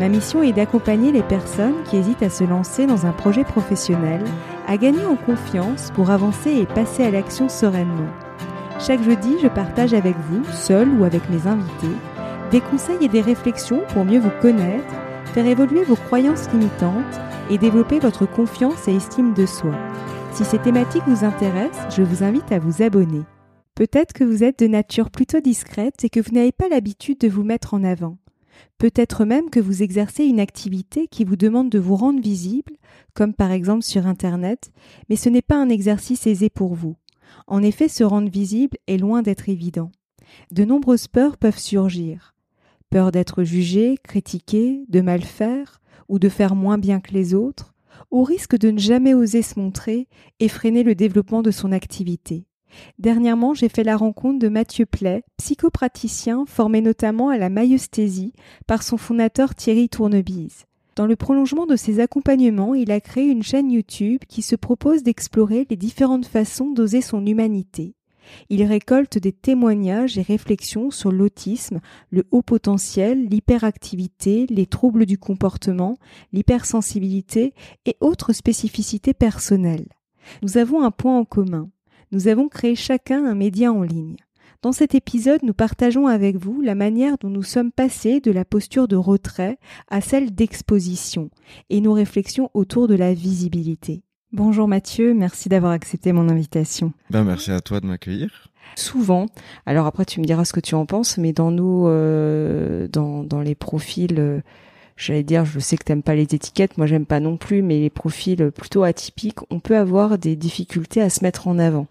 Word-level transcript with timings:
Ma 0.00 0.08
mission 0.08 0.42
est 0.42 0.54
d'accompagner 0.54 1.12
les 1.12 1.22
personnes 1.22 1.82
qui 1.84 1.98
hésitent 1.98 2.22
à 2.22 2.30
se 2.30 2.42
lancer 2.42 2.86
dans 2.86 3.04
un 3.04 3.12
projet 3.12 3.44
professionnel, 3.44 4.24
à 4.66 4.78
gagner 4.78 5.04
en 5.04 5.14
confiance 5.14 5.90
pour 5.90 6.10
avancer 6.10 6.52
et 6.52 6.64
passer 6.64 7.04
à 7.04 7.10
l'action 7.10 7.50
sereinement. 7.50 8.08
Chaque 8.78 9.02
jeudi, 9.02 9.36
je 9.42 9.48
partage 9.48 9.92
avec 9.92 10.16
vous, 10.30 10.42
seul 10.54 10.88
ou 10.88 11.04
avec 11.04 11.28
mes 11.28 11.46
invités, 11.46 11.94
des 12.50 12.62
conseils 12.62 13.04
et 13.04 13.08
des 13.08 13.20
réflexions 13.20 13.82
pour 13.90 14.06
mieux 14.06 14.20
vous 14.20 14.32
connaître, 14.40 14.94
faire 15.34 15.44
évoluer 15.44 15.84
vos 15.84 15.96
croyances 15.96 16.50
limitantes 16.50 17.20
et 17.50 17.58
développer 17.58 17.98
votre 17.98 18.24
confiance 18.24 18.88
et 18.88 18.96
estime 18.96 19.34
de 19.34 19.44
soi. 19.44 19.74
Si 20.32 20.46
ces 20.46 20.58
thématiques 20.58 21.06
vous 21.06 21.26
intéressent, 21.26 21.94
je 21.94 22.02
vous 22.02 22.24
invite 22.24 22.50
à 22.52 22.58
vous 22.58 22.80
abonner. 22.82 23.24
Peut-être 23.74 24.14
que 24.14 24.24
vous 24.24 24.44
êtes 24.44 24.60
de 24.60 24.66
nature 24.66 25.10
plutôt 25.10 25.40
discrète 25.40 26.02
et 26.04 26.08
que 26.08 26.20
vous 26.20 26.32
n'avez 26.32 26.52
pas 26.52 26.70
l'habitude 26.70 27.18
de 27.18 27.28
vous 27.28 27.44
mettre 27.44 27.74
en 27.74 27.84
avant. 27.84 28.16
Peut-être 28.78 29.24
même 29.24 29.50
que 29.50 29.60
vous 29.60 29.82
exercez 29.82 30.24
une 30.24 30.40
activité 30.40 31.06
qui 31.08 31.24
vous 31.24 31.36
demande 31.36 31.70
de 31.70 31.78
vous 31.78 31.96
rendre 31.96 32.20
visible, 32.20 32.72
comme 33.14 33.34
par 33.34 33.50
exemple 33.50 33.82
sur 33.82 34.06
Internet, 34.06 34.70
mais 35.08 35.16
ce 35.16 35.28
n'est 35.28 35.42
pas 35.42 35.60
un 35.60 35.68
exercice 35.68 36.26
aisé 36.26 36.50
pour 36.50 36.74
vous. 36.74 36.96
En 37.46 37.62
effet, 37.62 37.88
se 37.88 38.04
rendre 38.04 38.30
visible 38.30 38.78
est 38.86 38.96
loin 38.96 39.22
d'être 39.22 39.48
évident. 39.48 39.90
De 40.50 40.64
nombreuses 40.64 41.08
peurs 41.08 41.36
peuvent 41.36 41.58
surgir. 41.58 42.34
Peur 42.90 43.12
d'être 43.12 43.44
jugé, 43.44 43.96
critiqué, 44.02 44.84
de 44.88 45.00
mal 45.00 45.22
faire, 45.22 45.80
ou 46.08 46.18
de 46.18 46.28
faire 46.28 46.54
moins 46.54 46.78
bien 46.78 47.00
que 47.00 47.12
les 47.12 47.34
autres, 47.34 47.74
au 48.10 48.24
risque 48.24 48.56
de 48.56 48.70
ne 48.70 48.78
jamais 48.78 49.14
oser 49.14 49.42
se 49.42 49.58
montrer 49.58 50.08
et 50.40 50.48
freiner 50.48 50.82
le 50.82 50.94
développement 50.94 51.42
de 51.42 51.50
son 51.50 51.70
activité. 51.70 52.46
Dernièrement, 52.98 53.54
j'ai 53.54 53.68
fait 53.68 53.84
la 53.84 53.96
rencontre 53.96 54.38
de 54.38 54.48
Mathieu 54.48 54.86
Play, 54.86 55.22
psychopraticien 55.36 56.44
formé 56.46 56.80
notamment 56.80 57.28
à 57.28 57.38
la 57.38 57.50
maïeusthésie 57.50 58.32
par 58.66 58.82
son 58.82 58.96
fondateur 58.96 59.54
Thierry 59.54 59.88
Tournebise. 59.88 60.66
Dans 60.96 61.06
le 61.06 61.16
prolongement 61.16 61.66
de 61.66 61.76
ses 61.76 62.00
accompagnements, 62.00 62.74
il 62.74 62.90
a 62.90 63.00
créé 63.00 63.26
une 63.26 63.42
chaîne 63.42 63.70
YouTube 63.70 64.20
qui 64.28 64.42
se 64.42 64.56
propose 64.56 65.02
d'explorer 65.02 65.66
les 65.70 65.76
différentes 65.76 66.26
façons 66.26 66.70
d'oser 66.70 67.00
son 67.00 67.24
humanité. 67.24 67.94
Il 68.48 68.62
récolte 68.64 69.18
des 69.18 69.32
témoignages 69.32 70.18
et 70.18 70.22
réflexions 70.22 70.90
sur 70.90 71.10
l'autisme, 71.10 71.80
le 72.10 72.24
haut 72.30 72.42
potentiel, 72.42 73.26
l'hyperactivité, 73.26 74.46
les 74.48 74.66
troubles 74.66 75.06
du 75.06 75.18
comportement, 75.18 75.98
l'hypersensibilité 76.32 77.54
et 77.86 77.96
autres 78.00 78.32
spécificités 78.32 79.14
personnelles. 79.14 79.88
Nous 80.42 80.58
avons 80.58 80.82
un 80.82 80.90
point 80.90 81.18
en 81.18 81.24
commun 81.24 81.70
nous 82.12 82.28
avons 82.28 82.48
créé 82.48 82.74
chacun 82.74 83.24
un 83.24 83.34
média 83.34 83.72
en 83.72 83.82
ligne. 83.82 84.16
Dans 84.62 84.72
cet 84.72 84.94
épisode, 84.94 85.42
nous 85.42 85.54
partageons 85.54 86.06
avec 86.06 86.36
vous 86.36 86.60
la 86.60 86.74
manière 86.74 87.16
dont 87.18 87.30
nous 87.30 87.42
sommes 87.42 87.72
passés 87.72 88.20
de 88.20 88.30
la 88.30 88.44
posture 88.44 88.88
de 88.88 88.96
retrait 88.96 89.58
à 89.88 90.00
celle 90.00 90.34
d'exposition 90.34 91.30
et 91.70 91.80
nos 91.80 91.94
réflexions 91.94 92.50
autour 92.52 92.88
de 92.88 92.94
la 92.94 93.14
visibilité. 93.14 94.02
Bonjour 94.32 94.68
Mathieu, 94.68 95.14
merci 95.14 95.48
d'avoir 95.48 95.72
accepté 95.72 96.12
mon 96.12 96.28
invitation. 96.28 96.92
Ben 97.10 97.24
merci 97.24 97.50
à 97.52 97.60
toi 97.60 97.80
de 97.80 97.86
m'accueillir. 97.86 98.48
Souvent, 98.76 99.26
alors 99.64 99.86
après 99.86 100.04
tu 100.04 100.20
me 100.20 100.24
diras 100.26 100.44
ce 100.44 100.52
que 100.52 100.60
tu 100.60 100.74
en 100.74 100.86
penses, 100.86 101.16
mais 101.16 101.32
dans 101.32 101.50
nos, 101.50 101.88
euh, 101.88 102.86
dans, 102.86 103.24
dans 103.24 103.40
les 103.40 103.54
profils 103.54 104.18
euh, 104.18 104.40
j'allais 105.00 105.22
dire, 105.22 105.44
je 105.44 105.58
sais 105.58 105.76
que 105.76 105.84
t'aimes 105.84 106.02
pas 106.02 106.14
les 106.14 106.22
étiquettes, 106.22 106.78
moi 106.78 106.86
j'aime 106.86 107.06
pas 107.06 107.20
non 107.20 107.36
plus, 107.36 107.62
mais 107.62 107.80
les 107.80 107.90
profils 107.90 108.50
plutôt 108.50 108.84
atypiques, 108.84 109.38
on 109.50 109.60
peut 109.60 109.76
avoir 109.76 110.18
des 110.18 110.36
difficultés 110.36 111.00
à 111.00 111.10
se 111.10 111.24
mettre 111.24 111.48
en 111.48 111.58
avant, 111.58 111.86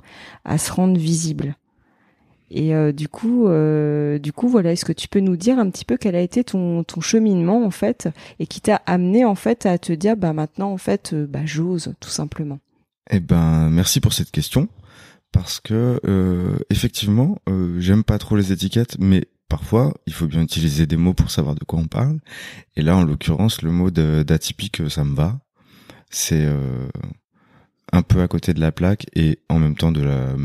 à 0.45 0.57
se 0.57 0.71
rendre 0.71 0.97
visible. 0.97 1.55
Et 2.51 2.73
euh, 2.73 2.91
du 2.91 3.07
coup, 3.07 3.47
euh, 3.47 4.17
du 4.17 4.33
coup, 4.33 4.47
voilà, 4.47 4.71
est-ce 4.71 4.85
que 4.85 4.93
tu 4.93 5.07
peux 5.07 5.19
nous 5.19 5.37
dire 5.37 5.59
un 5.59 5.69
petit 5.69 5.85
peu 5.85 5.97
quel 5.97 6.15
a 6.15 6.21
été 6.21 6.43
ton, 6.43 6.83
cheminement 7.01 7.65
en 7.65 7.71
fait, 7.71 8.09
et 8.39 8.47
qui 8.47 8.61
t'a 8.61 8.81
amené 8.85 9.23
en 9.25 9.35
fait 9.35 9.65
à 9.65 9.77
te 9.77 9.93
dire, 9.93 10.17
bah 10.17 10.33
maintenant 10.33 10.71
en 10.71 10.77
fait, 10.77 11.13
euh, 11.13 11.27
bah 11.27 11.45
j'ose 11.45 11.93
tout 11.99 12.09
simplement? 12.09 12.59
Eh 13.11 13.19
ben, 13.19 13.69
merci 13.69 13.99
pour 13.99 14.13
cette 14.13 14.31
question 14.31 14.67
parce 15.31 15.59
que 15.59 15.99
effectivement, 16.71 17.37
j'aime 17.77 18.03
pas 18.03 18.17
trop 18.17 18.35
les 18.35 18.51
étiquettes, 18.51 18.97
mais 18.99 19.25
parfois, 19.49 19.93
il 20.05 20.13
faut 20.13 20.27
bien 20.27 20.41
utiliser 20.41 20.85
des 20.85 20.95
mots 20.95 21.13
pour 21.13 21.31
savoir 21.31 21.55
de 21.55 21.63
quoi 21.65 21.79
on 21.79 21.87
parle. 21.87 22.19
Et 22.75 22.81
là, 22.81 22.95
en 22.95 23.03
l'occurrence, 23.03 23.61
le 23.61 23.71
mot 23.71 23.89
d'atypique, 23.91 24.89
ça 24.89 25.03
me 25.03 25.15
va. 25.15 25.39
C'est 26.09 26.45
euh, 26.45 26.87
un 27.91 28.01
peu 28.03 28.21
à 28.21 28.27
côté 28.27 28.53
de 28.53 28.61
la 28.61 28.71
plaque 28.71 29.07
et 29.15 29.39
en 29.49 29.59
même 29.59 29.75
temps 29.75 29.91
de 29.91 30.01
la 30.01 30.35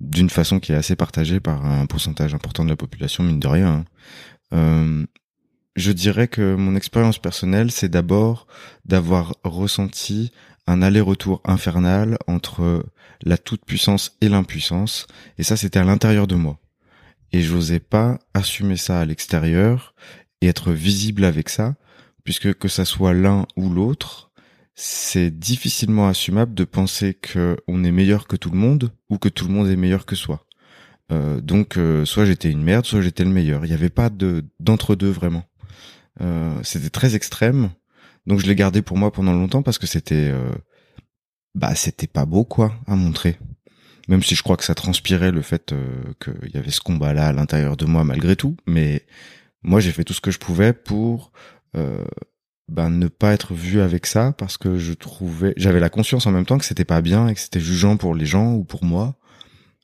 d'une 0.00 0.30
façon 0.30 0.60
qui 0.60 0.72
est 0.72 0.76
assez 0.76 0.96
partagée 0.96 1.40
par 1.40 1.66
un 1.66 1.84
pourcentage 1.84 2.32
important 2.32 2.64
de 2.64 2.70
la 2.70 2.76
population, 2.76 3.22
mine 3.22 3.38
de 3.38 3.48
rien. 3.48 3.84
Euh, 4.54 5.04
je 5.76 5.92
dirais 5.92 6.26
que 6.26 6.54
mon 6.54 6.74
expérience 6.74 7.18
personnelle, 7.18 7.70
c'est 7.70 7.90
d'abord 7.90 8.46
d'avoir 8.86 9.34
ressenti 9.44 10.32
un 10.66 10.80
aller-retour 10.80 11.42
infernal 11.44 12.16
entre 12.26 12.86
la 13.22 13.36
toute-puissance 13.36 14.16
et 14.22 14.30
l'impuissance. 14.30 15.06
Et 15.36 15.42
ça, 15.42 15.58
c'était 15.58 15.78
à 15.78 15.84
l'intérieur 15.84 16.26
de 16.26 16.34
moi 16.34 16.58
et 17.32 17.42
j'osais 17.42 17.80
pas 17.80 18.18
assumer 18.34 18.76
ça 18.76 19.00
à 19.00 19.04
l'extérieur 19.04 19.94
et 20.40 20.48
être 20.48 20.72
visible 20.72 21.24
avec 21.24 21.48
ça, 21.48 21.74
puisque 22.24 22.54
que 22.54 22.68
ça 22.68 22.84
soit 22.84 23.14
l'un 23.14 23.46
ou 23.56 23.70
l'autre, 23.70 24.30
c'est 24.74 25.30
difficilement 25.30 26.08
assumable 26.08 26.54
de 26.54 26.64
penser 26.64 27.14
que 27.14 27.56
on 27.68 27.84
est 27.84 27.90
meilleur 27.90 28.26
que 28.26 28.36
tout 28.36 28.50
le 28.50 28.58
monde 28.58 28.92
ou 29.10 29.18
que 29.18 29.28
tout 29.28 29.46
le 29.46 29.52
monde 29.52 29.68
est 29.68 29.76
meilleur 29.76 30.06
que 30.06 30.16
soi. 30.16 30.46
Euh, 31.12 31.40
donc 31.40 31.76
euh, 31.76 32.04
soit 32.04 32.24
j'étais 32.24 32.50
une 32.50 32.62
merde, 32.62 32.86
soit 32.86 33.02
j'étais 33.02 33.24
le 33.24 33.30
meilleur. 33.30 33.64
Il 33.64 33.68
n'y 33.68 33.74
avait 33.74 33.90
pas 33.90 34.10
de 34.10 34.44
d'entre 34.58 34.94
deux 34.94 35.10
vraiment. 35.10 35.44
Euh, 36.22 36.58
c'était 36.62 36.90
très 36.90 37.14
extrême. 37.14 37.70
Donc 38.26 38.40
je 38.40 38.46
l'ai 38.46 38.54
gardé 38.54 38.80
pour 38.82 38.96
moi 38.96 39.12
pendant 39.12 39.32
longtemps 39.32 39.62
parce 39.62 39.78
que 39.78 39.86
c'était 39.86 40.32
bah 41.54 41.74
c'était 41.74 42.06
pas 42.06 42.26
beau 42.26 42.44
quoi 42.44 42.74
à 42.86 42.94
montrer 42.94 43.38
même 44.10 44.24
si 44.24 44.34
je 44.34 44.42
crois 44.42 44.56
que 44.56 44.64
ça 44.64 44.74
transpirait 44.74 45.30
le 45.30 45.40
fait 45.40 45.72
euh, 45.72 46.02
qu'il 46.20 46.50
y 46.52 46.56
avait 46.56 46.72
ce 46.72 46.80
combat-là 46.80 47.28
à 47.28 47.32
l'intérieur 47.32 47.76
de 47.76 47.84
moi 47.84 48.02
malgré 48.02 48.34
tout. 48.34 48.56
Mais 48.66 49.06
moi, 49.62 49.78
j'ai 49.78 49.92
fait 49.92 50.02
tout 50.02 50.12
ce 50.12 50.20
que 50.20 50.32
je 50.32 50.40
pouvais 50.40 50.72
pour 50.72 51.30
euh, 51.76 52.04
ben, 52.66 52.90
ne 52.90 53.06
pas 53.06 53.32
être 53.32 53.54
vu 53.54 53.80
avec 53.80 54.06
ça 54.06 54.32
parce 54.32 54.58
que 54.58 54.78
je 54.78 54.94
trouvais, 54.94 55.54
j'avais 55.56 55.78
la 55.78 55.90
conscience 55.90 56.26
en 56.26 56.32
même 56.32 56.44
temps 56.44 56.58
que 56.58 56.64
c'était 56.64 56.84
pas 56.84 57.02
bien 57.02 57.28
et 57.28 57.34
que 57.34 57.40
c'était 57.40 57.60
jugeant 57.60 57.96
pour 57.96 58.16
les 58.16 58.26
gens 58.26 58.52
ou 58.54 58.64
pour 58.64 58.84
moi. 58.84 59.16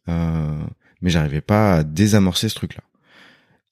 Euh, 0.08 0.60
mais 1.02 1.10
j'arrivais 1.10 1.40
pas 1.40 1.76
à 1.76 1.84
désamorcer 1.84 2.48
ce 2.48 2.56
truc-là. 2.56 2.82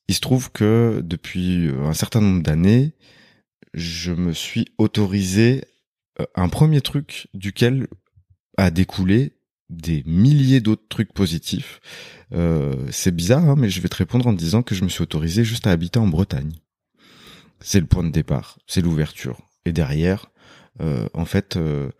Il 0.06 0.14
se 0.14 0.20
trouve 0.20 0.52
que 0.52 1.00
depuis 1.02 1.68
un 1.82 1.94
certain 1.94 2.20
nombre 2.20 2.44
d'années, 2.44 2.92
je 3.72 4.12
me 4.12 4.32
suis 4.32 4.66
autorisé 4.78 5.64
euh, 6.20 6.26
un 6.36 6.48
premier 6.48 6.80
truc 6.80 7.26
duquel 7.34 7.88
a 8.56 8.70
découlé 8.70 9.32
des 9.74 10.02
milliers 10.06 10.60
d'autres 10.60 10.88
trucs 10.88 11.12
positifs. 11.12 11.80
Euh, 12.32 12.74
c'est 12.90 13.14
bizarre, 13.14 13.48
hein, 13.48 13.54
mais 13.56 13.70
je 13.70 13.80
vais 13.80 13.88
te 13.88 13.96
répondre 13.96 14.26
en 14.26 14.32
disant 14.32 14.62
que 14.62 14.74
je 14.74 14.84
me 14.84 14.88
suis 14.88 15.02
autorisé 15.02 15.44
juste 15.44 15.66
à 15.66 15.70
habiter 15.70 15.98
en 15.98 16.08
Bretagne. 16.08 16.52
C'est 17.60 17.80
le 17.80 17.86
point 17.86 18.04
de 18.04 18.10
départ, 18.10 18.58
c'est 18.66 18.82
l'ouverture. 18.82 19.38
Et 19.64 19.72
derrière, 19.72 20.30
euh, 20.80 21.06
en 21.14 21.24
fait, 21.24 21.56
euh, 21.56 21.90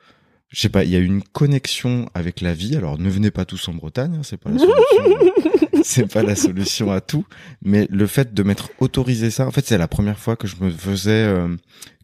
je 0.49 0.61
sais 0.61 0.69
pas, 0.69 0.85
il 0.85 0.91
y 0.91 0.97
a 0.97 1.00
une 1.00 1.23
connexion 1.23 2.09
avec 2.15 2.41
la 2.41 2.55
vie. 2.55 2.76
Alors 2.76 2.99
ne 2.99 3.09
venez 3.09 3.31
pas 3.31 3.44
tous 3.44 3.69
en 3.69 3.75
Bretagne, 3.75 4.17
hein, 4.17 4.23
c'est 4.23 4.37
pas 4.37 4.50
la 4.50 4.59
solution. 4.59 5.82
c'est 5.82 6.12
pas 6.12 6.23
la 6.23 6.37
solution 6.37 6.93
à 6.93 7.00
tout, 7.00 7.27
mais 7.62 7.87
le 7.91 8.06
fait 8.06 8.35
de 8.35 8.43
m'être 8.43 8.70
autorisé 8.79 9.31
ça, 9.31 9.47
en 9.47 9.50
fait, 9.50 9.67
c'est 9.67 9.79
la 9.79 9.88
première 9.88 10.19
fois 10.19 10.37
que 10.37 10.47
je 10.47 10.56
me 10.61 10.70
faisais 10.70 11.25
euh, 11.25 11.55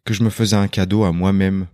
que 0.04 0.14
je 0.14 0.22
me 0.22 0.30
faisais 0.30 0.56
un 0.56 0.68
cadeau 0.68 1.04
à 1.04 1.12
moi-même 1.12 1.66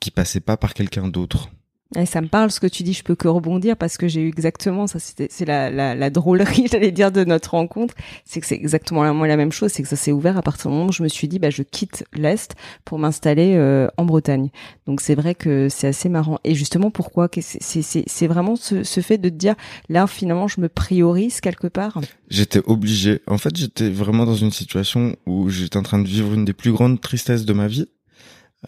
qui 0.00 0.10
passait 0.10 0.40
pas 0.40 0.56
par 0.56 0.74
quelqu'un 0.74 1.08
d'autre. 1.08 1.50
Et 1.96 2.06
ça 2.06 2.20
me 2.20 2.26
parle 2.26 2.50
ce 2.50 2.58
que 2.58 2.66
tu 2.66 2.82
dis, 2.82 2.92
je 2.92 3.04
peux 3.04 3.14
que 3.14 3.28
rebondir 3.28 3.76
parce 3.76 3.98
que 3.98 4.08
j'ai 4.08 4.22
eu 4.22 4.28
exactement 4.28 4.86
ça. 4.86 4.98
C'est 4.98 5.44
la, 5.44 5.70
la, 5.70 5.94
la, 5.94 6.10
drôlerie, 6.10 6.66
j'allais 6.70 6.90
dire, 6.90 7.12
de 7.12 7.24
notre 7.24 7.52
rencontre. 7.52 7.94
C'est 8.24 8.40
que 8.40 8.46
c'est 8.46 8.56
exactement 8.56 9.04
la, 9.04 9.12
moi 9.12 9.28
la 9.28 9.36
même 9.36 9.52
chose. 9.52 9.70
C'est 9.70 9.82
que 9.82 9.88
ça 9.88 9.96
s'est 9.96 10.10
ouvert 10.10 10.36
à 10.36 10.42
partir 10.42 10.70
du 10.70 10.76
moment 10.76 10.88
où 10.88 10.92
je 10.92 11.02
me 11.02 11.08
suis 11.08 11.28
dit, 11.28 11.38
bah, 11.38 11.50
je 11.50 11.62
quitte 11.62 12.04
l'est 12.14 12.54
pour 12.84 12.98
m'installer 12.98 13.54
euh, 13.54 13.86
en 13.96 14.06
Bretagne. 14.06 14.50
Donc 14.86 15.00
c'est 15.00 15.14
vrai 15.14 15.34
que 15.34 15.68
c'est 15.68 15.86
assez 15.86 16.08
marrant. 16.08 16.38
Et 16.42 16.54
justement, 16.54 16.90
pourquoi 16.90 17.28
C'est 17.40 18.26
vraiment 18.26 18.56
ce, 18.56 18.82
ce 18.82 19.00
fait 19.00 19.18
de 19.18 19.28
te 19.28 19.34
dire, 19.34 19.54
là, 19.88 20.06
finalement, 20.06 20.48
je 20.48 20.60
me 20.60 20.68
priorise 20.68 21.40
quelque 21.40 21.68
part? 21.68 22.00
J'étais 22.28 22.60
obligé. 22.64 23.20
En 23.28 23.38
fait, 23.38 23.56
j'étais 23.56 23.90
vraiment 23.90 24.24
dans 24.24 24.34
une 24.34 24.52
situation 24.52 25.14
où 25.26 25.48
j'étais 25.48 25.76
en 25.76 25.82
train 25.82 26.00
de 26.00 26.08
vivre 26.08 26.34
une 26.34 26.44
des 26.44 26.54
plus 26.54 26.72
grandes 26.72 27.00
tristesses 27.00 27.44
de 27.44 27.52
ma 27.52 27.68
vie. 27.68 27.86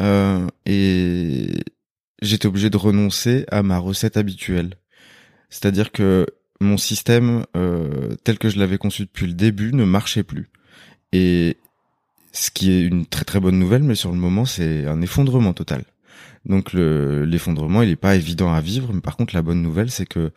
Euh, 0.00 0.46
et 0.66 1.48
j'étais 2.22 2.46
obligé 2.46 2.70
de 2.70 2.76
renoncer 2.76 3.44
à 3.50 3.62
ma 3.62 3.78
recette 3.78 4.16
habituelle. 4.16 4.74
C'est-à-dire 5.50 5.92
que 5.92 6.26
mon 6.60 6.76
système 6.76 7.44
euh, 7.56 8.14
tel 8.24 8.38
que 8.38 8.48
je 8.48 8.58
l'avais 8.58 8.78
conçu 8.78 9.02
depuis 9.02 9.26
le 9.26 9.34
début 9.34 9.72
ne 9.72 9.84
marchait 9.84 10.22
plus. 10.22 10.48
Et 11.12 11.58
ce 12.32 12.50
qui 12.50 12.70
est 12.70 12.82
une 12.82 13.06
très 13.06 13.24
très 13.24 13.40
bonne 13.40 13.58
nouvelle, 13.58 13.82
mais 13.82 13.94
sur 13.94 14.10
le 14.10 14.18
moment 14.18 14.44
c'est 14.44 14.86
un 14.86 15.00
effondrement 15.02 15.52
total. 15.52 15.84
Donc 16.44 16.72
l'effondrement 16.72 17.82
il 17.82 17.90
est 17.90 17.96
pas 17.96 18.16
évident 18.16 18.52
à 18.52 18.60
vivre, 18.60 18.92
mais 18.92 19.00
par 19.00 19.16
contre 19.16 19.34
la 19.34 19.42
bonne 19.42 19.62
nouvelle 19.62 19.90
c'est 19.90 20.06
que 20.06 20.30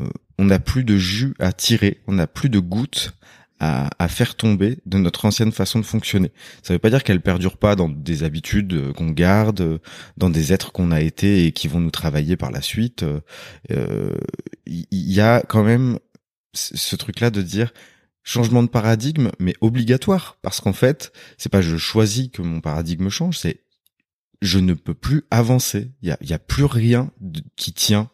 euh, 0.00 0.08
on 0.38 0.44
n'a 0.44 0.58
plus 0.58 0.84
de 0.84 0.96
jus 0.96 1.34
à 1.38 1.52
tirer, 1.52 2.02
on 2.06 2.12
n'a 2.12 2.26
plus 2.26 2.48
de 2.48 2.58
gouttes 2.58 3.14
à, 3.60 3.88
à, 3.98 4.08
faire 4.08 4.34
tomber 4.34 4.78
de 4.86 4.98
notre 4.98 5.24
ancienne 5.24 5.52
façon 5.52 5.78
de 5.78 5.84
fonctionner. 5.84 6.32
Ça 6.62 6.72
ne 6.72 6.76
veut 6.76 6.80
pas 6.80 6.90
dire 6.90 7.04
qu'elle 7.04 7.20
perdure 7.20 7.56
pas 7.56 7.74
dans 7.76 7.88
des 7.88 8.22
habitudes 8.22 8.74
euh, 8.74 8.92
qu'on 8.92 9.10
garde, 9.10 9.60
euh, 9.60 9.78
dans 10.16 10.30
des 10.30 10.52
êtres 10.52 10.72
qu'on 10.72 10.90
a 10.90 11.00
été 11.00 11.46
et 11.46 11.52
qui 11.52 11.68
vont 11.68 11.80
nous 11.80 11.90
travailler 11.90 12.36
par 12.36 12.50
la 12.50 12.60
suite. 12.60 13.04
Il 13.68 13.76
euh, 13.76 14.14
y, 14.66 15.20
a 15.20 15.42
quand 15.42 15.64
même 15.64 15.98
ce 16.54 16.96
truc-là 16.96 17.30
de 17.30 17.42
dire 17.42 17.72
changement 18.22 18.62
de 18.62 18.68
paradigme, 18.68 19.30
mais 19.38 19.54
obligatoire, 19.60 20.36
parce 20.42 20.60
qu'en 20.60 20.72
fait, 20.72 21.12
c'est 21.38 21.50
pas 21.50 21.62
je 21.62 21.76
choisis 21.76 22.28
que 22.30 22.42
mon 22.42 22.60
paradigme 22.60 23.08
change, 23.08 23.38
c'est 23.38 23.60
je 24.42 24.58
ne 24.58 24.74
peux 24.74 24.94
plus 24.94 25.24
avancer. 25.30 25.92
Il 26.02 26.08
y 26.08 26.12
a, 26.12 26.18
y 26.20 26.32
a 26.32 26.38
plus 26.38 26.64
rien 26.64 27.10
qui 27.56 27.72
tient. 27.72 28.10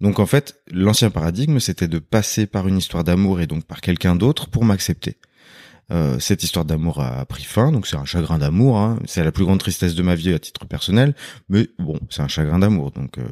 Donc 0.00 0.18
en 0.18 0.26
fait, 0.26 0.60
l'ancien 0.70 1.10
paradigme, 1.10 1.58
c'était 1.58 1.88
de 1.88 1.98
passer 1.98 2.46
par 2.46 2.68
une 2.68 2.78
histoire 2.78 3.04
d'amour 3.04 3.40
et 3.40 3.46
donc 3.46 3.64
par 3.64 3.80
quelqu'un 3.80 4.16
d'autre 4.16 4.48
pour 4.48 4.64
m'accepter. 4.64 5.18
Euh, 5.92 6.18
cette 6.18 6.42
histoire 6.42 6.64
d'amour 6.64 7.00
a 7.00 7.24
pris 7.26 7.44
fin, 7.44 7.70
donc 7.70 7.86
c'est 7.86 7.96
un 7.96 8.04
chagrin 8.04 8.38
d'amour. 8.38 8.78
Hein. 8.78 8.98
C'est 9.06 9.22
la 9.22 9.30
plus 9.30 9.44
grande 9.44 9.60
tristesse 9.60 9.94
de 9.94 10.02
ma 10.02 10.14
vie 10.14 10.32
à 10.32 10.38
titre 10.38 10.66
personnel, 10.66 11.14
mais 11.48 11.68
bon, 11.78 11.98
c'est 12.10 12.22
un 12.22 12.28
chagrin 12.28 12.58
d'amour. 12.58 12.90
Donc 12.90 13.18
euh, 13.18 13.24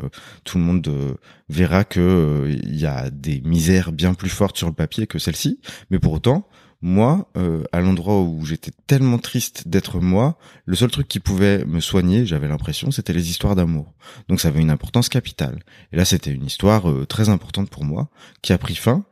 tout 0.44 0.58
le 0.58 0.64
monde 0.64 0.87
euh, 0.87 1.14
verra 1.49 1.84
que 1.84 2.49
il 2.49 2.76
y 2.76 2.87
a 2.87 3.11
des 3.11 3.40
misères 3.40 3.93
bien 3.93 4.14
plus 4.14 4.31
fortes 4.31 4.56
sur 4.56 4.69
le 4.69 4.75
papier 4.75 5.06
que 5.06 5.19
celle-ci, 5.19 5.61
mais 5.90 5.99
pour 5.99 6.12
autant, 6.12 6.49
moi, 6.85 7.31
euh, 7.39 7.65
à 7.73 7.81
l'endroit 7.81 8.21
où 8.21 8.45
j'étais 8.45 8.71
tellement 8.87 9.17
triste 9.17 9.69
d'être 9.69 10.01
moi, 10.01 10.37
le 10.67 10.77
seul 10.77 10.91
truc 10.91 11.09
qui 11.09 11.19
pouvait 11.19 11.65
me 11.65 11.81
soigner, 11.81 12.27
j'avais 12.27 12.47
l'impression, 12.47 12.91
c'était 12.91 13.15
les 13.15 13.31
histoires 13.31 13.57
d'amour. 13.57 13.95
Donc 14.29 14.39
ça 14.39 14.49
avait 14.49 14.61
une 14.61 14.69
importance 14.69 15.09
capitale. 15.09 15.61
Et 15.93 15.97
là, 15.97 16.05
c'était 16.05 16.31
une 16.31 16.45
histoire 16.45 16.91
euh, 16.91 17.07
très 17.07 17.31
importante 17.31 17.71
pour 17.71 17.87
moi, 17.87 18.11
qui 18.43 18.53
a 18.53 18.59
pris 18.59 18.75
fin. 18.75 19.07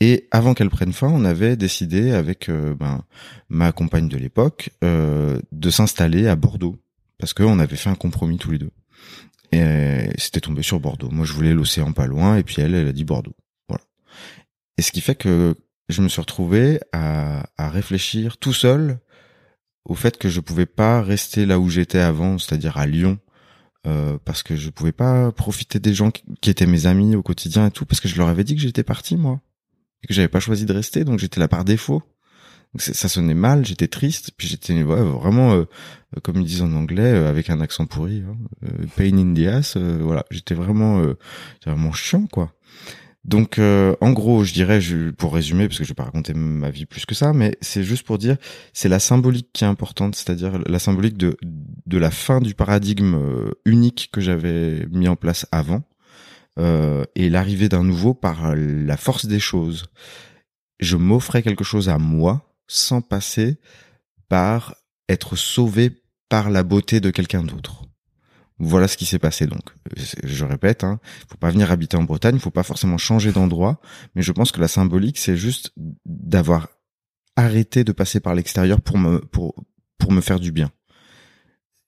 Et 0.00 0.28
avant 0.30 0.54
qu'elle 0.54 0.70
prenne 0.70 0.94
fin, 0.94 1.08
on 1.08 1.26
avait 1.26 1.56
décidé 1.56 2.12
avec 2.12 2.48
euh, 2.48 2.74
ben, 2.74 3.04
ma 3.50 3.70
compagne 3.70 4.08
de 4.08 4.16
l'époque 4.16 4.70
de 4.80 5.70
s'installer 5.70 6.26
à 6.26 6.36
Bordeaux, 6.36 6.78
parce 7.18 7.34
qu'on 7.34 7.58
avait 7.58 7.76
fait 7.76 7.90
un 7.90 7.96
compromis 7.96 8.38
tous 8.38 8.52
les 8.52 8.58
deux. 8.58 8.70
Et 9.52 10.08
c'était 10.16 10.40
tombé 10.40 10.62
sur 10.62 10.80
Bordeaux. 10.80 11.10
Moi, 11.10 11.26
je 11.26 11.34
voulais 11.34 11.52
l'océan 11.52 11.92
pas 11.92 12.06
loin, 12.06 12.38
et 12.38 12.44
puis 12.44 12.62
elle, 12.62 12.74
elle 12.74 12.88
a 12.88 12.92
dit 12.92 13.04
Bordeaux. 13.04 13.36
Voilà. 13.68 13.84
Et 14.78 14.82
ce 14.82 14.90
qui 14.90 15.02
fait 15.02 15.16
que 15.16 15.54
je 15.90 16.02
me 16.02 16.08
suis 16.08 16.20
retrouvé 16.20 16.80
à, 16.92 17.44
à 17.56 17.68
réfléchir 17.68 18.38
tout 18.38 18.52
seul 18.52 18.98
au 19.84 19.94
fait 19.94 20.18
que 20.18 20.28
je 20.28 20.40
pouvais 20.40 20.66
pas 20.66 21.02
rester 21.02 21.46
là 21.46 21.58
où 21.58 21.68
j'étais 21.68 21.98
avant, 21.98 22.38
c'est-à-dire 22.38 22.76
à 22.76 22.86
Lyon, 22.86 23.18
euh, 23.86 24.18
parce 24.24 24.42
que 24.42 24.56
je 24.56 24.70
pouvais 24.70 24.92
pas 24.92 25.32
profiter 25.32 25.78
des 25.78 25.94
gens 25.94 26.10
qui, 26.10 26.50
étaient 26.50 26.66
mes 26.66 26.86
amis 26.86 27.16
au 27.16 27.22
quotidien 27.22 27.66
et 27.66 27.70
tout, 27.70 27.86
parce 27.86 28.00
que 28.00 28.08
je 28.08 28.16
leur 28.16 28.28
avais 28.28 28.44
dit 28.44 28.54
que 28.54 28.60
j'étais 28.60 28.82
parti 28.82 29.16
moi 29.16 29.40
et 30.02 30.06
que 30.06 30.14
j'avais 30.14 30.28
pas 30.28 30.40
choisi 30.40 30.66
de 30.66 30.72
rester, 30.72 31.04
donc 31.04 31.18
j'étais 31.18 31.40
là 31.40 31.48
par 31.48 31.64
défaut. 31.64 32.02
ça 32.78 33.08
sonnait 33.08 33.34
mal, 33.34 33.64
j'étais 33.64 33.88
triste, 33.88 34.32
puis 34.36 34.48
j'étais 34.48 34.82
vraiment, 34.82 35.54
euh, 35.54 35.64
comme 36.22 36.40
ils 36.40 36.46
disent 36.46 36.62
en 36.62 36.72
anglais, 36.72 37.12
euh, 37.12 37.28
avec 37.28 37.50
un 37.50 37.60
accent 37.60 37.86
pourri, 37.86 38.22
hein, 38.26 38.36
euh, 38.64 38.86
pain 38.96 39.16
in 39.16 39.34
the 39.34 39.46
ass. 39.46 39.76
voilà, 39.76 40.24
j'étais 40.30 40.54
vraiment, 40.54 41.02
vraiment 41.66 41.92
chiant 41.92 42.26
quoi. 42.26 42.52
Donc, 43.24 43.58
euh, 43.58 43.94
en 44.00 44.12
gros, 44.12 44.44
je 44.44 44.54
dirais, 44.54 44.80
pour 45.18 45.34
résumer, 45.34 45.68
parce 45.68 45.78
que 45.78 45.84
je 45.84 45.90
vais 45.90 45.94
pas 45.94 46.04
raconter 46.04 46.32
ma 46.32 46.70
vie 46.70 46.86
plus 46.86 47.04
que 47.04 47.14
ça, 47.14 47.32
mais 47.34 47.56
c'est 47.60 47.84
juste 47.84 48.06
pour 48.06 48.16
dire, 48.16 48.36
c'est 48.72 48.88
la 48.88 48.98
symbolique 48.98 49.50
qui 49.52 49.64
est 49.64 49.66
importante, 49.66 50.16
c'est-à-dire 50.16 50.58
la 50.66 50.78
symbolique 50.78 51.18
de 51.18 51.36
de 51.86 51.98
la 51.98 52.10
fin 52.10 52.40
du 52.40 52.54
paradigme 52.54 53.14
euh, 53.16 53.50
unique 53.64 54.10
que 54.12 54.20
j'avais 54.20 54.86
mis 54.90 55.08
en 55.08 55.16
place 55.16 55.46
avant 55.50 55.82
euh, 56.58 57.04
et 57.16 57.28
l'arrivée 57.28 57.68
d'un 57.68 57.82
nouveau 57.82 58.14
par 58.14 58.54
la 58.54 58.96
force 58.96 59.26
des 59.26 59.40
choses. 59.40 59.86
Je 60.78 60.96
m'offrais 60.96 61.42
quelque 61.42 61.64
chose 61.64 61.88
à 61.88 61.98
moi 61.98 62.54
sans 62.68 63.02
passer 63.02 63.58
par 64.28 64.76
être 65.08 65.36
sauvé 65.36 65.90
par 66.28 66.48
la 66.48 66.62
beauté 66.62 67.00
de 67.00 67.10
quelqu'un 67.10 67.42
d'autre. 67.42 67.84
Voilà 68.62 68.88
ce 68.88 68.98
qui 68.98 69.06
s'est 69.06 69.18
passé 69.18 69.46
donc. 69.46 69.62
Je 70.22 70.44
répète, 70.44 70.84
hein, 70.84 71.00
faut 71.28 71.38
pas 71.38 71.50
venir 71.50 71.72
habiter 71.72 71.96
en 71.96 72.02
Bretagne, 72.02 72.38
faut 72.38 72.50
pas 72.50 72.62
forcément 72.62 72.98
changer 72.98 73.32
d'endroit, 73.32 73.80
mais 74.14 74.22
je 74.22 74.32
pense 74.32 74.52
que 74.52 74.60
la 74.60 74.68
symbolique 74.68 75.18
c'est 75.18 75.36
juste 75.36 75.72
d'avoir 76.04 76.68
arrêté 77.36 77.84
de 77.84 77.92
passer 77.92 78.20
par 78.20 78.34
l'extérieur 78.34 78.82
pour 78.82 78.98
me 78.98 79.18
pour 79.18 79.54
pour 79.98 80.12
me 80.12 80.20
faire 80.20 80.40
du 80.40 80.52
bien. 80.52 80.70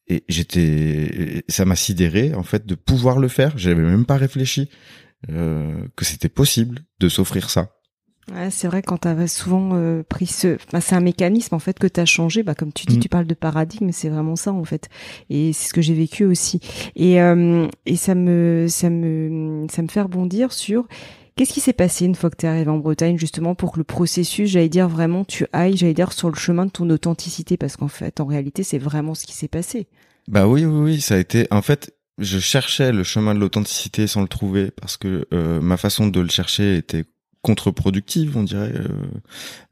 Et 0.08 0.24
j'étais, 0.28 1.44
ça 1.48 1.64
m'a 1.64 1.76
sidéré 1.76 2.34
en 2.34 2.42
fait 2.42 2.66
de 2.66 2.74
pouvoir 2.74 3.18
le 3.18 3.28
faire. 3.28 3.56
J'avais 3.56 3.82
même 3.82 4.04
pas 4.04 4.16
réfléchi 4.16 4.68
euh, 5.30 5.86
que 5.96 6.04
c'était 6.04 6.28
possible 6.28 6.80
de 6.98 7.08
s'offrir 7.08 7.50
ça. 7.50 7.76
Ouais, 8.30 8.50
c'est 8.50 8.68
vrai 8.68 8.82
quand 8.82 8.98
tu 8.98 9.08
as 9.08 9.26
souvent 9.26 9.70
euh, 9.72 10.04
pris 10.08 10.26
ce 10.26 10.56
bah, 10.72 10.80
c'est 10.80 10.94
un 10.94 11.00
mécanisme 11.00 11.56
en 11.56 11.58
fait 11.58 11.76
que 11.78 11.88
tu 11.88 11.98
as 11.98 12.04
changé 12.04 12.44
bah 12.44 12.54
comme 12.54 12.72
tu 12.72 12.86
dis 12.86 12.98
mm. 12.98 13.00
tu 13.00 13.08
parles 13.08 13.26
de 13.26 13.34
paradigme 13.34 13.90
c'est 13.90 14.08
vraiment 14.08 14.36
ça 14.36 14.52
en 14.52 14.62
fait 14.62 14.88
et 15.28 15.52
c'est 15.52 15.68
ce 15.68 15.74
que 15.74 15.82
j'ai 15.82 15.92
vécu 15.92 16.24
aussi 16.24 16.60
et 16.94 17.20
euh, 17.20 17.66
et 17.84 17.96
ça 17.96 18.14
me 18.14 18.66
ça 18.68 18.90
me 18.90 19.66
ça 19.68 19.82
me 19.82 19.88
fait 19.88 20.02
rebondir 20.02 20.52
sur 20.52 20.86
Qu'est-ce 21.34 21.54
qui 21.54 21.60
s'est 21.60 21.72
passé 21.72 22.04
une 22.04 22.14
fois 22.14 22.28
que 22.28 22.36
tu 22.36 22.46
es 22.46 22.48
arrivé 22.48 22.70
en 22.70 22.76
Bretagne 22.76 23.16
justement 23.16 23.54
pour 23.54 23.72
que 23.72 23.78
le 23.78 23.84
processus, 23.84 24.50
j'allais 24.50 24.68
dire 24.68 24.88
vraiment, 24.88 25.24
tu 25.24 25.46
ailles, 25.54 25.78
j'allais 25.78 25.94
dire 25.94 26.12
sur 26.12 26.28
le 26.28 26.34
chemin 26.34 26.66
de 26.66 26.70
ton 26.70 26.88
authenticité 26.90 27.56
parce 27.56 27.78
qu'en 27.78 27.88
fait, 27.88 28.20
en 28.20 28.26
réalité, 28.26 28.62
c'est 28.62 28.78
vraiment 28.78 29.14
ce 29.14 29.24
qui 29.24 29.32
s'est 29.32 29.48
passé. 29.48 29.86
Bah 30.28 30.46
oui, 30.46 30.66
oui, 30.66 30.80
oui, 30.80 31.00
ça 31.00 31.14
a 31.14 31.18
été. 31.18 31.48
En 31.50 31.62
fait, 31.62 31.94
je 32.18 32.38
cherchais 32.38 32.92
le 32.92 33.02
chemin 33.02 33.34
de 33.34 33.40
l'authenticité 33.40 34.06
sans 34.06 34.20
le 34.20 34.28
trouver 34.28 34.72
parce 34.72 34.98
que 34.98 35.26
euh, 35.32 35.60
ma 35.62 35.78
façon 35.78 36.06
de 36.06 36.20
le 36.20 36.28
chercher 36.28 36.76
était 36.76 37.04
contre-productive, 37.42 38.36
on 38.36 38.44
dirait. 38.44 38.72
Euh, 38.72 38.88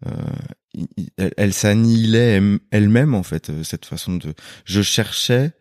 euh, 0.06 1.30
elle, 1.36 1.52
s'annihilait 1.52 2.40
elle-même 2.70 3.14
en 3.14 3.22
fait 3.22 3.50
euh, 3.50 3.62
cette 3.62 3.86
façon 3.86 4.16
de. 4.16 4.34
Je 4.64 4.82
cherchais 4.82 5.52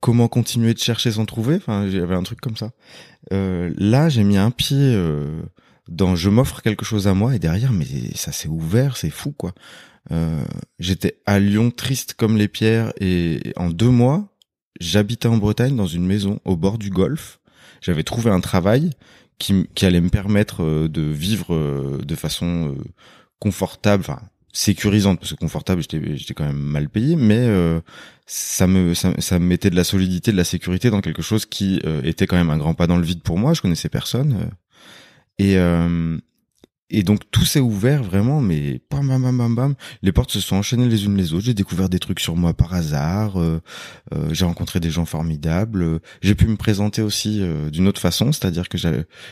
comment 0.00 0.26
continuer 0.26 0.74
de 0.74 0.80
chercher 0.80 1.12
sans 1.12 1.26
trouver. 1.26 1.54
Enfin, 1.54 1.88
j'avais 1.88 2.16
un 2.16 2.24
truc 2.24 2.40
comme 2.40 2.56
ça. 2.56 2.72
là, 3.30 4.08
j'ai 4.08 4.24
mis 4.24 4.36
un 4.36 4.50
pied 4.50 5.00
dans 5.86 6.16
je 6.16 6.28
m'offre 6.28 6.60
quelque 6.60 6.84
chose 6.84 7.06
à 7.06 7.14
moi 7.14 7.36
et 7.36 7.38
derrière, 7.38 7.70
mais 7.70 7.86
ça 8.16 8.32
s'est 8.32 8.48
ouvert, 8.48 8.96
c'est 8.96 9.10
fou 9.10 9.30
quoi. 9.30 9.54
J'étais 10.80 11.20
à 11.24 11.38
Lyon 11.38 11.70
triste 11.70 12.14
comme 12.14 12.36
les 12.36 12.48
pierres 12.48 12.92
et 12.98 13.52
en 13.54 13.70
deux 13.70 13.90
mois, 13.90 14.34
j'habitais 14.80 15.28
en 15.28 15.36
Bretagne 15.36 15.76
dans 15.76 15.86
une 15.86 16.04
maison 16.04 16.40
au 16.44 16.56
bord 16.56 16.76
du 16.76 16.90
golfe. 16.90 17.38
J'avais 17.80 18.02
trouvé 18.02 18.32
un 18.32 18.40
travail 18.40 18.90
qui, 19.38 19.66
qui 19.74 19.86
allait 19.86 20.00
me 20.00 20.10
permettre 20.10 20.62
euh, 20.62 20.88
de 20.88 21.02
vivre 21.02 21.54
euh, 21.54 21.98
de 22.04 22.14
façon 22.14 22.74
euh, 22.74 22.84
confortable, 23.38 24.02
enfin 24.06 24.20
sécurisante 24.52 25.18
parce 25.18 25.32
que 25.32 25.38
confortable 25.38 25.82
j'étais 25.82 26.32
quand 26.32 26.44
même 26.44 26.56
mal 26.56 26.88
payé 26.88 27.16
mais 27.16 27.48
ça 28.24 28.68
me 28.68 28.94
ça, 28.94 29.12
ça, 29.18 29.40
me 29.40 29.44
mettait 29.44 29.68
de 29.68 29.74
la 29.74 29.82
solidité 29.82 30.30
de 30.30 30.36
la 30.36 30.44
sécurité 30.44 30.90
dans 30.90 31.00
quelque 31.00 31.22
chose 31.22 31.44
qui 31.44 31.80
était 32.04 32.28
quand 32.28 32.36
même 32.36 32.50
un 32.50 32.56
grand 32.56 32.72
pas 32.72 32.86
dans 32.86 32.96
le 32.96 33.02
vide 33.02 33.20
pour 33.22 33.36
moi. 33.36 33.52
Je 33.52 33.62
connaissais 33.62 33.88
personne 33.88 34.50
et 35.40 35.56
et 36.90 37.02
donc 37.02 37.22
tout 37.30 37.44
s'est 37.44 37.60
ouvert 37.60 38.02
vraiment, 38.02 38.40
mais 38.40 38.80
bam 38.90 39.08
bam 39.08 39.36
bam 39.36 39.54
bam. 39.54 39.74
Les 40.02 40.12
portes 40.12 40.30
se 40.30 40.40
sont 40.40 40.56
enchaînées 40.56 40.86
les 40.86 41.06
unes 41.06 41.16
les 41.16 41.32
autres. 41.32 41.46
J'ai 41.46 41.54
découvert 41.54 41.88
des 41.88 41.98
trucs 41.98 42.20
sur 42.20 42.36
moi 42.36 42.52
par 42.52 42.74
hasard. 42.74 43.40
Euh, 43.40 43.60
euh, 44.14 44.28
j'ai 44.32 44.44
rencontré 44.44 44.80
des 44.80 44.90
gens 44.90 45.06
formidables. 45.06 46.00
J'ai 46.20 46.34
pu 46.34 46.46
me 46.46 46.56
présenter 46.56 47.00
aussi 47.00 47.40
euh, 47.40 47.70
d'une 47.70 47.88
autre 47.88 48.00
façon, 48.00 48.32
c'est-à-dire 48.32 48.68
que 48.68 48.76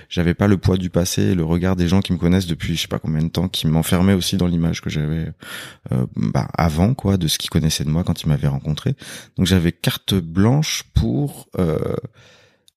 j'avais 0.09 0.35
pas 0.35 0.47
le 0.47 0.57
poids 0.57 0.79
du 0.79 0.89
passé, 0.89 1.35
le 1.35 1.45
regard 1.45 1.77
des 1.77 1.89
gens 1.89 2.01
qui 2.01 2.13
me 2.13 2.19
connaissent 2.19 2.47
depuis 2.47 2.75
je 2.75 2.83
sais 2.83 2.89
pas 2.89 2.99
combien 2.99 3.23
de 3.23 3.29
temps, 3.29 3.49
qui 3.49 3.67
m'enfermaient 3.67 4.15
aussi 4.15 4.39
dans 4.39 4.47
l'image 4.47 4.81
que 4.81 4.89
j'avais 4.89 5.31
bah, 6.17 6.49
avant 6.57 6.95
quoi, 6.95 7.19
de 7.19 7.29
ce 7.29 7.39
qu'ils 7.39 7.51
connaissaient 7.51 7.85
de 7.85 7.91
moi 7.91 8.03
quand 8.03 8.23
ils 8.23 8.29
m'avaient 8.29 8.49
rencontré. 8.49 8.95
Donc 9.37 9.47
j'avais 9.47 9.73
carte 9.73 10.15
blanche 10.15 10.85
pour 10.95 11.49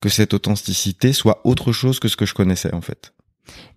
que 0.01 0.09
cette 0.09 0.33
authenticité 0.33 1.13
soit 1.13 1.41
autre 1.45 1.71
chose 1.71 1.99
que 1.99 2.07
ce 2.07 2.17
que 2.17 2.25
je 2.25 2.33
connaissais 2.33 2.73
en 2.73 2.81
fait. 2.81 3.14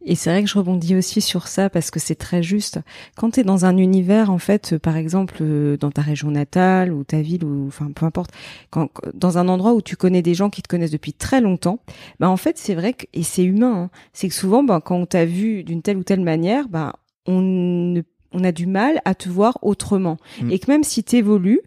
Et 0.05 0.15
c'est 0.15 0.31
vrai 0.31 0.43
que 0.43 0.49
je 0.49 0.57
rebondis 0.57 0.97
aussi 0.97 1.21
sur 1.21 1.49
ça 1.49 1.71
parce 1.71 1.91
que 1.91 2.01
c'est 2.01 2.15
très 2.15 2.43
juste. 2.43 2.81
Quand 3.17 3.33
tu 3.33 3.41
es 3.41 3.45
dans 3.45 3.65
un 3.65 3.77
univers, 3.77 4.31
en 4.31 4.39
fait, 4.39 4.79
par 4.79 4.97
exemple, 4.97 5.39
euh, 5.41 5.77
dans 5.77 5.91
ta 5.91 6.03
région 6.03 6.31
natale 6.31 6.93
ou 6.93 7.05
ta 7.05 7.21
ville 7.21 7.45
ou 7.45 7.67
enfin 7.67 7.91
peu 7.95 8.07
importe, 8.07 8.31
quand, 8.71 8.89
dans 9.15 9.39
un 9.39 9.49
endroit 9.49 9.75
où 9.75 9.83
tu 9.83 9.97
connais 9.97 10.23
des 10.23 10.35
gens 10.35 10.51
qui 10.51 10.63
te 10.63 10.69
connaissent 10.69 10.91
depuis 10.91 11.13
très 11.13 11.41
longtemps, 11.41 11.81
bah 12.21 12.29
en 12.29 12.37
fait 12.37 12.59
c'est 12.59 12.75
vrai 12.75 12.93
que 12.93 13.07
et 13.13 13.23
c'est 13.23 13.45
humain, 13.45 13.85
hein, 13.85 13.91
c'est 14.13 14.29
que 14.29 14.35
souvent, 14.35 14.63
bah, 14.63 14.81
quand 14.85 14.97
on 14.97 15.07
t'a 15.07 15.25
vu 15.25 15.65
d'une 15.65 15.83
telle 15.83 15.97
ou 15.97 16.05
telle 16.05 16.21
manière, 16.21 16.69
bah 16.69 16.95
on 17.27 18.03
on 18.33 18.45
a 18.45 18.53
du 18.53 18.67
mal 18.67 19.01
à 19.05 19.15
te 19.15 19.29
voir 19.29 19.59
autrement 19.63 20.19
mm. 20.43 20.51
et 20.51 20.59
que 20.59 20.71
même 20.71 20.85
si 20.85 21.03
tu 21.05 21.17
évolues, 21.17 21.61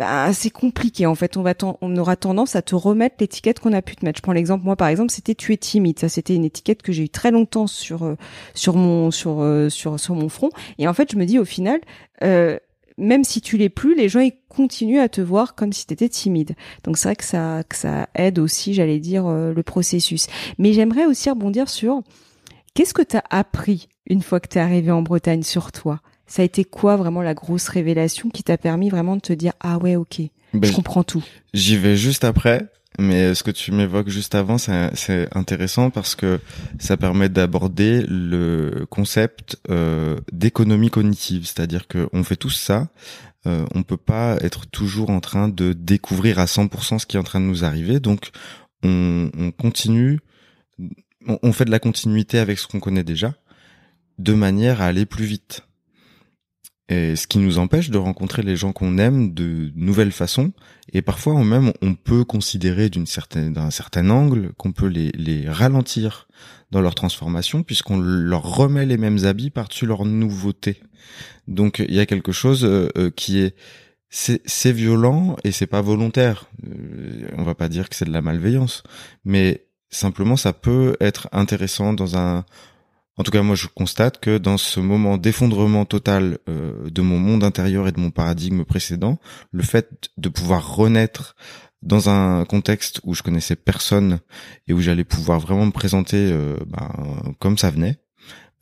bah, 0.00 0.32
c'est 0.32 0.48
compliqué 0.48 1.04
en 1.04 1.14
fait. 1.14 1.36
On 1.36 1.42
va 1.42 1.52
on 1.82 1.94
aura 1.98 2.16
tendance 2.16 2.56
à 2.56 2.62
te 2.62 2.74
remettre 2.74 3.16
l'étiquette 3.20 3.60
qu'on 3.60 3.74
a 3.74 3.82
pu 3.82 3.96
te 3.96 4.04
mettre. 4.06 4.16
Je 4.16 4.22
prends 4.22 4.32
l'exemple 4.32 4.64
moi 4.64 4.74
par 4.74 4.88
exemple, 4.88 5.12
c'était 5.12 5.34
tu 5.34 5.52
es 5.52 5.58
timide. 5.58 5.98
Ça 5.98 6.08
c'était 6.08 6.34
une 6.34 6.46
étiquette 6.46 6.80
que 6.80 6.90
j'ai 6.90 7.02
eu 7.02 7.10
très 7.10 7.30
longtemps 7.30 7.66
sur 7.66 8.04
euh, 8.04 8.16
sur 8.54 8.76
mon 8.76 9.10
sur 9.10 9.42
euh, 9.42 9.68
sur 9.68 10.00
sur 10.00 10.14
mon 10.14 10.30
front. 10.30 10.48
Et 10.78 10.88
en 10.88 10.94
fait, 10.94 11.12
je 11.12 11.18
me 11.18 11.26
dis 11.26 11.38
au 11.38 11.44
final. 11.44 11.80
Euh, 12.24 12.58
même 12.96 13.24
si 13.24 13.40
tu 13.40 13.56
l'es 13.56 13.70
plus, 13.70 13.94
les 13.94 14.10
gens 14.10 14.20
ils 14.20 14.34
continuent 14.50 15.00
à 15.00 15.08
te 15.08 15.22
voir 15.22 15.54
comme 15.54 15.72
si 15.72 15.86
tu 15.86 15.94
étais 15.94 16.08
timide. 16.08 16.54
Donc 16.84 16.98
c'est 16.98 17.08
vrai 17.08 17.16
que 17.16 17.24
ça 17.24 17.62
que 17.66 17.76
ça 17.76 18.08
aide 18.14 18.38
aussi, 18.38 18.74
j'allais 18.74 19.00
dire 19.00 19.26
le 19.26 19.62
processus. 19.62 20.26
Mais 20.58 20.74
j'aimerais 20.74 21.06
aussi 21.06 21.30
rebondir 21.30 21.70
sur 21.70 22.02
qu'est-ce 22.74 22.92
que 22.92 23.00
tu 23.00 23.16
as 23.16 23.24
appris 23.30 23.88
une 24.06 24.20
fois 24.20 24.38
que 24.38 24.48
tu 24.48 24.58
es 24.58 24.60
arrivé 24.60 24.90
en 24.90 25.00
Bretagne 25.00 25.42
sur 25.42 25.72
toi? 25.72 26.02
Ça 26.30 26.42
a 26.42 26.44
été 26.44 26.64
quoi 26.64 26.96
vraiment 26.96 27.22
la 27.22 27.34
grosse 27.34 27.68
révélation 27.68 28.30
qui 28.30 28.44
t'a 28.44 28.56
permis 28.56 28.88
vraiment 28.88 29.16
de 29.16 29.20
te 29.20 29.32
dire 29.32 29.52
ah 29.60 29.78
ouais 29.78 29.96
ok 29.96 30.22
ben, 30.54 30.68
je 30.68 30.72
comprends 30.72 31.02
tout? 31.02 31.24
j'y 31.52 31.76
vais 31.76 31.96
juste 31.96 32.24
après 32.24 32.70
mais 32.98 33.34
ce 33.34 33.42
que 33.42 33.50
tu 33.50 33.72
m'évoques 33.72 34.08
juste 34.08 34.34
avant 34.34 34.56
c'est 34.58 35.28
intéressant 35.34 35.90
parce 35.90 36.14
que 36.14 36.38
ça 36.78 36.96
permet 36.96 37.28
d'aborder 37.28 38.04
le 38.08 38.86
concept 38.90 39.58
euh, 39.70 40.18
d'économie 40.32 40.90
cognitive. 40.90 41.46
C'est-à-dire 41.46 41.86
que 41.88 42.08
on 42.12 42.24
fait 42.24 42.36
tous 42.36 42.50
ça 42.50 42.88
euh, 43.46 43.64
on 43.74 43.82
peut 43.84 43.96
pas 43.96 44.36
être 44.42 44.66
toujours 44.66 45.08
en 45.08 45.20
train 45.20 45.48
de 45.48 45.72
découvrir 45.72 46.38
à 46.38 46.44
100% 46.44 46.98
ce 46.98 47.06
qui 47.06 47.16
est 47.16 47.20
en 47.20 47.22
train 47.24 47.40
de 47.40 47.46
nous 47.46 47.64
arriver. 47.64 47.98
Donc 47.98 48.32
on, 48.82 49.30
on 49.38 49.50
continue 49.50 50.20
on, 51.26 51.38
on 51.42 51.52
fait 51.52 51.64
de 51.64 51.70
la 51.70 51.78
continuité 51.78 52.38
avec 52.38 52.58
ce 52.58 52.66
qu'on 52.66 52.80
connaît 52.80 53.04
déjà 53.04 53.34
de 54.18 54.34
manière 54.34 54.82
à 54.82 54.86
aller 54.86 55.06
plus 55.06 55.24
vite 55.24 55.62
et 56.90 57.14
ce 57.14 57.28
qui 57.28 57.38
nous 57.38 57.58
empêche 57.58 57.90
de 57.90 57.98
rencontrer 57.98 58.42
les 58.42 58.56
gens 58.56 58.72
qu'on 58.72 58.98
aime 58.98 59.32
de 59.32 59.70
nouvelles 59.76 60.10
façons. 60.10 60.52
Et 60.92 61.02
parfois, 61.02 61.42
même, 61.44 61.72
on 61.82 61.94
peut 61.94 62.24
considérer 62.24 62.90
d'une 62.90 63.06
certaine, 63.06 63.52
d'un 63.52 63.70
certain 63.70 64.10
angle 64.10 64.52
qu'on 64.58 64.72
peut 64.72 64.88
les, 64.88 65.12
les 65.12 65.48
ralentir 65.48 66.26
dans 66.72 66.80
leur 66.80 66.96
transformation 66.96 67.62
puisqu'on 67.62 67.98
leur 67.98 68.42
remet 68.42 68.86
les 68.86 68.96
mêmes 68.96 69.24
habits 69.24 69.50
par-dessus 69.50 69.86
leur 69.86 70.04
nouveauté. 70.04 70.82
Donc, 71.46 71.78
il 71.78 71.94
y 71.94 72.00
a 72.00 72.06
quelque 72.06 72.32
chose 72.32 72.64
euh, 72.64 72.88
euh, 72.98 73.10
qui 73.10 73.38
est, 73.38 73.54
c'est 74.08 74.72
violent 74.72 75.36
et 75.44 75.52
c'est 75.52 75.68
pas 75.68 75.82
volontaire. 75.82 76.46
Euh, 76.66 77.28
on 77.36 77.44
va 77.44 77.54
pas 77.54 77.68
dire 77.68 77.88
que 77.88 77.94
c'est 77.94 78.04
de 78.04 78.12
la 78.12 78.22
malveillance, 78.22 78.82
mais 79.24 79.66
simplement 79.90 80.36
ça 80.36 80.52
peut 80.52 80.96
être 81.00 81.28
intéressant 81.30 81.92
dans 81.92 82.16
un 82.16 82.44
en 83.20 83.22
tout 83.22 83.32
cas, 83.32 83.42
moi, 83.42 83.54
je 83.54 83.66
constate 83.66 84.18
que 84.18 84.38
dans 84.38 84.56
ce 84.56 84.80
moment 84.80 85.18
d'effondrement 85.18 85.84
total 85.84 86.38
euh, 86.48 86.88
de 86.88 87.02
mon 87.02 87.18
monde 87.18 87.44
intérieur 87.44 87.86
et 87.86 87.92
de 87.92 88.00
mon 88.00 88.10
paradigme 88.10 88.64
précédent, 88.64 89.18
le 89.52 89.62
fait 89.62 90.08
de 90.16 90.30
pouvoir 90.30 90.74
renaître 90.74 91.36
dans 91.82 92.08
un 92.08 92.46
contexte 92.46 92.98
où 93.04 93.12
je 93.12 93.22
connaissais 93.22 93.56
personne 93.56 94.20
et 94.68 94.72
où 94.72 94.80
j'allais 94.80 95.04
pouvoir 95.04 95.38
vraiment 95.38 95.66
me 95.66 95.70
présenter 95.70 96.30
euh, 96.32 96.56
ben, 96.66 97.34
comme 97.40 97.58
ça 97.58 97.70
venait, 97.70 97.98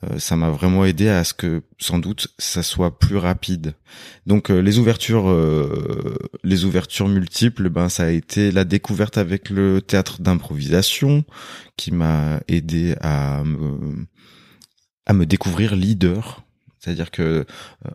euh, 0.03 0.19
ça 0.19 0.35
m'a 0.35 0.51
vraiment 0.51 0.85
aidé 0.85 1.09
à 1.09 1.23
ce 1.23 1.35
que 1.35 1.63
sans 1.79 2.01
doute 2.01 2.27
ça 2.39 2.65
soit 2.65 2.99
plus 2.99 3.17
rapide. 3.17 3.75
Donc 4.27 4.49
les 4.49 4.81
ouvertures, 4.81 5.33
les 6.43 6.65
ouvertures 6.65 7.07
multiples, 7.07 7.69
ben 7.69 7.89
ça 7.89 8.07
a 8.07 8.11
été 8.11 8.51
la 8.51 8.65
découverte 8.65 9.19
avec 9.19 9.51
le 9.51 9.81
théâtre 9.81 10.21
d'improvisation 10.21 11.25
qui 11.77 11.93
m'a 11.93 12.41
aidé 12.49 12.97
à 13.03 13.45
à 15.09 15.15
me 15.15 15.27
découvrir 15.27 15.75
leader. 15.75 16.45
C'est-à-dire 16.79 17.11
que 17.11 17.23
euh, 17.23 17.45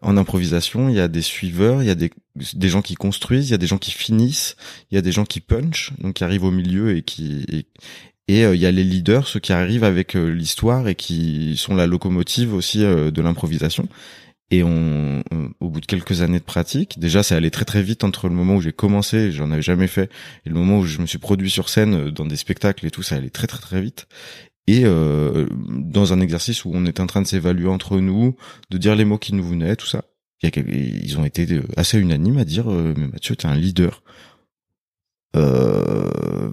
en 0.01 0.17
improvisation, 0.17 0.89
il 0.89 0.95
y 0.95 0.99
a 0.99 1.07
des 1.07 1.21
suiveurs, 1.21 1.81
il 1.81 1.85
y 1.85 1.91
a 1.91 1.95
des, 1.95 2.11
des 2.53 2.69
gens 2.69 2.81
qui 2.81 2.95
construisent, 2.95 3.47
il 3.47 3.51
y 3.51 3.55
a 3.55 3.59
des 3.59 3.67
gens 3.67 3.77
qui 3.77 3.91
finissent, 3.91 4.57
il 4.91 4.95
y 4.95 4.97
a 4.97 5.01
des 5.01 5.13
gens 5.13 5.23
qui 5.23 5.39
punch, 5.39 5.93
donc 5.99 6.15
qui 6.15 6.23
arrivent 6.25 6.43
au 6.43 6.51
milieu 6.51 6.97
et 6.97 7.01
qui 7.01 7.45
et, 7.49 7.65
et 8.27 8.45
euh, 8.45 8.55
il 8.55 8.61
y 8.61 8.65
a 8.65 8.71
les 8.71 8.83
leaders, 8.83 9.27
ceux 9.27 9.39
qui 9.39 9.53
arrivent 9.53 9.85
avec 9.85 10.15
euh, 10.15 10.27
l'histoire 10.29 10.89
et 10.89 10.95
qui 10.95 11.55
sont 11.55 11.75
la 11.75 11.87
locomotive 11.87 12.53
aussi 12.53 12.79
de 12.79 13.21
l'improvisation. 13.21 13.87
Et 14.51 14.61
on, 14.61 15.23
au 15.61 15.69
bout 15.69 15.81
de 15.81 15.85
quelques 15.87 16.21
années 16.21 16.39
de 16.39 16.43
pratique, 16.43 16.99
déjà, 16.99 17.23
ça 17.23 17.35
allait 17.35 17.49
très 17.49 17.65
très 17.65 17.81
vite 17.81 18.03
entre 18.03 18.27
le 18.27 18.35
moment 18.35 18.57
où 18.57 18.61
j'ai 18.61 18.73
commencé, 18.73 19.31
j'en 19.31 19.49
avais 19.49 19.63
jamais 19.63 19.87
fait, 19.87 20.11
et 20.45 20.49
le 20.49 20.53
moment 20.53 20.77
où 20.77 20.85
je 20.85 20.99
me 20.99 21.07
suis 21.07 21.17
produit 21.17 21.49
sur 21.49 21.69
scène 21.69 22.11
dans 22.11 22.25
des 22.25 22.35
spectacles 22.35 22.85
et 22.85 22.91
tout, 22.91 23.01
ça 23.01 23.15
allait 23.15 23.31
très 23.31 23.47
très 23.47 23.59
très 23.59 23.81
vite 23.81 24.05
et 24.67 24.85
euh, 24.85 25.47
dans 25.67 26.13
un 26.13 26.21
exercice 26.21 26.63
où 26.65 26.71
on 26.73 26.85
est 26.85 26.99
en 26.99 27.07
train 27.07 27.21
de 27.21 27.27
s'évaluer 27.27 27.67
entre 27.67 27.99
nous, 27.99 28.35
de 28.69 28.77
dire 28.77 28.95
les 28.95 29.05
mots 29.05 29.17
qui 29.17 29.33
nous 29.33 29.43
venaient, 29.43 29.75
tout 29.75 29.87
ça. 29.87 30.05
Ils 30.43 31.17
ont 31.17 31.23
été 31.23 31.47
assez 31.77 31.97
unanimes 31.97 32.37
à 32.37 32.43
dire 32.43 32.69
euh, 32.69 32.93
mais 32.97 33.07
Mathieu 33.07 33.35
t'es 33.35 33.47
un 33.47 33.55
leader. 33.55 34.03
Euh, 35.35 36.51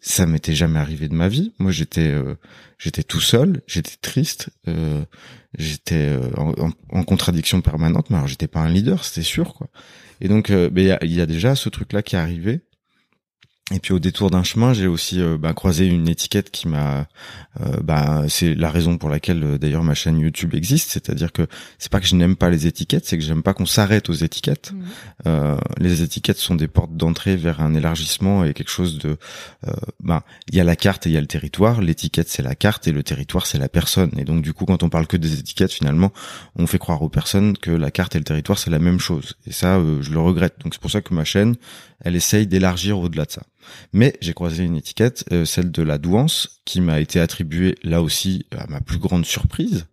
ça 0.00 0.26
m'était 0.26 0.54
jamais 0.54 0.78
arrivé 0.78 1.08
de 1.08 1.14
ma 1.14 1.28
vie. 1.28 1.52
Moi 1.58 1.72
j'étais 1.72 2.08
euh, 2.08 2.36
j'étais 2.78 3.02
tout 3.02 3.20
seul, 3.20 3.62
j'étais 3.66 3.96
triste, 4.00 4.50
euh, 4.68 5.04
j'étais 5.58 6.16
en, 6.36 6.54
en, 6.90 7.02
contradiction 7.02 7.60
permanente. 7.60 8.10
Mais 8.10 8.16
alors 8.16 8.28
j'étais 8.28 8.48
pas 8.48 8.60
un 8.60 8.70
leader, 8.70 9.04
c'était 9.04 9.26
sûr 9.26 9.54
quoi. 9.54 9.68
Et 10.20 10.28
donc 10.28 10.50
il 10.50 10.82
y, 10.82 11.20
a, 11.20 11.26
déjà 11.26 11.54
ce 11.54 11.68
truc 11.68 11.92
là 11.92 12.02
qui 12.02 12.14
est 12.14 12.18
arrivé 12.18 12.60
et 13.72 13.78
puis 13.78 13.92
au 13.92 14.00
détour 14.00 14.30
d'un 14.30 14.42
chemin, 14.42 14.72
j'ai 14.72 14.88
aussi 14.88 15.20
euh, 15.20 15.38
bah, 15.38 15.52
croisé 15.52 15.86
une 15.86 16.08
étiquette 16.08 16.50
qui 16.50 16.66
m'a. 16.66 17.06
Euh, 17.60 17.76
bah, 17.82 18.24
c'est 18.28 18.54
la 18.54 18.70
raison 18.70 18.98
pour 18.98 19.08
laquelle 19.08 19.42
euh, 19.44 19.58
d'ailleurs 19.58 19.84
ma 19.84 19.94
chaîne 19.94 20.18
YouTube 20.18 20.54
existe, 20.54 20.90
c'est-à-dire 20.90 21.30
que 21.30 21.46
c'est 21.78 21.90
pas 21.90 22.00
que 22.00 22.06
je 22.06 22.16
n'aime 22.16 22.34
pas 22.34 22.50
les 22.50 22.66
étiquettes, 22.66 23.06
c'est 23.06 23.16
que 23.16 23.22
j'aime 23.22 23.42
pas 23.42 23.54
qu'on 23.54 23.66
s'arrête 23.66 24.10
aux 24.10 24.14
étiquettes. 24.14 24.72
Mmh. 24.72 25.56
les 25.78 26.02
étiquettes 26.02 26.38
sont 26.38 26.54
des 26.54 26.68
portes 26.68 26.96
d'entrée 26.96 27.36
vers 27.36 27.60
un 27.60 27.74
élargissement 27.74 28.44
et 28.44 28.54
quelque 28.54 28.70
chose 28.70 28.98
de. 28.98 29.16
bah, 30.00 30.24
il 30.48 30.56
y 30.56 30.60
a 30.60 30.64
la 30.64 30.76
carte 30.76 31.06
et 31.06 31.10
il 31.10 31.12
y 31.12 31.16
a 31.16 31.20
le 31.20 31.26
territoire. 31.26 31.80
L'étiquette 31.80 32.28
c'est 32.28 32.42
la 32.42 32.54
carte 32.54 32.88
et 32.88 32.92
le 32.92 33.02
territoire 33.02 33.46
c'est 33.46 33.58
la 33.58 33.68
personne. 33.68 34.10
Et 34.16 34.24
donc 34.24 34.42
du 34.42 34.52
coup, 34.52 34.64
quand 34.64 34.82
on 34.82 34.88
parle 34.88 35.06
que 35.06 35.16
des 35.16 35.38
étiquettes, 35.38 35.72
finalement, 35.72 36.12
on 36.56 36.66
fait 36.66 36.78
croire 36.78 37.02
aux 37.02 37.08
personnes 37.08 37.56
que 37.56 37.70
la 37.70 37.90
carte 37.90 38.16
et 38.16 38.18
le 38.18 38.24
territoire 38.24 38.58
c'est 38.58 38.70
la 38.70 38.78
même 38.78 38.98
chose. 38.98 39.36
Et 39.46 39.52
ça, 39.52 39.80
je 40.00 40.10
le 40.10 40.20
regrette. 40.20 40.56
Donc 40.64 40.74
c'est 40.74 40.80
pour 40.80 40.90
ça 40.90 41.00
que 41.00 41.14
ma 41.14 41.24
chaîne, 41.24 41.56
elle 42.00 42.16
essaye 42.16 42.46
d'élargir 42.46 42.98
au-delà 42.98 43.24
de 43.24 43.30
ça. 43.30 43.42
Mais 43.92 44.16
j'ai 44.20 44.32
croisé 44.32 44.64
une 44.64 44.76
étiquette, 44.76 45.24
euh, 45.32 45.44
celle 45.44 45.70
de 45.70 45.82
la 45.82 45.98
douance, 45.98 46.60
qui 46.64 46.80
m'a 46.80 47.00
été 47.00 47.20
attribuée 47.20 47.76
là 47.82 48.02
aussi 48.02 48.46
à 48.56 48.66
ma 48.66 48.80
plus 48.80 48.98
grande 48.98 49.26
surprise. 49.26 49.86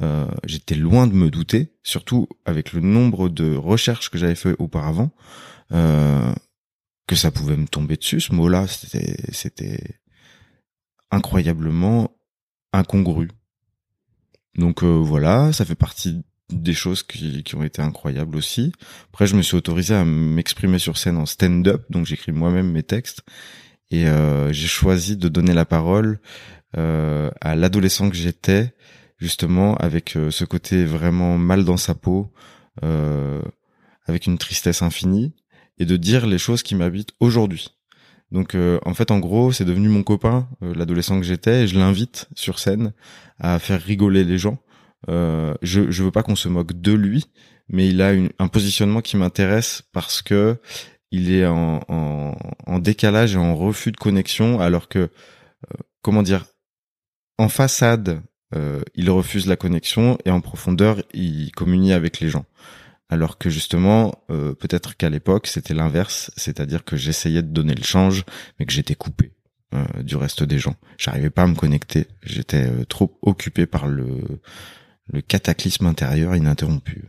Euh, 0.00 0.28
J'étais 0.44 0.76
loin 0.76 1.06
de 1.06 1.14
me 1.14 1.30
douter, 1.30 1.74
surtout 1.82 2.28
avec 2.44 2.72
le 2.72 2.80
nombre 2.80 3.28
de 3.28 3.54
recherches 3.54 4.10
que 4.10 4.18
j'avais 4.18 4.34
fait 4.34 4.54
auparavant, 4.58 5.10
euh, 5.72 6.32
que 7.06 7.16
ça 7.16 7.30
pouvait 7.30 7.56
me 7.56 7.66
tomber 7.66 7.96
dessus. 7.96 8.20
Ce 8.20 8.32
mot-là, 8.32 8.66
c'était 8.68 9.98
incroyablement 11.10 12.12
incongru. 12.72 13.28
Donc 14.56 14.82
euh, 14.82 14.86
voilà, 14.86 15.52
ça 15.52 15.64
fait 15.64 15.74
partie 15.74 16.22
des 16.50 16.74
choses 16.74 17.02
qui, 17.02 17.42
qui, 17.42 17.54
ont 17.54 17.62
été 17.62 17.82
incroyables 17.82 18.36
aussi. 18.36 18.72
Après, 19.12 19.26
je 19.26 19.36
me 19.36 19.42
suis 19.42 19.56
autorisé 19.56 19.94
à 19.94 20.04
m'exprimer 20.04 20.78
sur 20.78 20.96
scène 20.98 21.16
en 21.16 21.26
stand-up, 21.26 21.84
donc 21.90 22.06
j'écris 22.06 22.32
moi-même 22.32 22.70
mes 22.70 22.82
textes. 22.82 23.22
Et 23.90 24.06
euh, 24.06 24.52
j'ai 24.52 24.66
choisi 24.66 25.16
de 25.16 25.28
donner 25.28 25.54
la 25.54 25.64
parole 25.64 26.20
euh, 26.76 27.30
à 27.40 27.54
l'adolescent 27.56 28.10
que 28.10 28.16
j'étais, 28.16 28.74
justement, 29.18 29.76
avec 29.76 30.16
euh, 30.16 30.30
ce 30.30 30.44
côté 30.44 30.84
vraiment 30.84 31.38
mal 31.38 31.64
dans 31.64 31.76
sa 31.76 31.94
peau, 31.94 32.32
euh, 32.84 33.42
avec 34.06 34.26
une 34.26 34.38
tristesse 34.38 34.82
infinie, 34.82 35.34
et 35.78 35.84
de 35.84 35.96
dire 35.96 36.26
les 36.26 36.38
choses 36.38 36.62
qui 36.62 36.74
m'habitent 36.74 37.12
aujourd'hui. 37.20 37.78
Donc 38.30 38.54
euh, 38.54 38.78
en 38.84 38.92
fait 38.92 39.10
en 39.10 39.20
gros 39.20 39.52
c'est 39.52 39.64
devenu 39.64 39.88
mon 39.88 40.02
copain, 40.02 40.48
l'adolescent 40.60 41.18
que 41.18 41.24
j'étais, 41.24 41.62
et 41.62 41.66
je 41.66 41.78
l'invite 41.78 42.28
sur 42.34 42.58
scène 42.58 42.92
à 43.38 43.58
faire 43.58 43.80
rigoler 43.80 44.24
les 44.24 44.38
gens 44.38 44.58
euh, 44.58 44.67
je 45.06 45.90
je 45.90 46.02
veux 46.02 46.10
pas 46.10 46.22
qu'on 46.22 46.36
se 46.36 46.48
moque 46.48 46.72
de 46.72 46.92
lui, 46.92 47.26
mais 47.68 47.88
il 47.88 48.02
a 48.02 48.12
une, 48.12 48.30
un 48.38 48.48
positionnement 48.48 49.00
qui 49.00 49.16
m'intéresse 49.16 49.82
parce 49.92 50.22
que 50.22 50.58
il 51.10 51.32
est 51.32 51.46
en, 51.46 51.80
en, 51.88 52.36
en, 52.66 52.78
décalage 52.78 53.34
et 53.34 53.38
en 53.38 53.56
refus 53.56 53.92
de 53.92 53.96
connexion, 53.96 54.60
alors 54.60 54.88
que 54.88 54.98
euh, 54.98 55.08
comment 56.02 56.22
dire, 56.22 56.44
en 57.38 57.48
façade, 57.48 58.22
euh, 58.54 58.82
il 58.94 59.10
refuse 59.10 59.46
la 59.46 59.56
connexion 59.56 60.18
et 60.24 60.30
en 60.30 60.40
profondeur, 60.40 61.02
il 61.14 61.50
communie 61.52 61.92
avec 61.92 62.20
les 62.20 62.28
gens. 62.28 62.44
Alors 63.10 63.38
que 63.38 63.48
justement, 63.48 64.22
euh, 64.30 64.54
peut-être 64.54 64.96
qu'à 64.96 65.08
l'époque, 65.08 65.46
c'était 65.46 65.72
l'inverse, 65.72 66.30
c'est-à-dire 66.36 66.84
que 66.84 66.96
j'essayais 66.96 67.42
de 67.42 67.48
donner 67.48 67.74
le 67.74 67.84
change, 67.84 68.24
mais 68.58 68.66
que 68.66 68.72
j'étais 68.72 68.94
coupé 68.94 69.32
du 70.02 70.16
reste 70.16 70.42
des 70.44 70.58
gens. 70.58 70.76
J'arrivais 70.96 71.28
pas 71.28 71.42
à 71.42 71.46
me 71.46 71.54
connecter, 71.54 72.06
j'étais 72.22 72.86
trop 72.86 73.18
occupé 73.20 73.66
par 73.66 73.86
le 73.86 74.40
le 75.12 75.20
cataclysme 75.20 75.86
intérieur 75.86 76.36
ininterrompu. 76.36 77.04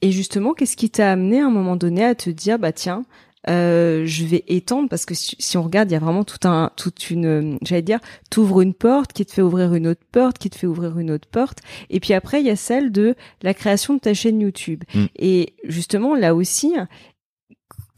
Et 0.00 0.12
justement, 0.12 0.54
qu'est-ce 0.54 0.76
qui 0.76 0.90
t'a 0.90 1.12
amené 1.12 1.40
à 1.40 1.46
un 1.46 1.50
moment 1.50 1.76
donné 1.76 2.04
à 2.04 2.14
te 2.14 2.30
dire, 2.30 2.58
bah 2.58 2.72
tiens, 2.72 3.04
euh, 3.48 4.02
je 4.04 4.24
vais 4.26 4.44
étendre 4.48 4.88
parce 4.88 5.06
que 5.06 5.14
si, 5.14 5.56
on 5.56 5.62
regarde, 5.62 5.90
il 5.90 5.94
y 5.94 5.96
a 5.96 6.00
vraiment 6.00 6.24
tout 6.24 6.46
un, 6.46 6.70
toute 6.76 7.10
une, 7.10 7.58
j'allais 7.62 7.82
dire, 7.82 8.00
t'ouvres 8.30 8.60
une 8.60 8.74
porte 8.74 9.12
qui 9.12 9.24
te 9.24 9.32
fait 9.32 9.42
ouvrir 9.42 9.74
une 9.74 9.86
autre 9.86 10.04
porte, 10.10 10.38
qui 10.38 10.50
te 10.50 10.56
fait 10.56 10.66
ouvrir 10.66 10.98
une 10.98 11.10
autre 11.10 11.28
porte, 11.28 11.58
et 11.88 12.00
puis 12.00 12.14
après 12.14 12.40
il 12.40 12.46
y 12.46 12.50
a 12.50 12.56
celle 12.56 12.90
de 12.92 13.14
la 13.42 13.54
création 13.54 13.94
de 13.94 14.00
ta 14.00 14.12
chaîne 14.12 14.40
YouTube. 14.40 14.84
Mm. 14.94 15.04
Et 15.16 15.54
justement 15.64 16.14
là 16.14 16.34
aussi, 16.34 16.74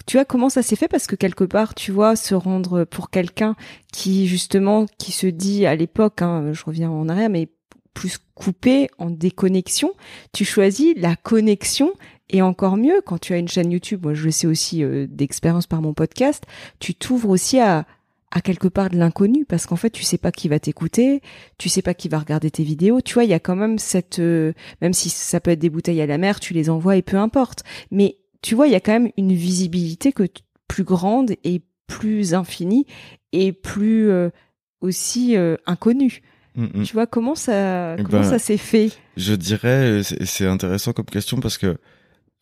tu 0.07 0.16
vois 0.16 0.25
comment 0.25 0.50
ça 0.50 0.62
s'est 0.62 0.76
fait? 0.76 0.88
Parce 0.88 1.07
que 1.07 1.16
quelque 1.16 1.45
part 1.45 1.75
tu 1.75 1.90
vois 1.90 2.16
se 2.16 2.35
rendre 2.35 2.85
pour 2.85 3.11
quelqu'un 3.11 3.57
qui 3.92 4.26
justement 4.26 4.87
qui 4.99 5.11
se 5.11 5.26
dit 5.26 5.66
à 5.66 5.75
l'époque 5.75 6.23
hein, 6.23 6.52
je 6.52 6.64
reviens 6.64 6.90
en 6.90 7.09
arrière 7.09 7.30
mais 7.30 7.49
plus 7.95 8.19
coupé 8.35 8.89
en 8.99 9.11
déconnexion 9.11 9.93
tu 10.33 10.45
choisis 10.45 10.95
la 10.97 11.17
connexion 11.17 11.93
et 12.29 12.43
encore 12.43 12.77
mieux 12.77 13.01
quand 13.05 13.19
tu 13.19 13.33
as 13.33 13.39
une 13.39 13.49
chaîne 13.49 13.73
YouTube 13.73 14.05
moi 14.05 14.15
je 14.15 14.25
le 14.25 14.31
sais 14.31 14.47
aussi 14.47 14.83
euh, 14.85 15.07
d'expérience 15.09 15.67
par 15.67 15.83
mon 15.83 15.95
podcast 15.95 16.45
tu 16.79 16.95
t'ouvres 16.95 17.31
aussi 17.31 17.59
à 17.59 17.87
quelque 18.45 18.69
part 18.69 18.91
de 18.91 18.97
l'inconnu 18.97 19.45
parce 19.45 19.67
qu'en 19.67 19.77
fait 19.77 19.91
tu 19.91 20.05
sais 20.05 20.19
pas 20.19 20.31
qui 20.31 20.49
va 20.49 20.61
t'écouter, 20.61 21.21
tu 21.59 21.69
sais 21.69 21.83
pas 21.83 21.95
qui 21.95 22.09
va 22.09 22.19
regarder 22.19 22.51
tes 22.51 22.63
vidéos, 22.63 23.01
tu 23.01 23.15
vois, 23.15 23.25
il 23.25 23.31
y 23.31 23.35
a 23.35 23.41
quand 23.41 23.57
même 23.57 23.79
cette 23.79 24.21
euh, 24.21 24.53
même 24.81 24.93
si 24.93 25.11
ça 25.11 25.41
peut 25.41 25.51
être 25.51 25.59
des 25.59 25.71
bouteilles 25.71 26.01
à 26.01 26.07
la 26.07 26.19
mer, 26.19 26.39
tu 26.39 26.55
les 26.55 26.71
envoies 26.71 26.97
et 26.97 27.03
peu 27.03 27.17
importe. 27.17 27.65
Mais 27.91 28.19
tu 28.43 28.55
vois, 28.55 28.69
il 28.69 28.73
y 28.73 28.77
a 28.77 28.81
quand 28.81 28.93
même 28.93 29.11
une 29.17 29.33
visibilité 29.33 30.13
que 30.13 30.25
plus 30.69 30.85
grande 30.85 31.33
et 31.43 31.63
plus 31.89 32.35
infinie 32.35 32.87
et 33.33 33.53
plus 33.53 34.09
euh, 34.11 34.31
aussi 34.81 35.37
inconnue. 35.67 36.23
Mm, 36.57 36.80
mm. 36.80 36.83
Tu 36.83 36.92
vois 36.92 37.07
comment 37.07 37.35
ça 37.35 37.97
comment 37.97 38.23
ben, 38.23 38.23
ça 38.25 38.38
s'est 38.38 38.57
fait 38.57 38.90
Je 39.16 39.35
dirais 39.35 40.02
c'est 40.02 40.47
intéressant 40.47 40.92
comme 40.92 41.07
question 41.07 41.38
parce 41.38 41.59
que 41.59 41.76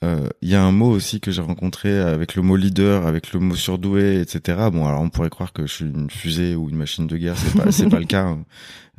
euh, 0.05 0.29
il 0.43 0.49
y 0.49 0.55
a 0.55 0.63
un 0.63 0.71
mot 0.71 0.91
aussi 0.91 1.21
que 1.21 1.33
j'ai 1.33 1.43
rencontré 1.43 1.99
avec 1.99 2.37
le 2.37 2.43
mot 2.43 2.55
leader, 2.55 3.07
avec 3.07 3.33
le 3.33 3.41
mot 3.41 3.57
surdoué, 3.57 4.21
etc. 4.21 4.69
Bon, 4.73 4.87
alors 4.87 5.01
on 5.01 5.11
pourrait 5.11 5.31
croire 5.31 5.53
que 5.53 5.67
je 5.67 5.73
suis 5.73 5.85
une 5.87 6.09
fusée 6.09 6.55
ou 6.55 6.69
une 6.69 6.77
machine 6.77 7.09
de 7.09 7.17
guerre, 7.17 7.37
c'est 7.37 7.53
pas, 7.61 7.73
c'est 7.73 7.89
pas 7.89 7.99
le 7.99 8.07
cas. 8.07 8.23
Hein. 8.23 8.45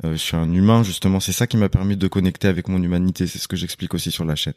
Euh, 0.04 0.12
je 0.12 0.18
suis 0.18 0.36
un 0.36 0.52
humain 0.52 0.82
justement. 0.82 1.18
C'est 1.18 1.32
ça 1.32 1.46
qui 1.46 1.56
m'a 1.56 1.70
permis 1.70 1.96
de 1.96 2.06
connecter 2.06 2.48
avec 2.48 2.68
mon 2.68 2.82
humanité. 2.82 3.26
C'est 3.26 3.38
ce 3.38 3.48
que 3.48 3.56
j'explique 3.56 3.94
aussi 3.94 4.10
sur 4.10 4.26
la 4.26 4.34
chaîne. 4.34 4.54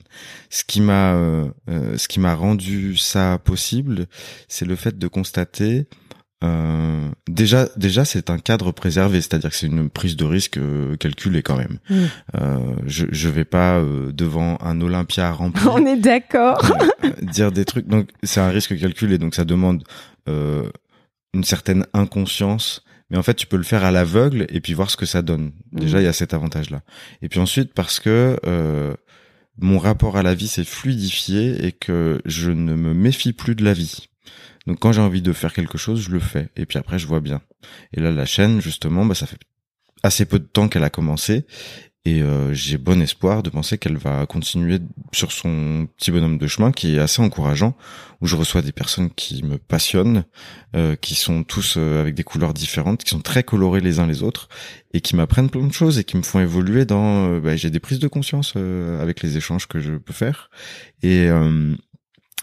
Ce 0.50 0.65
qui 0.65 0.81
m'a, 0.81 1.13
euh, 1.13 1.50
ce 1.98 2.07
qui 2.10 2.19
m'a 2.19 2.36
rendu 2.36 2.98
ça 2.98 3.39
possible, 3.43 4.07
c'est 4.50 4.65
le 4.65 4.75
fait 4.75 4.98
de 4.98 5.07
constater 5.07 5.86
euh, 6.44 7.10
déjà, 7.28 7.68
déjà, 7.78 8.06
c'est 8.06 8.30
un 8.30 8.38
cadre 8.38 8.72
préservé, 8.72 9.22
c'est-à-dire 9.22 9.50
que 9.50 9.56
c'est 9.56 9.68
une 9.68 9.90
prise 9.90 10.16
de 10.16 10.26
risque 10.26 10.58
euh, 10.58 10.96
calculée 10.98 11.42
quand 11.42 11.58
même. 11.58 11.80
Mm. 11.90 11.96
Euh, 12.36 12.76
je, 12.86 13.06
je 13.12 13.30
vais 13.30 13.46
pas 13.46 13.78
euh, 13.78 14.12
devant 14.12 14.58
un 14.62 14.82
Olympia 14.82 15.32
rempli. 15.32 15.64
On 15.72 15.86
est 15.86 15.98
d'accord. 15.98 16.62
dire 17.22 17.52
des 17.52 17.66
trucs. 17.66 17.88
Donc, 17.88 18.10
c'est 18.24 18.42
un 18.42 18.50
risque 18.50 18.78
calculé, 18.78 19.18
donc 19.18 19.36
ça 19.36 19.46
demande 19.46 19.84
une 20.28 21.44
certaine 21.44 21.86
inconscience. 21.94 22.84
Mais 23.10 23.18
en 23.18 23.24
fait, 23.24 23.36
tu 23.36 23.46
peux 23.46 23.58
le 23.58 23.64
faire 23.64 23.84
à 23.84 23.92
l'aveugle 23.92 24.46
et 24.50 24.60
puis 24.60 24.74
voir 24.74 24.90
ce 24.90 24.98
que 24.98 25.06
ça 25.06 25.22
donne. 25.22 25.52
Déjà, 25.72 25.98
mm. 25.98 26.02
il 26.02 26.04
y 26.06 26.08
a 26.08 26.14
cet 26.14 26.34
avantage-là. 26.34 26.82
Et 27.22 27.30
puis 27.30 27.40
ensuite, 27.40 27.74
parce 27.74 28.00
que 28.00 28.40
mon 29.60 29.78
rapport 29.78 30.18
à 30.18 30.24
la 30.24 30.34
vie 30.34 30.48
s'est 30.48 30.64
fluidifié 30.64 31.66
et 31.66 31.72
que 31.72 32.22
je 32.26 32.50
ne 32.50 32.74
me 32.74 32.94
méfie 32.94 33.34
plus 33.34 33.56
de 33.56 33.64
la 33.64 33.74
vie. 33.74 34.08
Donc 34.67 34.79
quand 34.79 34.91
j'ai 34.91 35.01
envie 35.01 35.22
de 35.22 35.34
faire 35.34 35.53
quelque 35.53 35.77
chose, 35.77 36.01
je 36.01 36.12
le 36.12 36.20
fais. 36.20 36.50
Et 36.55 36.65
puis 36.65 36.77
après, 36.77 37.00
je 37.00 37.08
vois 37.08 37.20
bien. 37.20 37.41
Et 37.93 38.01
là, 38.01 38.12
la 38.12 38.25
chaîne, 38.25 38.62
justement, 38.62 39.05
bah, 39.05 39.15
ça 39.15 39.25
fait 39.25 39.39
assez 40.03 40.25
peu 40.25 40.39
de 40.39 40.46
temps 40.46 40.67
qu'elle 40.67 40.84
a 40.84 40.89
commencé. 40.89 41.46
Et 42.05 42.22
euh, 42.22 42.53
j'ai 42.53 42.77
bon 42.77 43.01
espoir 43.01 43.43
de 43.43 43.50
penser 43.50 43.77
qu'elle 43.77 43.96
va 43.96 44.25
continuer 44.25 44.79
sur 45.13 45.32
son 45.32 45.88
petit 45.98 46.12
bonhomme 46.12 46.38
de 46.38 46.48
chemin 46.48 46.74
qui 46.74 46.96
est 46.96 47.00
assez 47.00 47.22
encourageant, 47.22 47.77
où 48.20 48.27
je 48.27 48.36
reçois 48.36 48.62
des 48.62 48.74
personnes 48.74 49.10
qui 49.10 49.41
me 49.43 49.58
passionnent, 49.58 50.25
euh, 50.75 50.98
qui 50.98 51.15
sont 51.15 51.46
tous 51.46 51.75
euh, 51.77 52.01
avec 52.01 52.13
des 52.13 52.25
couleurs 52.25 52.53
différentes, 52.53 53.05
qui 53.05 53.12
sont 53.12 53.22
très 53.22 53.43
colorés 53.43 53.79
les 53.79 54.00
uns 54.00 54.08
les 54.08 54.22
autres, 54.22 54.50
et 54.93 55.00
qui 55.00 55.15
m'apprennent 55.15 55.50
plein 55.50 55.65
de 55.65 55.72
choses 55.72 55.98
et 55.98 56.03
qui 56.03 56.17
me 56.17 56.24
font 56.24 56.41
évoluer 56.41 56.84
dans... 56.84 57.39
Bah, 57.39 57.55
j'ai 57.55 57.70
des 57.70 57.79
prises 57.79 58.00
de 58.00 58.10
conscience 58.10 58.58
avec 58.58 59.24
les 59.24 59.38
échanges 59.38 59.67
que 59.67 59.79
je 59.79 59.93
peux 59.93 60.13
faire. 60.13 60.50
Et, 61.03 61.29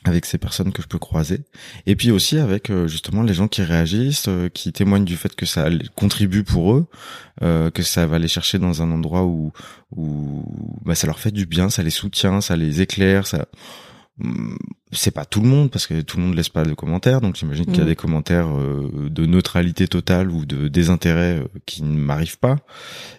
avec 0.04 0.24
ces 0.24 0.38
personnes 0.38 0.72
que 0.72 0.82
je 0.82 0.88
peux 0.88 0.98
croiser. 0.98 1.40
Et 1.86 1.94
puis 1.94 2.10
aussi 2.10 2.38
avec 2.38 2.70
euh, 2.70 2.88
justement 2.88 3.22
les 3.22 3.34
gens 3.34 3.48
qui 3.48 3.62
réagissent 3.62 4.28
euh, 4.28 4.48
qui 4.48 4.72
témoignent 4.72 5.04
du 5.04 5.16
fait 5.16 5.34
que 5.34 5.46
ça 5.46 5.68
contribue 5.94 6.42
pour 6.42 6.74
eux 6.74 6.86
euh, 7.42 7.70
que 7.70 7.82
ça 7.82 8.06
va 8.06 8.18
les 8.18 8.28
chercher 8.28 8.58
dans 8.58 8.82
un 8.82 8.90
endroit 8.92 9.24
où 9.24 9.52
où 9.94 10.44
bah, 10.84 10.94
ça 10.94 11.06
leur 11.06 11.18
fait 11.18 11.32
du 11.32 11.46
bien 11.46 11.68
ça 11.68 11.82
les 11.82 11.90
soutient 11.90 12.40
ça 12.40 12.56
les 12.56 12.80
éclaire 12.80 13.26
ça 13.26 13.46
hmm, 14.18 14.54
c'est 14.92 15.10
pas 15.10 15.26
tout 15.26 15.40
le 15.42 15.48
monde 15.48 15.70
parce 15.70 15.86
que 15.86 16.00
tout 16.00 16.16
le 16.16 16.24
monde 16.24 16.34
laisse 16.34 16.48
pas 16.48 16.64
de 16.64 16.74
commentaires. 16.74 17.20
Donc 17.20 17.36
j'imagine 17.36 17.66
qu'il 17.66 17.76
y 17.76 17.80
a 17.80 17.84
mm. 17.84 17.88
des 17.88 17.96
commentaires 17.96 18.48
de 18.48 19.24
neutralité 19.24 19.86
totale 19.86 20.30
ou 20.30 20.44
de 20.44 20.66
désintérêt 20.66 21.44
qui 21.64 21.84
ne 21.84 21.96
m'arrivent 21.96 22.38
pas. 22.38 22.56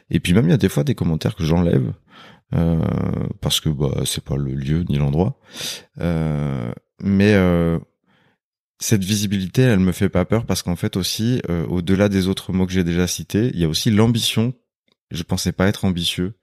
Et 0.09 0.19
puis 0.19 0.33
même 0.33 0.45
il 0.45 0.51
y 0.51 0.53
a 0.53 0.57
des 0.57 0.67
fois 0.67 0.83
des 0.83 0.95
commentaires 0.95 1.35
que 1.35 1.45
j'enlève 1.45 1.85
euh, 1.87 1.91
parce 2.51 3.59
que 3.59 3.69
bah 3.69 4.01
c'est 4.05 4.23
pas 4.23 4.35
le 4.35 4.53
lieu 4.53 4.83
ni 4.89 4.97
l'endroit. 4.97 5.39
Euh, 5.99 6.71
mais 7.01 7.33
euh, 7.33 7.79
cette 8.79 9.03
visibilité, 9.03 9.61
elle 9.61 9.79
me 9.79 9.91
fait 9.91 10.09
pas 10.09 10.25
peur 10.25 10.45
parce 10.45 10.63
qu'en 10.63 10.75
fait 10.75 10.97
aussi, 10.97 11.41
au-delà 11.69 12.09
des 12.09 12.27
autres 12.27 12.51
mots 12.51 12.65
que 12.65 12.73
j'ai 12.73 12.83
déjà 12.83 13.07
cités, 13.07 13.51
il 13.53 13.59
y 13.59 13.63
a 13.65 13.69
aussi 13.69 13.91
l'ambition. 13.91 14.53
Je 15.11 15.23
pensais 15.23 15.51
pas 15.51 15.67
être 15.67 15.85
ambitieux. 15.85 16.33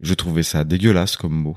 Je 0.00 0.14
trouvais 0.14 0.42
ça 0.42 0.64
dégueulasse 0.64 1.16
comme 1.16 1.34
mot. 1.34 1.56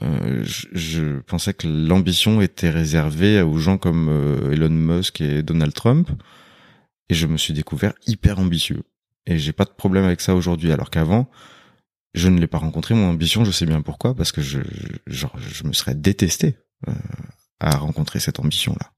je, 0.00 0.66
je, 0.72 1.20
pensais 1.20 1.54
que 1.54 1.66
l'ambition 1.66 2.40
était 2.40 2.70
réservée 2.70 3.42
aux 3.42 3.58
gens 3.58 3.78
comme 3.78 4.50
Elon 4.52 4.68
Musk 4.70 5.20
et 5.20 5.42
Donald 5.42 5.72
Trump, 5.74 6.10
et 7.08 7.14
je 7.14 7.26
me 7.26 7.36
suis 7.36 7.54
découvert 7.54 7.94
hyper 8.06 8.38
ambitieux. 8.38 8.82
Et 9.26 9.38
j'ai 9.38 9.52
pas 9.52 9.64
de 9.64 9.70
problème 9.70 10.04
avec 10.04 10.20
ça 10.20 10.34
aujourd'hui, 10.34 10.70
alors 10.72 10.90
qu'avant, 10.90 11.30
je 12.14 12.28
ne 12.28 12.38
l'ai 12.38 12.46
pas 12.46 12.58
rencontré 12.58 12.94
mon 12.94 13.10
ambition, 13.10 13.44
je 13.44 13.50
sais 13.50 13.66
bien 13.66 13.82
pourquoi, 13.82 14.14
parce 14.14 14.32
que 14.32 14.40
je, 14.40 14.60
genre, 15.06 15.34
je 15.38 15.64
me 15.64 15.72
serais 15.72 15.94
détesté 15.94 16.56
euh, 16.88 16.92
à 17.60 17.76
rencontrer 17.76 18.20
cette 18.20 18.38
ambition-là. 18.38 18.92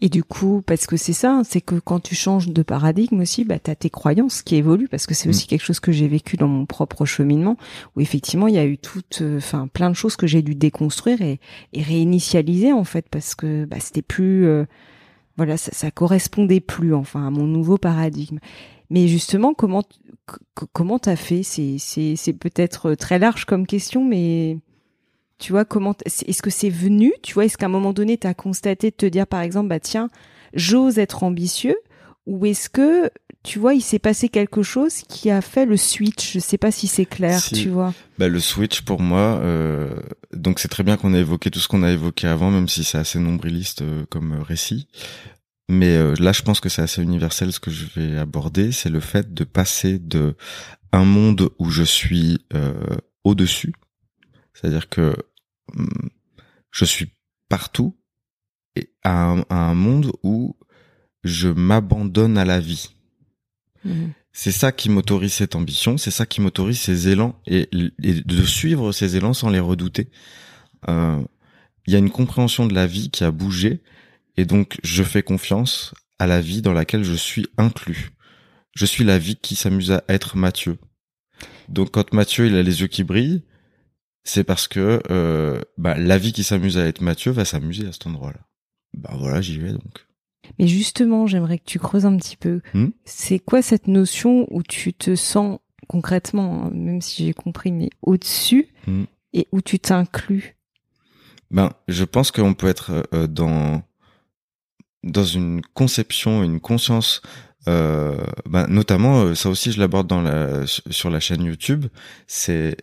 Et 0.00 0.08
du 0.08 0.24
coup, 0.24 0.62
parce 0.66 0.86
que 0.86 0.96
c'est 0.96 1.12
ça, 1.12 1.42
c'est 1.44 1.60
que 1.60 1.76
quand 1.76 2.00
tu 2.00 2.14
changes 2.14 2.48
de 2.48 2.62
paradigme 2.62 3.20
aussi, 3.20 3.44
bah, 3.44 3.58
tu 3.58 3.70
as 3.70 3.76
tes 3.76 3.90
croyances 3.90 4.42
qui 4.42 4.56
évoluent, 4.56 4.88
parce 4.88 5.06
que 5.06 5.14
c'est 5.14 5.28
aussi 5.28 5.44
mm. 5.44 5.48
quelque 5.48 5.64
chose 5.64 5.78
que 5.78 5.92
j'ai 5.92 6.08
vécu 6.08 6.36
dans 6.36 6.48
mon 6.48 6.66
propre 6.66 7.04
cheminement, 7.04 7.56
où 7.94 8.00
effectivement, 8.00 8.48
il 8.48 8.54
y 8.54 8.58
a 8.58 8.64
eu 8.64 8.78
toute, 8.78 9.20
euh, 9.22 9.38
enfin, 9.38 9.68
plein 9.68 9.90
de 9.90 9.94
choses 9.94 10.16
que 10.16 10.26
j'ai 10.26 10.42
dû 10.42 10.54
déconstruire 10.54 11.22
et, 11.22 11.38
et 11.72 11.82
réinitialiser, 11.82 12.72
en 12.72 12.84
fait, 12.84 13.08
parce 13.10 13.34
que 13.34 13.64
bah, 13.66 13.76
c'était 13.78 14.02
plus... 14.02 14.46
Euh, 14.46 14.64
voilà, 15.36 15.56
ça, 15.56 15.72
ça 15.72 15.90
correspondait 15.90 16.60
plus, 16.60 16.94
enfin, 16.94 17.26
à 17.26 17.30
mon 17.30 17.46
nouveau 17.46 17.78
paradigme. 17.78 18.38
Mais 18.92 19.08
justement, 19.08 19.54
comment 19.54 19.82
comment 20.74 20.98
t'as 20.98 21.16
fait? 21.16 21.42
C'est 21.42 22.32
peut-être 22.34 22.94
très 22.94 23.18
large 23.18 23.46
comme 23.46 23.66
question, 23.66 24.04
mais 24.04 24.58
tu 25.38 25.52
vois 25.52 25.64
comment 25.64 25.94
est-ce 26.04 26.42
que 26.42 26.50
c'est 26.50 26.68
venu? 26.68 27.14
Tu 27.22 27.32
vois, 27.32 27.46
est-ce 27.46 27.56
qu'à 27.56 27.66
un 27.66 27.70
moment 27.70 27.94
donné 27.94 28.18
t'as 28.18 28.34
constaté 28.34 28.90
de 28.90 28.96
te 28.96 29.06
dire 29.06 29.26
par 29.26 29.40
exemple, 29.40 29.68
bah 29.68 29.80
tiens, 29.80 30.10
j'ose 30.52 30.98
être 30.98 31.24
ambitieux, 31.24 31.76
ou 32.26 32.44
est-ce 32.44 32.68
que 32.68 33.10
tu 33.42 33.58
vois, 33.58 33.72
il 33.72 33.80
s'est 33.80 33.98
passé 33.98 34.28
quelque 34.28 34.62
chose 34.62 35.00
qui 35.08 35.30
a 35.30 35.40
fait 35.40 35.64
le 35.64 35.78
switch? 35.78 36.34
Je 36.34 36.38
sais 36.38 36.58
pas 36.58 36.70
si 36.70 36.86
c'est 36.86 37.06
clair, 37.06 37.42
tu 37.42 37.70
vois. 37.70 37.94
Bah, 38.18 38.28
le 38.28 38.40
switch 38.40 38.82
pour 38.82 39.00
moi, 39.00 39.40
euh, 39.42 39.88
donc 40.34 40.58
c'est 40.58 40.68
très 40.68 40.82
bien 40.82 40.98
qu'on 40.98 41.14
ait 41.14 41.20
évoqué 41.20 41.50
tout 41.50 41.60
ce 41.60 41.66
qu'on 41.66 41.82
a 41.82 41.90
évoqué 41.90 42.28
avant, 42.28 42.50
même 42.50 42.68
si 42.68 42.84
c'est 42.84 42.98
assez 42.98 43.18
nombriliste 43.18 43.80
euh, 43.80 44.04
comme 44.10 44.34
récit. 44.42 44.86
Mais 45.68 45.96
euh, 45.96 46.14
là, 46.18 46.32
je 46.32 46.42
pense 46.42 46.60
que 46.60 46.68
c'est 46.68 46.82
assez 46.82 47.02
universel 47.02 47.52
ce 47.52 47.60
que 47.60 47.70
je 47.70 47.86
vais 47.94 48.18
aborder, 48.18 48.72
c'est 48.72 48.90
le 48.90 49.00
fait 49.00 49.32
de 49.32 49.44
passer 49.44 49.98
de 49.98 50.36
un 50.92 51.04
monde 51.04 51.50
où 51.58 51.70
je 51.70 51.82
suis 51.82 52.44
euh, 52.54 52.96
au-dessus, 53.24 53.72
c'est-à-dire 54.52 54.88
que 54.88 55.14
hum, 55.74 56.10
je 56.70 56.84
suis 56.84 57.14
partout, 57.48 57.96
et 58.76 58.90
à 59.04 59.34
un, 59.50 59.74
monde 59.74 60.12
où 60.22 60.56
je 61.24 61.48
m'abandonne 61.48 62.38
à 62.38 62.44
la 62.44 62.60
vie. 62.60 62.94
Mmh. 63.84 64.08
C'est 64.32 64.52
ça 64.52 64.72
qui 64.72 64.88
m'autorise 64.88 65.34
cette 65.34 65.54
ambition, 65.54 65.98
c'est 65.98 66.10
ça 66.10 66.24
qui 66.24 66.40
m'autorise 66.40 66.80
ces 66.80 67.08
élans 67.08 67.38
et, 67.46 67.68
de 67.70 68.44
suivre 68.44 68.92
ces 68.92 69.16
élans 69.16 69.34
sans 69.34 69.50
les 69.50 69.60
redouter. 69.60 70.10
Euh, 70.88 71.20
il 71.86 71.92
y 71.92 71.96
a 71.96 71.98
une 71.98 72.10
compréhension 72.10 72.66
de 72.66 72.74
la 72.74 72.86
vie 72.86 73.10
qui 73.10 73.24
a 73.24 73.30
bougé 73.30 73.82
et 74.36 74.44
donc, 74.44 74.78
je 74.82 75.02
fais 75.02 75.22
confiance 75.22 75.94
à 76.18 76.26
la 76.26 76.40
vie 76.40 76.62
dans 76.62 76.72
laquelle 76.72 77.04
je 77.04 77.14
suis 77.14 77.46
inclus. 77.58 78.10
Je 78.74 78.86
suis 78.86 79.04
la 79.04 79.18
vie 79.18 79.36
qui 79.36 79.54
s'amuse 79.54 79.92
à 79.92 80.04
être 80.08 80.36
Mathieu. 80.36 80.78
Donc, 81.68 81.90
quand 81.92 82.12
Mathieu 82.12 82.46
il 82.46 82.56
a 82.56 82.62
les 82.62 82.80
yeux 82.80 82.86
qui 82.86 83.04
brillent, 83.04 83.42
c'est 84.24 84.44
parce 84.44 84.68
que 84.68 85.02
euh, 85.10 85.60
bah, 85.76 85.96
la 85.98 86.18
vie 86.18 86.32
qui 86.32 86.44
s'amuse 86.44 86.78
à 86.78 86.86
être 86.86 87.00
Mathieu 87.00 87.32
va 87.32 87.44
s'amuser 87.44 87.86
à 87.86 87.92
cet 87.92 88.06
endroit-là. 88.06 88.40
Bah 88.94 89.14
voilà, 89.18 89.40
j'y 89.40 89.58
vais 89.58 89.72
donc. 89.72 90.06
Mais 90.58 90.66
justement, 90.68 91.26
j'aimerais 91.26 91.58
que 91.58 91.64
tu 91.64 91.78
creuses 91.78 92.06
un 92.06 92.16
petit 92.16 92.36
peu. 92.36 92.60
Hmm? 92.74 92.88
C'est 93.04 93.38
quoi 93.38 93.62
cette 93.62 93.88
notion 93.88 94.46
où 94.50 94.62
tu 94.62 94.92
te 94.92 95.14
sens 95.14 95.58
concrètement, 95.88 96.66
hein, 96.66 96.70
même 96.72 97.00
si 97.00 97.26
j'ai 97.26 97.34
compris, 97.34 97.72
mais 97.72 97.90
au-dessus 98.02 98.68
hmm. 98.86 99.04
et 99.32 99.48
où 99.50 99.60
tu 99.60 99.78
t'inclus? 99.78 100.56
Ben, 101.50 101.72
je 101.88 102.04
pense 102.04 102.30
qu'on 102.30 102.54
peut 102.54 102.68
être 102.68 103.06
euh, 103.12 103.26
dans 103.26 103.82
dans 105.02 105.24
une 105.24 105.62
conception, 105.74 106.42
une 106.42 106.60
conscience, 106.60 107.22
euh, 107.68 108.16
bah, 108.46 108.66
notamment 108.68 109.22
euh, 109.22 109.34
ça 109.34 109.48
aussi 109.48 109.72
je 109.72 109.80
l'aborde 109.80 110.06
dans 110.06 110.22
la 110.22 110.66
sur 110.66 111.10
la 111.10 111.20
chaîne 111.20 111.44
YouTube, 111.44 111.86
c'est 112.26 112.76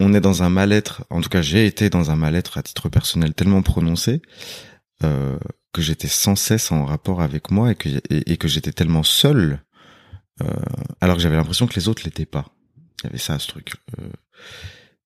on 0.00 0.14
est 0.14 0.20
dans 0.20 0.42
un 0.42 0.50
mal-être, 0.50 1.04
en 1.10 1.20
tout 1.20 1.28
cas 1.28 1.42
j'ai 1.42 1.66
été 1.66 1.88
dans 1.88 2.10
un 2.10 2.16
mal-être 2.16 2.58
à 2.58 2.62
titre 2.62 2.88
personnel 2.88 3.34
tellement 3.34 3.62
prononcé 3.62 4.20
euh, 5.04 5.38
que 5.72 5.80
j'étais 5.80 6.08
sans 6.08 6.36
cesse 6.36 6.70
en 6.70 6.84
rapport 6.84 7.22
avec 7.22 7.50
moi 7.50 7.72
et 7.72 7.74
que 7.74 7.88
et, 8.10 8.36
que 8.36 8.48
j'étais 8.48 8.72
tellement 8.72 9.02
seul 9.02 9.62
euh, 10.42 10.46
alors 11.00 11.16
que 11.16 11.22
j'avais 11.22 11.36
l'impression 11.36 11.66
que 11.66 11.74
les 11.74 11.88
autres 11.88 12.02
l'étaient 12.04 12.26
pas. 12.26 12.54
Il 13.00 13.04
y 13.04 13.08
avait 13.08 13.18
ça 13.18 13.38
ce 13.38 13.48
truc 13.48 13.72
euh, 13.98 14.10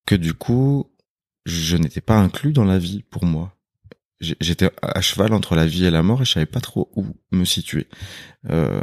que 0.07 0.15
du 0.17 0.35
coup 0.35 0.91
je 1.45 1.77
n'étais 1.77 2.01
pas 2.01 2.17
inclus 2.17 2.53
dans 2.53 2.65
la 2.65 2.79
vie 2.79 3.05
pour 3.11 3.25
moi. 3.25 3.56
J'étais 4.21 4.71
à 4.81 5.01
cheval 5.03 5.35
entre 5.35 5.55
la 5.55 5.67
vie 5.67 5.85
et 5.85 5.91
la 5.91 6.03
mort 6.03 6.23
et 6.23 6.25
je 6.25 6.33
savais 6.33 6.47
pas 6.47 6.61
trop 6.61 6.91
où 6.97 7.07
me 7.33 7.45
situer. 7.45 7.87
Euh, 8.49 8.81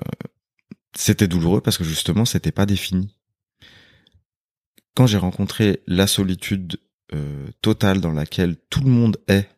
c'était 0.95 1.27
douloureux 1.27 1.61
parce 1.61 1.77
que 1.77 1.83
justement 1.83 2.25
c'était 2.25 2.51
pas 2.51 2.67
défini. 2.67 3.17
Quand 4.95 5.07
j'ai 5.07 5.17
rencontré 5.17 5.81
la 5.87 6.05
solitude 6.05 6.77
euh, 7.13 7.47
totale 7.61 7.99
dans 7.99 8.11
laquelle 8.11 8.57
tout 8.69 8.81
le 8.81 8.91
monde 8.91 9.17
est, 9.27 9.49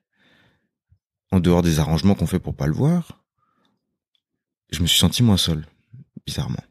en 1.31 1.41
dehors 1.41 1.61
des 1.61 1.79
arrangements 1.79 2.15
qu'on 2.15 2.27
fait 2.27 2.39
pour 2.39 2.55
pas 2.55 2.67
le 2.67 2.73
voir, 2.73 3.23
je 4.71 4.81
me 4.81 4.88
suis 4.88 4.99
senti 4.99 5.23
moins 5.23 5.38
seul, 5.38 5.67
bizarrement. 6.25 6.63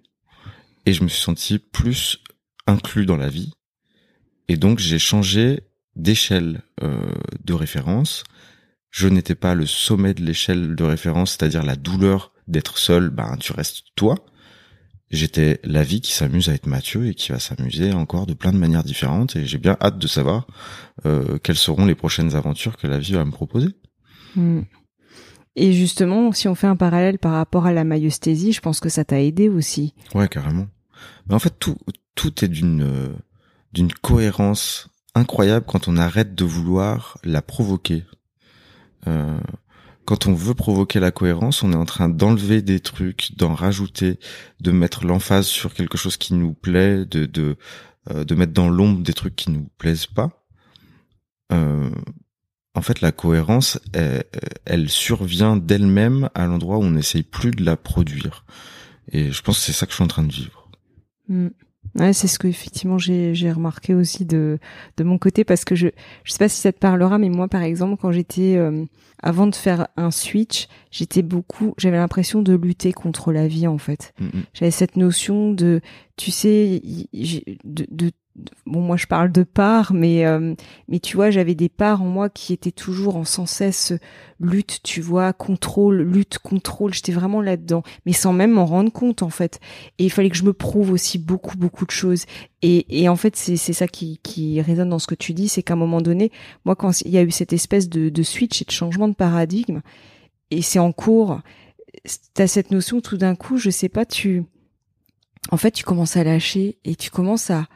Et 0.86 0.94
je 0.94 1.02
me 1.02 1.08
suis 1.08 1.22
senti 1.22 1.58
plus 1.58 2.22
inclus 2.66 3.04
dans 3.04 3.16
la 3.16 3.28
vie. 3.28 3.52
Et 4.48 4.56
donc 4.56 4.78
j'ai 4.78 4.98
changé 4.98 5.60
d'échelle 5.96 6.62
euh, 6.82 7.12
de 7.44 7.52
référence. 7.52 8.24
Je 8.94 9.08
n'étais 9.08 9.34
pas 9.34 9.56
le 9.56 9.66
sommet 9.66 10.14
de 10.14 10.22
l'échelle 10.22 10.76
de 10.76 10.84
référence, 10.84 11.32
c'est-à-dire 11.32 11.64
la 11.64 11.74
douleur 11.74 12.32
d'être 12.46 12.78
seul, 12.78 13.10
ben 13.10 13.36
tu 13.40 13.52
restes 13.52 13.86
toi 13.96 14.14
j'étais 15.14 15.60
la 15.64 15.82
vie 15.82 16.00
qui 16.00 16.12
s'amuse 16.12 16.48
à 16.48 16.54
être 16.54 16.66
Mathieu 16.66 17.06
et 17.06 17.14
qui 17.14 17.32
va 17.32 17.38
s'amuser 17.38 17.92
encore 17.92 18.26
de 18.26 18.34
plein 18.34 18.52
de 18.52 18.58
manières 18.58 18.84
différentes 18.84 19.36
et 19.36 19.46
j'ai 19.46 19.58
bien 19.58 19.76
hâte 19.80 19.98
de 19.98 20.06
savoir 20.06 20.46
euh, 21.06 21.38
quelles 21.42 21.56
seront 21.56 21.86
les 21.86 21.94
prochaines 21.94 22.34
aventures 22.34 22.76
que 22.76 22.86
la 22.86 22.98
vie 22.98 23.12
va 23.12 23.24
me 23.24 23.30
proposer. 23.30 23.68
Hmm. 24.36 24.62
Et 25.56 25.72
justement, 25.72 26.32
si 26.32 26.48
on 26.48 26.54
fait 26.54 26.66
un 26.66 26.76
parallèle 26.76 27.18
par 27.18 27.32
rapport 27.32 27.66
à 27.66 27.72
la 27.72 27.84
maïesthésie, 27.84 28.52
je 28.52 28.60
pense 28.60 28.80
que 28.80 28.88
ça 28.88 29.04
t'a 29.04 29.20
aidé 29.20 29.48
aussi. 29.48 29.94
Ouais, 30.14 30.28
carrément. 30.28 30.66
Mais 31.28 31.34
en 31.34 31.38
fait, 31.38 31.54
tout 31.58 31.76
tout 32.16 32.44
est 32.44 32.48
d'une 32.48 32.82
euh, 32.82 33.14
d'une 33.72 33.92
cohérence 33.92 34.88
incroyable 35.14 35.64
quand 35.66 35.86
on 35.86 35.96
arrête 35.96 36.34
de 36.34 36.44
vouloir 36.44 37.18
la 37.22 37.40
provoquer. 37.40 38.04
Euh, 39.06 39.38
quand 40.04 40.26
on 40.26 40.34
veut 40.34 40.54
provoquer 40.54 41.00
la 41.00 41.10
cohérence, 41.10 41.62
on 41.62 41.72
est 41.72 41.76
en 41.76 41.86
train 41.86 42.08
d'enlever 42.08 42.62
des 42.62 42.80
trucs, 42.80 43.36
d'en 43.36 43.54
rajouter, 43.54 44.18
de 44.60 44.70
mettre 44.70 45.06
l'emphase 45.06 45.46
sur 45.46 45.72
quelque 45.72 45.96
chose 45.96 46.16
qui 46.16 46.34
nous 46.34 46.52
plaît, 46.52 47.04
de 47.06 47.26
de, 47.26 47.56
euh, 48.10 48.24
de 48.24 48.34
mettre 48.34 48.52
dans 48.52 48.68
l'ombre 48.68 49.02
des 49.02 49.14
trucs 49.14 49.36
qui 49.36 49.50
nous 49.50 49.68
plaisent 49.78 50.06
pas. 50.06 50.46
Euh, 51.52 51.90
en 52.74 52.82
fait, 52.82 53.00
la 53.00 53.12
cohérence, 53.12 53.78
elle, 54.64 54.88
survient 54.90 55.56
d'elle-même 55.56 56.28
à 56.34 56.46
l'endroit 56.46 56.78
où 56.78 56.82
on 56.82 56.90
n'essaye 56.90 57.22
plus 57.22 57.52
de 57.52 57.64
la 57.64 57.76
produire. 57.76 58.44
Et 59.12 59.30
je 59.30 59.42
pense 59.42 59.58
que 59.58 59.64
c'est 59.64 59.72
ça 59.72 59.86
que 59.86 59.92
je 59.92 59.96
suis 59.96 60.04
en 60.04 60.08
train 60.08 60.24
de 60.24 60.32
vivre. 60.32 60.68
Mm. 61.28 61.48
Ouais, 61.96 62.12
c'est 62.12 62.26
ce 62.26 62.40
que 62.40 62.48
effectivement 62.48 62.98
j'ai 62.98 63.34
j'ai 63.34 63.52
remarqué 63.52 63.94
aussi 63.94 64.24
de 64.24 64.58
de 64.96 65.04
mon 65.04 65.16
côté 65.16 65.44
parce 65.44 65.64
que 65.64 65.76
je 65.76 65.88
je 66.24 66.32
sais 66.32 66.38
pas 66.38 66.48
si 66.48 66.60
ça 66.60 66.72
te 66.72 66.78
parlera 66.78 67.18
mais 67.18 67.28
moi 67.28 67.46
par 67.46 67.62
exemple 67.62 68.00
quand 68.00 68.10
j'étais 68.10 68.56
euh, 68.56 68.84
avant 69.22 69.46
de 69.46 69.54
faire 69.54 69.86
un 69.96 70.10
switch, 70.10 70.66
j'étais 70.90 71.22
beaucoup 71.22 71.72
j'avais 71.78 71.96
l'impression 71.96 72.42
de 72.42 72.54
lutter 72.54 72.92
contre 72.92 73.32
la 73.32 73.46
vie 73.46 73.68
en 73.68 73.78
fait. 73.78 74.12
Mm, 74.18 74.24
mm. 74.24 74.42
J'avais 74.54 74.70
cette 74.72 74.96
notion 74.96 75.52
de 75.52 75.80
tu 76.16 76.30
sais 76.32 76.82
de, 77.64 77.86
de 77.90 78.10
bon 78.66 78.80
moi 78.80 78.96
je 78.96 79.06
parle 79.06 79.30
de 79.30 79.44
parts 79.44 79.92
mais 79.92 80.26
euh, 80.26 80.54
mais 80.88 80.98
tu 80.98 81.16
vois 81.16 81.30
j'avais 81.30 81.54
des 81.54 81.68
parts 81.68 82.02
en 82.02 82.06
moi 82.06 82.28
qui 82.28 82.52
étaient 82.52 82.72
toujours 82.72 83.16
en 83.16 83.24
sans 83.24 83.46
cesse 83.46 83.92
lutte 84.40 84.80
tu 84.82 85.00
vois 85.00 85.32
contrôle 85.32 86.02
lutte 86.02 86.38
contrôle. 86.38 86.92
J'étais 86.94 87.12
vraiment 87.12 87.40
là 87.40 87.56
dedans 87.56 87.82
mais 88.06 88.12
sans 88.12 88.32
même 88.32 88.52
m'en 88.52 88.66
rendre 88.66 88.92
compte 88.92 89.22
en 89.22 89.30
fait. 89.30 89.60
Et 89.98 90.04
il 90.04 90.10
fallait 90.10 90.30
que 90.30 90.36
je 90.36 90.44
me 90.44 90.52
prouve 90.52 90.90
aussi 90.90 91.18
beaucoup 91.18 91.56
beaucoup 91.56 91.86
de 91.86 91.90
choses. 91.90 92.24
Et 92.62 93.02
et 93.02 93.08
en 93.08 93.16
fait 93.16 93.36
c'est 93.36 93.56
c'est 93.56 93.72
ça 93.72 93.86
qui 93.86 94.18
qui 94.22 94.60
résonne 94.60 94.88
dans 94.88 94.98
ce 94.98 95.06
que 95.06 95.14
tu 95.14 95.32
dis 95.32 95.48
c'est 95.48 95.62
qu'à 95.62 95.74
un 95.74 95.76
moment 95.76 96.00
donné 96.00 96.32
moi 96.64 96.74
quand 96.74 97.00
il 97.02 97.10
y 97.10 97.18
a 97.18 97.22
eu 97.22 97.30
cette 97.30 97.52
espèce 97.52 97.88
de 97.88 98.08
de 98.08 98.22
switch 98.22 98.62
et 98.62 98.64
de 98.64 98.70
changement 98.70 99.08
de 99.08 99.14
paradigme 99.14 99.80
et 100.50 100.62
c'est 100.62 100.78
en 100.80 100.92
cours 100.92 101.40
t'as 102.34 102.48
cette 102.48 102.70
notion 102.70 103.00
tout 103.00 103.16
d'un 103.16 103.36
coup 103.36 103.58
je 103.58 103.70
sais 103.70 103.88
pas 103.88 104.04
tu 104.04 104.44
en 105.50 105.56
fait 105.56 105.70
tu 105.70 105.84
commences 105.84 106.16
à 106.16 106.24
lâcher 106.24 106.78
et 106.84 106.96
tu 106.96 107.10
commences 107.10 107.50
à 107.50 107.66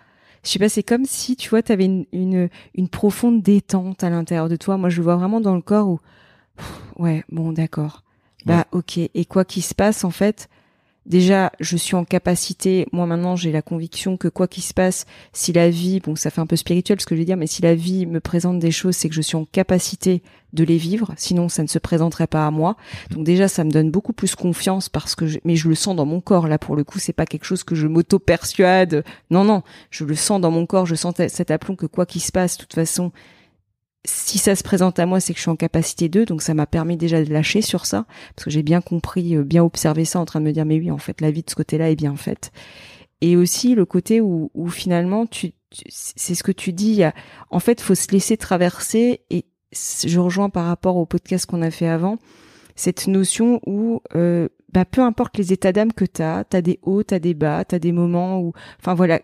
je 0.45 0.51
sais 0.51 0.59
pas, 0.59 0.69
c'est 0.69 0.83
comme 0.83 1.05
si, 1.05 1.37
tu 1.37 1.51
vois, 1.51 1.63
tu 1.63 1.73
avais 1.73 1.85
une, 1.85 2.07
une, 2.13 2.49
une, 2.75 2.89
profonde 2.89 3.43
détente 3.43 4.05
à 4.05 4.11
l'intérieur 4.11 4.49
de 4.49 4.57
toi. 4.57 4.77
Moi, 4.77 4.89
je 4.89 4.99
le 4.99 5.03
vois 5.03 5.17
vraiment 5.17 5.41
dans 5.41 5.55
le 5.55 5.63
corps 5.63 5.89
où, 5.89 6.01
ouais, 6.97 7.25
bon, 7.31 7.53
d'accord. 7.53 8.03
Bah, 8.47 8.67
ok. 8.73 8.99
Et 8.99 9.25
quoi 9.25 9.45
qu'il 9.45 9.63
se 9.63 9.75
passe, 9.75 10.05
en 10.05 10.11
fait, 10.11 10.49
déjà, 11.09 11.51
je 11.59 11.77
suis 11.77 11.97
en 11.97 12.05
capacité, 12.05 12.87
moi 12.93 13.07
maintenant, 13.07 13.35
j'ai 13.35 13.51
la 13.51 13.63
conviction 13.63 14.17
que 14.17 14.29
quoi 14.29 14.47
qu'il 14.47 14.63
se 14.63 14.75
passe, 14.75 15.07
si 15.33 15.53
la 15.53 15.71
vie, 15.71 16.01
bon, 16.01 16.15
ça 16.15 16.31
fait 16.31 16.41
un 16.41 16.47
peu 16.47 16.57
spirituel 16.57 17.01
ce 17.01 17.07
que 17.07 17.15
je 17.15 17.21
veux 17.21 17.27
dire, 17.27 17.37
mais 17.37 17.47
si 17.47 17.63
la 17.63 17.75
vie 17.75 18.07
me 18.07 18.21
présente 18.21 18.59
des 18.59 18.71
choses, 18.71 18.95
c'est 18.95 19.09
que 19.09 19.15
je 19.15 19.23
suis 19.23 19.37
en 19.37 19.45
capacité 19.45 20.23
de 20.53 20.65
les 20.65 20.79
vivre, 20.79 21.13
sinon 21.17 21.49
ça 21.49 21.63
ne 21.63 21.69
se 21.69 21.79
présenterait 21.79 22.27
pas 22.27 22.47
à 22.47 22.51
moi. 22.51 22.77
Donc 23.11 23.25
déjà, 23.25 23.49
ça 23.49 23.65
me 23.65 23.71
donne 23.71 23.91
beaucoup 23.91 24.13
plus 24.13 24.35
confiance 24.35 24.89
parce 24.89 25.15
que, 25.15 25.27
je, 25.27 25.39
mais 25.45 25.57
je 25.57 25.69
le 25.69 25.75
sens 25.75 25.97
dans 25.97 26.07
mon 26.07 26.21
corps. 26.21 26.49
Là, 26.49 26.59
pour 26.59 26.77
le 26.77 26.85
coup, 26.85 26.99
c'est 26.99 27.13
pas 27.13 27.27
quelque 27.27 27.45
chose 27.45 27.65
que 27.65 27.75
je 27.75 27.87
m'auto-persuade. 27.87 29.05
Non, 29.31 29.45
non, 29.45 29.63
je 29.91 30.05
le 30.05 30.15
sens 30.15 30.41
dans 30.41 30.51
mon 30.51 30.65
corps. 30.65 30.87
Je 30.87 30.95
sens 30.95 31.15
cet 31.17 31.51
aplomb 31.51 31.77
que 31.77 31.87
quoi 31.87 32.07
qu'il 32.07 32.23
se 32.23 32.33
passe, 32.33 32.57
de 32.57 32.63
toute 32.63 32.75
façon, 32.75 33.13
si 34.05 34.39
ça 34.39 34.55
se 34.55 34.63
présente 34.63 34.99
à 34.99 35.07
moi, 35.07 35.21
c'est 35.21 35.33
que 35.33 35.39
je 35.39 35.43
suis 35.43 35.51
en 35.51 35.57
capacité 35.57 36.09
d'eux, 36.09 36.25
donc 36.25 36.43
ça 36.43 36.55
m'a 36.55 36.67
permis 36.67 36.97
déjà 36.97 37.23
de 37.23 37.33
lâcher 37.33 37.63
sur 37.63 37.87
ça, 37.87 38.07
parce 38.35 38.45
que 38.45 38.51
j'ai 38.51 38.63
bien 38.63 38.81
compris, 38.81 39.37
euh, 39.37 39.43
bien 39.43 39.65
observé 39.65 40.05
ça, 40.05 40.21
en 40.21 40.25
train 40.25 40.41
de 40.41 40.47
me 40.47 40.53
dire 40.53 40.65
mais 40.65 40.79
oui, 40.79 40.91
en 40.91 40.99
fait, 40.99 41.21
la 41.21 41.31
vie 41.31 41.43
de 41.43 41.51
ce 41.51 41.57
côté-là 41.57 41.91
est 41.91 41.97
bien 41.97 42.17
faite. 42.17 42.53
Et 43.21 43.37
aussi 43.37 43.75
le 43.75 43.85
côté 43.85 44.21
où, 44.21 44.51
où 44.55 44.69
finalement, 44.69 45.27
tu, 45.27 45.53
c'est 45.89 46.35
ce 46.35 46.43
que 46.43 46.53
tu 46.53 46.73
dis, 46.73 47.03
en 47.51 47.61
fait, 47.61 47.81
faut 47.81 47.95
se 47.95 48.09
laisser 48.13 48.37
traverser. 48.37 49.23
Et 49.31 49.45
je 49.73 50.19
rejoins 50.19 50.51
par 50.51 50.67
rapport 50.67 50.97
au 50.97 51.07
podcast 51.07 51.47
qu'on 51.47 51.63
a 51.63 51.71
fait 51.71 51.89
avant, 51.89 52.19
cette 52.77 53.07
notion 53.07 53.61
où 53.67 54.01
euh, 54.15 54.49
bah, 54.73 54.85
peu 54.85 55.03
importe 55.03 55.37
les 55.37 55.53
états 55.53 55.73
d'âme 55.73 55.93
que 55.93 56.05
t'as, 56.05 56.45
t'as 56.45 56.61
des 56.61 56.79
hauts, 56.83 57.03
t'as 57.03 57.19
des 57.19 57.35
bas, 57.35 57.65
t'as 57.65 57.79
des 57.79 57.93
moments 57.93 58.41
où, 58.41 58.53
enfin 58.79 58.95
voilà. 58.95 59.21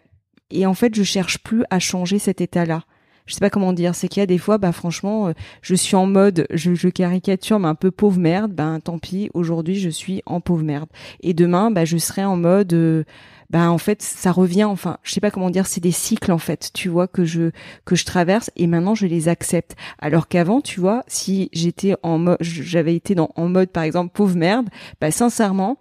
Et 0.51 0.67
en 0.67 0.75
fait, 0.75 0.95
je 0.95 1.03
cherche 1.03 1.39
plus 1.39 1.65
à 1.71 1.79
changer 1.79 2.19
cet 2.19 2.41
état-là 2.41 2.85
je 3.27 3.35
sais 3.35 3.41
pas 3.41 3.51
comment 3.51 3.73
dire, 3.73 3.95
c'est 3.95 4.09
qu'il 4.09 4.21
y 4.21 4.23
a 4.23 4.27
des 4.27 4.39
fois, 4.39 4.59
bah 4.59 4.73
franchement, 4.73 5.29
euh, 5.29 5.33
je 5.63 5.75
suis 5.75 5.97
en 5.97 6.07
mode, 6.07 6.47
je, 6.53 6.75
je, 6.75 6.89
caricature, 6.89 7.59
mais 7.59 7.69
un 7.69 7.75
peu 7.75 7.91
pauvre 7.91 8.19
merde. 8.19 8.53
Ben 8.53 8.81
tant 8.81 8.99
pis, 8.99 9.31
aujourd'hui 9.35 9.77
je 9.77 9.89
suis 9.89 10.23
en 10.27 10.41
pauvre 10.41 10.63
merde. 10.63 10.89
Et 11.23 11.33
demain, 11.33 11.71
bah 11.71 11.85
je 11.87 11.97
serai 11.97 12.25
en 12.25 12.37
mode, 12.37 12.75
euh, 12.75 13.05
bah 13.49 13.71
en 13.71 13.79
fait 13.79 14.03
ça 14.03 14.31
revient. 14.31 14.65
Enfin, 14.65 14.99
je 15.03 15.13
sais 15.13 15.21
pas 15.21 15.31
comment 15.31 15.51
dire, 15.51 15.67
c'est 15.67 15.81
des 15.81 15.91
cycles 15.91 16.33
en 16.33 16.39
fait, 16.39 16.71
tu 16.75 16.91
vois 16.91 17.09
que 17.09 17.25
je 17.25 17.51
que 17.87 17.97
je 17.97 18.05
traverse 18.05 18.51
et 18.57 18.67
maintenant 18.67 18.95
je 18.95 19.07
les 19.07 19.29
accepte. 19.29 19.75
Alors 19.99 20.29
qu'avant, 20.29 20.61
tu 20.61 20.81
vois, 20.81 21.03
si 21.07 21.49
j'étais 21.53 21.95
en 22.03 22.19
mode, 22.19 22.39
j'avais 22.41 22.95
été 22.95 23.15
dans 23.15 23.31
en 23.37 23.49
mode 23.49 23.71
par 23.71 23.85
exemple 23.85 24.13
pauvre 24.13 24.37
merde, 24.37 24.69
bah 25.01 25.11
sincèrement 25.11 25.79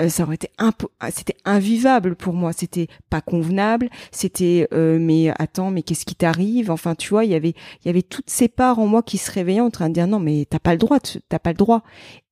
euh, 0.00 0.08
ça 0.08 0.22
aurait 0.22 0.36
été 0.36 0.48
ah, 0.56 0.72
c'était 1.10 1.36
invivable 1.44 2.16
pour 2.16 2.32
moi. 2.32 2.52
C'était 2.52 2.88
pas 3.10 3.20
convenable. 3.20 3.90
C'était 4.10 4.66
euh, 4.72 4.98
mais 4.98 5.30
attends 5.38 5.70
mais 5.70 5.82
qu'est-ce 5.82 6.06
qui 6.06 6.14
t'arrive? 6.14 6.70
Enfin 6.70 6.94
tu 6.94 7.10
vois 7.10 7.24
il 7.24 7.30
y 7.30 7.34
avait 7.34 7.54
il 7.84 7.86
y 7.86 7.88
avait 7.90 8.02
toutes 8.02 8.30
ces 8.30 8.48
parts 8.48 8.78
en 8.78 8.86
moi 8.86 9.02
qui 9.02 9.18
se 9.18 9.30
réveillaient 9.30 9.60
en 9.60 9.70
train 9.70 9.88
de 9.88 9.94
dire 9.94 10.06
non 10.06 10.18
mais 10.18 10.46
t'as 10.48 10.58
pas 10.58 10.72
le 10.72 10.78
droit 10.78 10.98
t'as 11.28 11.38
pas 11.38 11.50
le 11.50 11.56
droit. 11.56 11.82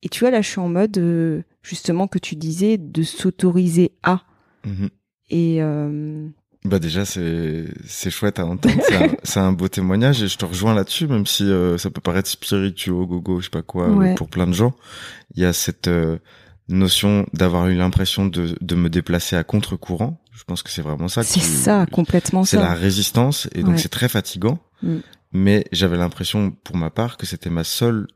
Et 0.01 0.09
tu 0.09 0.21
vois 0.21 0.31
là 0.31 0.41
je 0.41 0.49
suis 0.49 0.59
en 0.59 0.69
mode 0.69 0.97
euh, 0.97 1.43
justement 1.61 2.07
que 2.07 2.17
tu 2.17 2.35
disais 2.35 2.77
de 2.77 3.03
s'autoriser 3.03 3.91
à. 4.03 4.21
Mmh 4.65 4.87
et 5.33 5.61
bah 6.65 6.77
déjà 6.77 7.05
c'est 7.05 7.63
c'est 7.85 8.09
chouette 8.09 8.37
à 8.37 8.45
entendre. 8.45 8.75
C'est 9.23 9.39
un, 9.39 9.43
un, 9.45 9.53
beau 9.53 9.69
témoignage 9.69 10.21
et 10.21 10.27
je 10.27 10.37
te 10.37 10.43
rejoins 10.43 10.73
là-dessus 10.73 11.07
même 11.07 11.25
si 11.25 11.49
ça 11.77 11.89
peut 11.89 12.01
paraître 12.01 12.29
spirituel 12.29 12.93
gogo 12.93 13.39
je 13.39 13.45
sais 13.45 13.49
pas 13.49 13.61
quoi 13.61 13.87
pour 14.17 14.27
plein 14.27 14.45
de 14.45 14.51
gens 14.51 14.73
il 15.35 15.41
y 15.41 15.45
a 15.45 15.53
cette 15.53 15.89
notion 16.67 17.25
d'avoir 17.33 17.67
eu 17.67 17.75
l'impression 17.75 18.25
de, 18.25 18.55
de 18.59 18.75
me 18.75 18.89
déplacer 18.89 19.35
à 19.35 19.43
contre-courant. 19.43 20.21
Je 20.31 20.43
pense 20.43 20.63
que 20.63 20.69
c'est 20.69 20.81
vraiment 20.81 21.07
ça. 21.07 21.23
C'est 21.23 21.39
ça, 21.39 21.85
complètement 21.91 22.43
ça. 22.43 22.57
C'est 22.57 22.63
la 22.63 22.73
résistance 22.73 23.47
et 23.53 23.63
donc 23.63 23.79
c'est 23.79 23.89
très 23.89 24.09
fatigant. 24.09 24.59
Mm. 24.81 24.97
Mais 25.33 25.65
j'avais 25.71 25.97
l'impression, 25.97 26.51
pour 26.51 26.75
ma 26.75 26.89
part, 26.89 27.17
que 27.17 27.25
c'était 27.25 27.49
ma 27.49 27.63
seule 27.63 28.07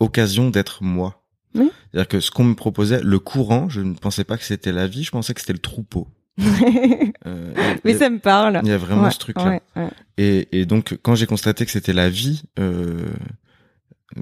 occasion 0.00 0.50
d'être 0.50 0.82
moi. 0.82 1.24
C'est-à-dire 1.54 2.08
que 2.08 2.20
ce 2.20 2.30
qu'on 2.30 2.44
me 2.44 2.54
proposait, 2.54 3.00
le 3.02 3.18
courant, 3.18 3.68
je 3.68 3.80
ne 3.80 3.94
pensais 3.94 4.24
pas 4.24 4.36
que 4.36 4.44
c'était 4.44 4.72
la 4.72 4.86
vie, 4.86 5.02
je 5.02 5.10
pensais 5.10 5.34
que 5.34 5.40
c'était 5.40 5.54
le 5.54 5.58
troupeau. 5.58 6.06
euh, 7.26 7.54
Mais 7.84 7.94
ça 7.94 8.10
me 8.10 8.18
parle. 8.18 8.60
Il 8.62 8.68
y 8.68 8.72
a 8.72 8.78
vraiment 8.78 9.10
ce 9.10 9.18
truc-là. 9.18 9.60
Et, 10.16 10.48
et, 10.52 10.66
donc, 10.66 10.98
quand 11.02 11.14
j'ai 11.14 11.26
constaté 11.26 11.64
que 11.64 11.70
c'était 11.70 11.92
la 11.92 12.10
vie 12.10 12.42
euh, 12.58 13.08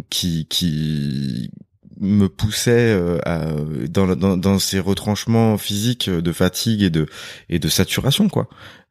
qui 0.08 0.46
qui 0.46 1.50
me 1.98 2.28
poussait 2.28 2.92
euh, 2.92 3.18
à, 3.24 3.46
dans, 3.88 4.14
dans, 4.16 4.36
dans, 4.36 4.58
ces 4.58 4.80
retranchements 4.80 5.56
physiques 5.56 6.10
de 6.10 6.32
fatigue 6.32 6.82
et 6.82 6.90
de 6.90 7.06
et 7.48 7.58
de 7.58 7.68
saturation 7.68 8.28
quoi 8.28 8.48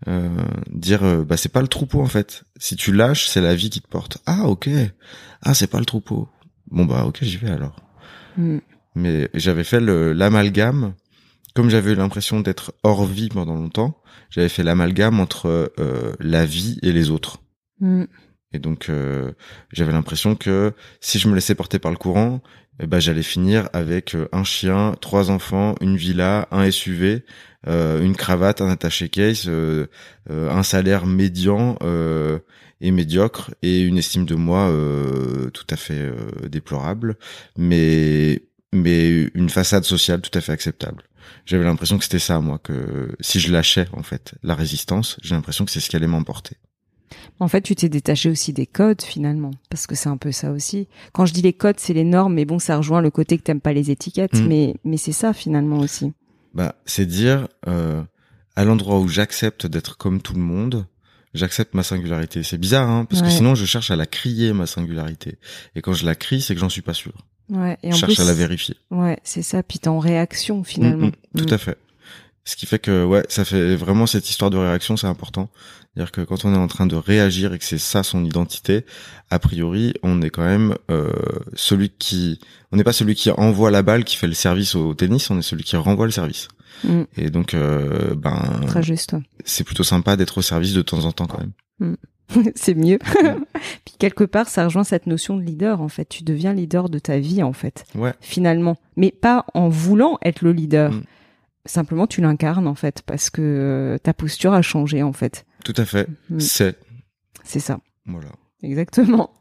euh, 0.07 0.29
dire 0.71 1.03
euh, 1.03 1.23
bah 1.23 1.37
c'est 1.37 1.51
pas 1.51 1.61
le 1.61 1.67
troupeau 1.67 2.01
en 2.01 2.07
fait 2.07 2.43
si 2.57 2.75
tu 2.75 2.91
lâches 2.91 3.27
c'est 3.27 3.41
la 3.41 3.55
vie 3.55 3.69
qui 3.69 3.81
te 3.81 3.87
porte 3.87 4.17
ah 4.25 4.47
ok 4.47 4.69
ah 5.41 5.53
c'est 5.53 5.67
pas 5.67 5.79
le 5.79 5.85
troupeau 5.85 6.29
bon 6.71 6.85
bah 6.85 7.05
ok 7.05 7.19
j'y 7.21 7.37
vais 7.37 7.51
alors. 7.51 7.85
Mm. 8.37 8.59
Mais 8.95 9.29
j'avais 9.33 9.63
fait 9.63 9.81
l'amalgame, 9.81 10.93
comme 11.53 11.69
j'avais 11.69 11.91
eu 11.91 11.95
l'impression 11.95 12.39
d'être 12.39 12.73
hors 12.83 13.05
vie 13.05 13.29
pendant 13.29 13.55
longtemps, 13.55 14.01
j'avais 14.29 14.49
fait 14.49 14.63
l'amalgame 14.63 15.19
entre 15.19 15.73
euh, 15.79 16.13
la 16.19 16.45
vie 16.45 16.79
et 16.81 16.91
les 16.91 17.09
autres. 17.09 17.39
Mm. 17.79 18.05
Et 18.53 18.59
donc 18.59 18.87
euh, 18.89 19.33
j'avais 19.73 19.91
l'impression 19.91 20.35
que 20.35 20.73
si 21.01 21.19
je 21.19 21.27
me 21.27 21.35
laissais 21.35 21.55
porter 21.55 21.77
par 21.77 21.91
le 21.91 21.97
courant, 21.97 22.41
eh 22.79 22.88
ben 22.88 22.99
j'allais 22.99 23.23
finir 23.23 23.69
avec 23.73 24.15
euh, 24.15 24.27
un 24.31 24.43
chien, 24.43 24.95
trois 25.01 25.31
enfants, 25.31 25.75
une 25.81 25.95
villa, 25.95 26.47
un 26.51 26.69
SUV, 26.69 27.23
euh, 27.67 28.01
une 28.01 28.15
cravate, 28.15 28.61
un 28.61 28.69
attaché 28.69 29.09
case, 29.09 29.45
euh, 29.47 29.88
euh, 30.29 30.49
un 30.51 30.63
salaire 30.63 31.05
médian 31.05 31.77
euh, 31.83 32.39
et 32.81 32.91
médiocre 32.91 33.51
et 33.61 33.81
une 33.81 33.97
estime 33.97 34.25
de 34.25 34.35
moi 34.35 34.69
euh, 34.69 35.49
tout 35.51 35.65
à 35.69 35.77
fait 35.77 36.11
déplorable, 36.49 37.17
mais 37.57 38.43
mais 38.73 39.29
une 39.33 39.49
façade 39.49 39.85
sociale 39.85 40.21
tout 40.21 40.38
à 40.38 40.41
fait 40.41 40.51
acceptable. 40.51 41.03
J'avais 41.45 41.63
l'impression 41.63 41.97
que 41.97 42.03
c'était 42.03 42.19
ça 42.19 42.39
moi 42.41 42.59
que 42.59 43.15
si 43.21 43.39
je 43.39 43.51
lâchais 43.51 43.88
en 43.93 44.03
fait 44.03 44.35
la 44.43 44.53
résistance, 44.53 45.17
j'ai 45.23 45.33
l'impression 45.35 45.63
que 45.65 45.71
c'est 45.71 45.79
ce 45.79 45.89
qui 45.89 45.95
allait 45.95 46.07
m'emporter. 46.07 46.57
En 47.39 47.47
fait, 47.47 47.61
tu 47.61 47.75
t'es 47.75 47.89
détaché 47.89 48.29
aussi 48.29 48.51
des 48.53 48.65
codes 48.65 49.01
finalement, 49.01 49.51
parce 49.69 49.87
que 49.87 49.95
c'est 49.95 50.09
un 50.09 50.17
peu 50.17 50.31
ça 50.31 50.51
aussi. 50.51 50.87
Quand 51.13 51.25
je 51.25 51.33
dis 51.33 51.41
les 51.41 51.53
codes, 51.53 51.79
c'est 51.79 51.93
les 51.93 52.03
normes, 52.03 52.33
mais 52.33 52.45
bon, 52.45 52.59
ça 52.59 52.77
rejoint 52.77 53.01
le 53.01 53.11
côté 53.11 53.37
que 53.37 53.43
t'aimes 53.43 53.61
pas 53.61 53.73
les 53.73 53.91
étiquettes, 53.91 54.33
Mm. 54.33 54.47
mais 54.47 54.75
mais 54.83 54.97
c'est 54.97 55.11
ça 55.11 55.33
finalement 55.33 55.79
aussi. 55.79 56.13
Bah, 56.53 56.75
c'est 56.85 57.05
dire 57.05 57.47
euh, 57.67 58.01
à 58.55 58.63
l'endroit 58.65 58.99
où 58.99 59.07
j'accepte 59.07 59.67
d'être 59.67 59.97
comme 59.97 60.21
tout 60.21 60.33
le 60.33 60.39
monde, 60.41 60.85
j'accepte 61.33 61.73
ma 61.73 61.83
singularité. 61.83 62.43
C'est 62.43 62.57
bizarre, 62.57 62.89
hein, 62.89 63.05
parce 63.05 63.21
que 63.21 63.29
sinon 63.29 63.55
je 63.55 63.65
cherche 63.65 63.91
à 63.91 63.95
la 63.95 64.05
crier 64.05 64.53
ma 64.53 64.65
singularité. 64.65 65.37
Et 65.75 65.81
quand 65.81 65.93
je 65.93 66.05
la 66.05 66.15
crie, 66.15 66.41
c'est 66.41 66.53
que 66.55 66.61
j'en 66.61 66.69
suis 66.69 66.81
pas 66.81 66.93
sûr. 66.93 67.13
Ouais. 67.49 67.77
Et 67.83 67.91
je 67.91 67.95
en 67.95 67.99
cherche 67.99 68.15
plus, 68.15 68.23
à 68.23 68.25
la 68.25 68.33
vérifier. 68.33 68.75
ouais, 68.89 69.19
c'est 69.23 69.41
ça. 69.43 69.61
Puis 69.61 69.79
t'es 69.79 69.87
en 69.89 69.99
réaction 69.99 70.63
finalement. 70.63 71.07
Mm, 71.07 71.39
mm, 71.41 71.45
tout 71.45 71.53
à 71.53 71.57
fait. 71.57 71.77
Ce 72.47 72.55
qui 72.55 72.65
fait 72.67 72.79
que 72.79 73.03
ouais, 73.03 73.23
ça 73.27 73.43
fait 73.43 73.75
vraiment 73.75 74.05
cette 74.05 74.29
histoire 74.29 74.51
de 74.51 74.58
réaction, 74.58 74.97
c'est 74.97 75.08
important. 75.08 75.49
C'est-à-dire 75.93 76.12
que 76.12 76.21
quand 76.21 76.45
on 76.45 76.53
est 76.53 76.58
en 76.58 76.67
train 76.67 76.86
de 76.86 76.95
réagir 76.95 77.53
et 77.53 77.58
que 77.60 77.63
c'est 77.65 77.77
ça 77.79 78.03
son 78.03 78.23
identité, 78.23 78.86
a 79.31 79.39
priori, 79.39 79.93
on 80.03 80.21
est 80.21 80.29
quand 80.29 80.43
même 80.45 80.75
euh, 80.91 81.12
celui 81.55 81.89
qui, 81.89 82.39
on 82.71 82.77
n'est 82.77 82.84
pas 82.84 82.93
celui 82.93 83.15
qui 83.15 83.31
envoie 83.31 83.71
la 83.71 83.81
balle, 83.81 84.03
qui 84.03 84.15
fait 84.15 84.27
le 84.27 84.34
service 84.34 84.75
au 84.75 84.93
tennis, 84.93 85.29
on 85.31 85.39
est 85.39 85.41
celui 85.41 85.63
qui 85.63 85.75
renvoie 85.75 86.05
le 86.05 86.12
service. 86.12 86.49
Mm. 86.84 87.01
Et 87.17 87.29
donc, 87.31 87.53
euh, 87.53 88.13
ben, 88.15 88.62
Très 88.67 88.84
juste. 88.84 89.15
c'est 89.43 89.63
plutôt 89.63 89.84
sympa 89.84 90.15
d'être 90.15 90.38
au 90.38 90.41
service 90.41 90.73
de 90.73 90.81
temps 90.81 91.05
en 91.05 91.12
temps 91.13 91.25
quand 91.27 91.39
même. 91.39 91.95
c'est 92.55 92.75
mieux. 92.75 92.99
Puis 93.86 93.95
quelque 93.97 94.23
part, 94.23 94.49
ça 94.49 94.65
rejoint 94.65 94.84
cette 94.84 95.08
notion 95.08 95.38
de 95.38 95.41
leader. 95.41 95.81
En 95.81 95.88
fait, 95.89 96.05
tu 96.05 96.23
deviens 96.23 96.53
leader 96.53 96.89
de 96.89 96.99
ta 96.99 97.17
vie 97.19 97.41
en 97.41 97.53
fait, 97.53 97.86
Ouais. 97.95 98.13
finalement, 98.21 98.75
mais 98.97 99.12
pas 99.12 99.45
en 99.53 99.69
voulant 99.69 100.17
être 100.23 100.41
le 100.41 100.51
leader. 100.51 100.91
Mm. 100.91 101.03
Simplement, 101.65 102.06
tu 102.08 102.21
l'incarnes 102.21 102.67
en 102.67 102.75
fait, 102.75 103.01
parce 103.06 103.30
que 103.30 103.41
euh, 103.41 103.97
ta 103.97 104.13
posture 104.13 104.54
a 104.54 104.62
changé 104.62 105.01
en 105.04 105.13
fait. 105.13 105.45
Tout 105.63 105.73
à 105.78 105.86
fait. 105.86 106.08
Mm. 106.30 106.39
C'est 106.39 106.75
C'est 107.43 107.60
ça. 107.60 107.80
voilà. 108.06 108.30
Exactement. 108.63 109.32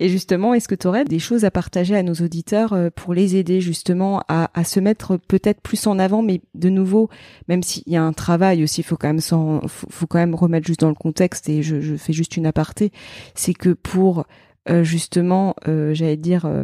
Et 0.00 0.08
justement, 0.08 0.54
est-ce 0.54 0.66
que 0.68 0.74
tu 0.74 0.86
aurais 0.86 1.04
des 1.04 1.18
choses 1.18 1.44
à 1.44 1.50
partager 1.50 1.94
à 1.94 2.02
nos 2.02 2.14
auditeurs 2.14 2.72
euh, 2.72 2.88
pour 2.94 3.12
les 3.12 3.36
aider 3.36 3.60
justement 3.60 4.22
à, 4.28 4.50
à 4.58 4.64
se 4.64 4.80
mettre 4.80 5.18
peut-être 5.18 5.60
plus 5.60 5.86
en 5.86 5.98
avant, 5.98 6.22
mais 6.22 6.40
de 6.54 6.70
nouveau, 6.70 7.10
même 7.48 7.62
s'il 7.62 7.82
y 7.86 7.96
a 7.96 8.02
un 8.02 8.14
travail 8.14 8.62
aussi, 8.62 8.80
il 8.80 8.84
faut 8.84 8.96
quand 8.96 9.08
même 9.08 9.20
s'en- 9.20 9.66
faut, 9.68 9.88
faut 9.90 10.06
quand 10.06 10.18
même 10.18 10.34
remettre 10.34 10.66
juste 10.66 10.80
dans 10.80 10.88
le 10.88 10.94
contexte. 10.94 11.50
Et 11.50 11.62
je, 11.62 11.80
je 11.80 11.96
fais 11.96 12.14
juste 12.14 12.36
une 12.38 12.46
aparté, 12.46 12.92
c'est 13.34 13.52
que 13.52 13.70
pour 13.70 14.24
euh, 14.70 14.84
justement, 14.84 15.54
euh, 15.68 15.92
j'allais 15.92 16.16
dire. 16.16 16.46
euh, 16.46 16.62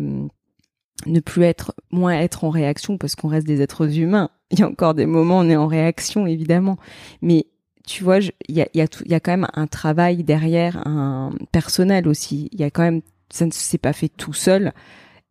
ne 1.06 1.20
plus 1.20 1.44
être 1.44 1.74
moins 1.90 2.18
être 2.18 2.44
en 2.44 2.50
réaction 2.50 2.98
parce 2.98 3.14
qu'on 3.14 3.28
reste 3.28 3.46
des 3.46 3.62
êtres 3.62 3.98
humains. 3.98 4.30
Il 4.50 4.58
y 4.58 4.62
a 4.62 4.68
encore 4.68 4.94
des 4.94 5.06
moments 5.06 5.38
où 5.38 5.42
on 5.42 5.50
est 5.50 5.56
en 5.56 5.66
réaction 5.66 6.26
évidemment, 6.26 6.78
mais 7.22 7.46
tu 7.86 8.04
vois, 8.04 8.18
il 8.18 8.32
y 8.54 8.60
a, 8.60 8.68
y, 8.74 8.82
a 8.82 8.86
y 9.06 9.14
a 9.14 9.20
quand 9.20 9.30
même 9.30 9.48
un 9.54 9.66
travail 9.66 10.22
derrière, 10.22 10.86
un 10.86 11.32
personnel 11.52 12.06
aussi. 12.06 12.50
Il 12.52 12.60
y 12.60 12.64
a 12.64 12.70
quand 12.70 12.82
même, 12.82 13.00
ça 13.30 13.46
ne 13.46 13.50
s'est 13.50 13.78
pas 13.78 13.94
fait 13.94 14.10
tout 14.10 14.34
seul. 14.34 14.72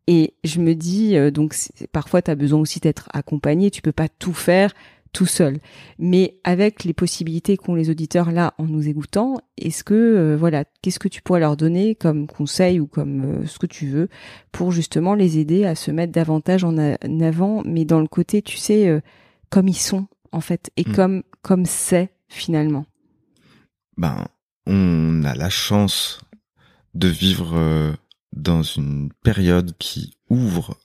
Et 0.08 0.34
je 0.44 0.60
me 0.60 0.74
dis, 0.74 1.16
euh, 1.18 1.30
donc 1.30 1.56
parfois 1.92 2.24
tu 2.24 2.32
as 2.32 2.36
besoin 2.36 2.60
aussi 2.60 2.80
d'être 2.80 3.10
accompagné. 3.14 3.70
Tu 3.70 3.84
peux 3.84 3.92
pas 3.92 4.10
tout 4.10 4.34
faire 4.34 4.74
tout 5.14 5.26
seul. 5.26 5.60
Mais 6.00 6.40
avec 6.44 6.84
les 6.84 6.94
possibilités 6.94 7.58
qu'ont 7.58 7.76
les 7.76 7.90
auditeurs 7.90 8.32
là 8.32 8.54
en 8.58 8.66
nous 8.66 8.88
écoutant, 8.88 9.38
est-ce 9.58 9.84
que 9.84 9.94
euh, 9.94 10.38
voilà, 10.38 10.66
qu'est-ce 10.82 11.00
que 11.00 11.08
tu 11.08 11.22
pourrais 11.22 11.40
leur 11.40 11.58
donner 11.58 11.96
comme 11.96 12.28
conseil 12.28 12.80
ou 12.80 12.88
comme 12.88 13.24
euh, 13.24 13.46
ce 13.46 13.60
que 13.60 13.66
tu 13.66 13.88
veux 13.88 14.10
pour 14.52 14.72
justement 14.72 15.14
les 15.14 15.40
aider 15.40 15.66
à 15.66 15.76
se 15.76 15.92
mettre 15.92 16.12
davantage 16.14 16.64
en, 16.64 16.78
avant, 16.78 17.64
mais 17.66 17.86
dans 17.86 18.00
le 18.00 18.08
côté, 18.08 18.42
tu 18.42 18.58
sais, 18.58 18.88
euh, 18.88 19.02
comme 19.50 19.68
ils 19.68 19.74
sont 19.78 20.08
en 20.32 20.42
fait 20.42 20.72
et 20.78 20.84
Mm. 20.88 20.94
comme 20.94 21.24
comme 21.42 21.66
c'est 21.66 22.10
finalement? 22.28 22.86
Ben, 23.98 24.28
on 24.66 25.24
a 25.24 25.34
la 25.36 25.50
chance 25.50 26.20
de 26.94 27.08
vivre 27.08 27.96
dans 28.34 28.62
une 28.62 29.10
période 29.24 29.74
qui 29.80 30.18
ouvre, 30.30 30.78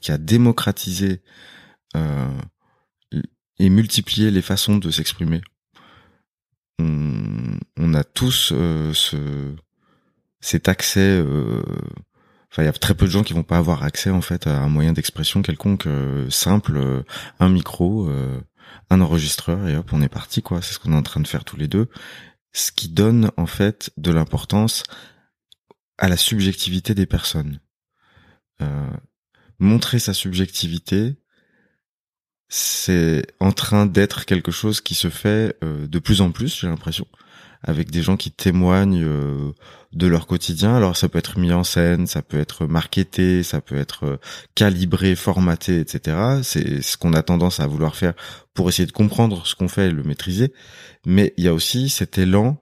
qui 0.00 0.12
a 0.12 0.18
démocratisé 0.18 1.22
euh, 1.96 2.28
et 3.62 3.70
multiplié 3.70 4.30
les 4.32 4.42
façons 4.42 4.76
de 4.76 4.90
s'exprimer. 4.90 5.40
On, 6.80 7.58
on 7.76 7.94
a 7.94 8.02
tous 8.02 8.52
euh, 8.52 8.92
ce, 8.92 9.54
cet 10.40 10.68
accès. 10.68 11.00
euh, 11.00 11.62
Enfin, 12.50 12.64
il 12.64 12.66
y 12.66 12.68
a 12.68 12.72
très 12.72 12.94
peu 12.94 13.06
de 13.06 13.10
gens 13.10 13.22
qui 13.22 13.32
vont 13.32 13.44
pas 13.44 13.56
avoir 13.56 13.82
accès 13.82 14.10
en 14.10 14.20
fait 14.20 14.46
à 14.46 14.60
un 14.60 14.68
moyen 14.68 14.92
d'expression 14.92 15.40
quelconque 15.40 15.86
euh, 15.86 16.28
simple, 16.28 16.76
euh, 16.76 17.02
un 17.40 17.48
micro, 17.48 18.10
euh, 18.10 18.42
un 18.90 19.00
enregistreur 19.00 19.66
et 19.68 19.76
hop, 19.76 19.90
on 19.92 20.02
est 20.02 20.10
parti 20.10 20.42
quoi. 20.42 20.60
C'est 20.60 20.74
ce 20.74 20.78
qu'on 20.78 20.92
est 20.92 20.96
en 20.96 21.02
train 21.02 21.20
de 21.20 21.26
faire 21.26 21.44
tous 21.44 21.56
les 21.56 21.68
deux. 21.68 21.88
Ce 22.52 22.70
qui 22.70 22.90
donne 22.90 23.30
en 23.38 23.46
fait 23.46 23.90
de 23.96 24.12
l'importance 24.12 24.82
à 25.96 26.08
la 26.08 26.18
subjectivité 26.18 26.94
des 26.94 27.06
personnes. 27.06 27.60
Euh, 28.60 28.90
montrer 29.58 29.98
sa 29.98 30.12
subjectivité, 30.12 31.16
c'est 32.54 33.24
en 33.40 33.50
train 33.50 33.86
d'être 33.86 34.26
quelque 34.26 34.52
chose 34.52 34.82
qui 34.82 34.94
se 34.94 35.08
fait 35.08 35.56
euh, 35.64 35.86
de 35.86 35.98
plus 35.98 36.20
en 36.20 36.32
plus, 36.32 36.60
j'ai 36.60 36.66
l'impression, 36.66 37.06
avec 37.62 37.90
des 37.90 38.02
gens 38.02 38.18
qui 38.18 38.30
témoignent 38.30 39.02
euh, 39.02 39.52
de 39.94 40.06
leur 40.06 40.26
quotidien. 40.26 40.76
Alors 40.76 40.98
ça 40.98 41.08
peut 41.08 41.18
être 41.18 41.38
mis 41.38 41.50
en 41.54 41.64
scène, 41.64 42.06
ça 42.06 42.20
peut 42.20 42.38
être 42.38 42.66
marketé, 42.66 43.42
ça 43.42 43.62
peut 43.62 43.78
être 43.78 44.04
euh, 44.04 44.16
calibré, 44.54 45.16
formaté, 45.16 45.80
etc. 45.80 46.42
C'est 46.42 46.82
ce 46.82 46.98
qu'on 46.98 47.14
a 47.14 47.22
tendance 47.22 47.58
à 47.58 47.66
vouloir 47.66 47.96
faire 47.96 48.12
pour 48.52 48.68
essayer 48.68 48.84
de 48.84 48.92
comprendre 48.92 49.46
ce 49.46 49.54
qu'on 49.54 49.68
fait 49.68 49.86
et 49.86 49.90
le 49.90 50.02
maîtriser. 50.02 50.52
Mais 51.06 51.32
il 51.38 51.44
y 51.44 51.48
a 51.48 51.54
aussi 51.54 51.88
cet 51.88 52.18
élan 52.18 52.60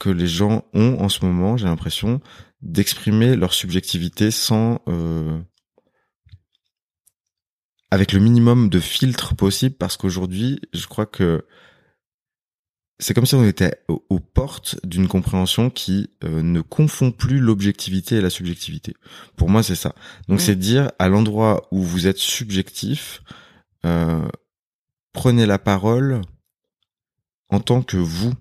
que 0.00 0.10
les 0.10 0.26
gens 0.26 0.64
ont 0.74 0.96
en 0.98 1.08
ce 1.08 1.24
moment, 1.24 1.56
j'ai 1.56 1.66
l'impression, 1.66 2.20
d'exprimer 2.62 3.36
leur 3.36 3.54
subjectivité 3.54 4.32
sans 4.32 4.80
euh, 4.88 5.38
avec 7.90 8.12
le 8.12 8.20
minimum 8.20 8.68
de 8.68 8.80
filtres 8.80 9.34
possible 9.34 9.74
parce 9.74 9.96
qu'aujourd'hui, 9.96 10.60
je 10.72 10.86
crois 10.86 11.06
que 11.06 11.44
c'est 13.00 13.14
comme 13.14 13.26
si 13.26 13.34
on 13.34 13.44
était 13.44 13.82
aux, 13.88 14.20
portes 14.20 14.76
d'une 14.84 15.08
compréhension 15.08 15.70
qui 15.70 16.10
euh, 16.22 16.42
ne 16.42 16.60
confond 16.60 17.12
plus 17.12 17.40
l'objectivité 17.40 18.16
et 18.16 18.20
la 18.20 18.28
subjectivité. 18.28 18.94
Pour 19.36 19.48
moi, 19.48 19.62
c'est 19.62 19.74
ça. 19.74 19.94
Donc, 20.28 20.38
Mm. 20.38 20.42
c'est 20.42 20.56
dire 20.56 20.92
à 20.98 21.08
l'endroit 21.08 21.66
où 21.70 21.82
vous 21.82 22.06
êtes 22.06 22.18
subjectif, 22.18 23.22
euh, 23.86 24.28
prenez 25.12 25.46
la 25.46 25.58
parole 25.58 26.20
en 27.48 27.60
tant 27.60 27.82
que 27.82 27.96
vous. 27.96 28.34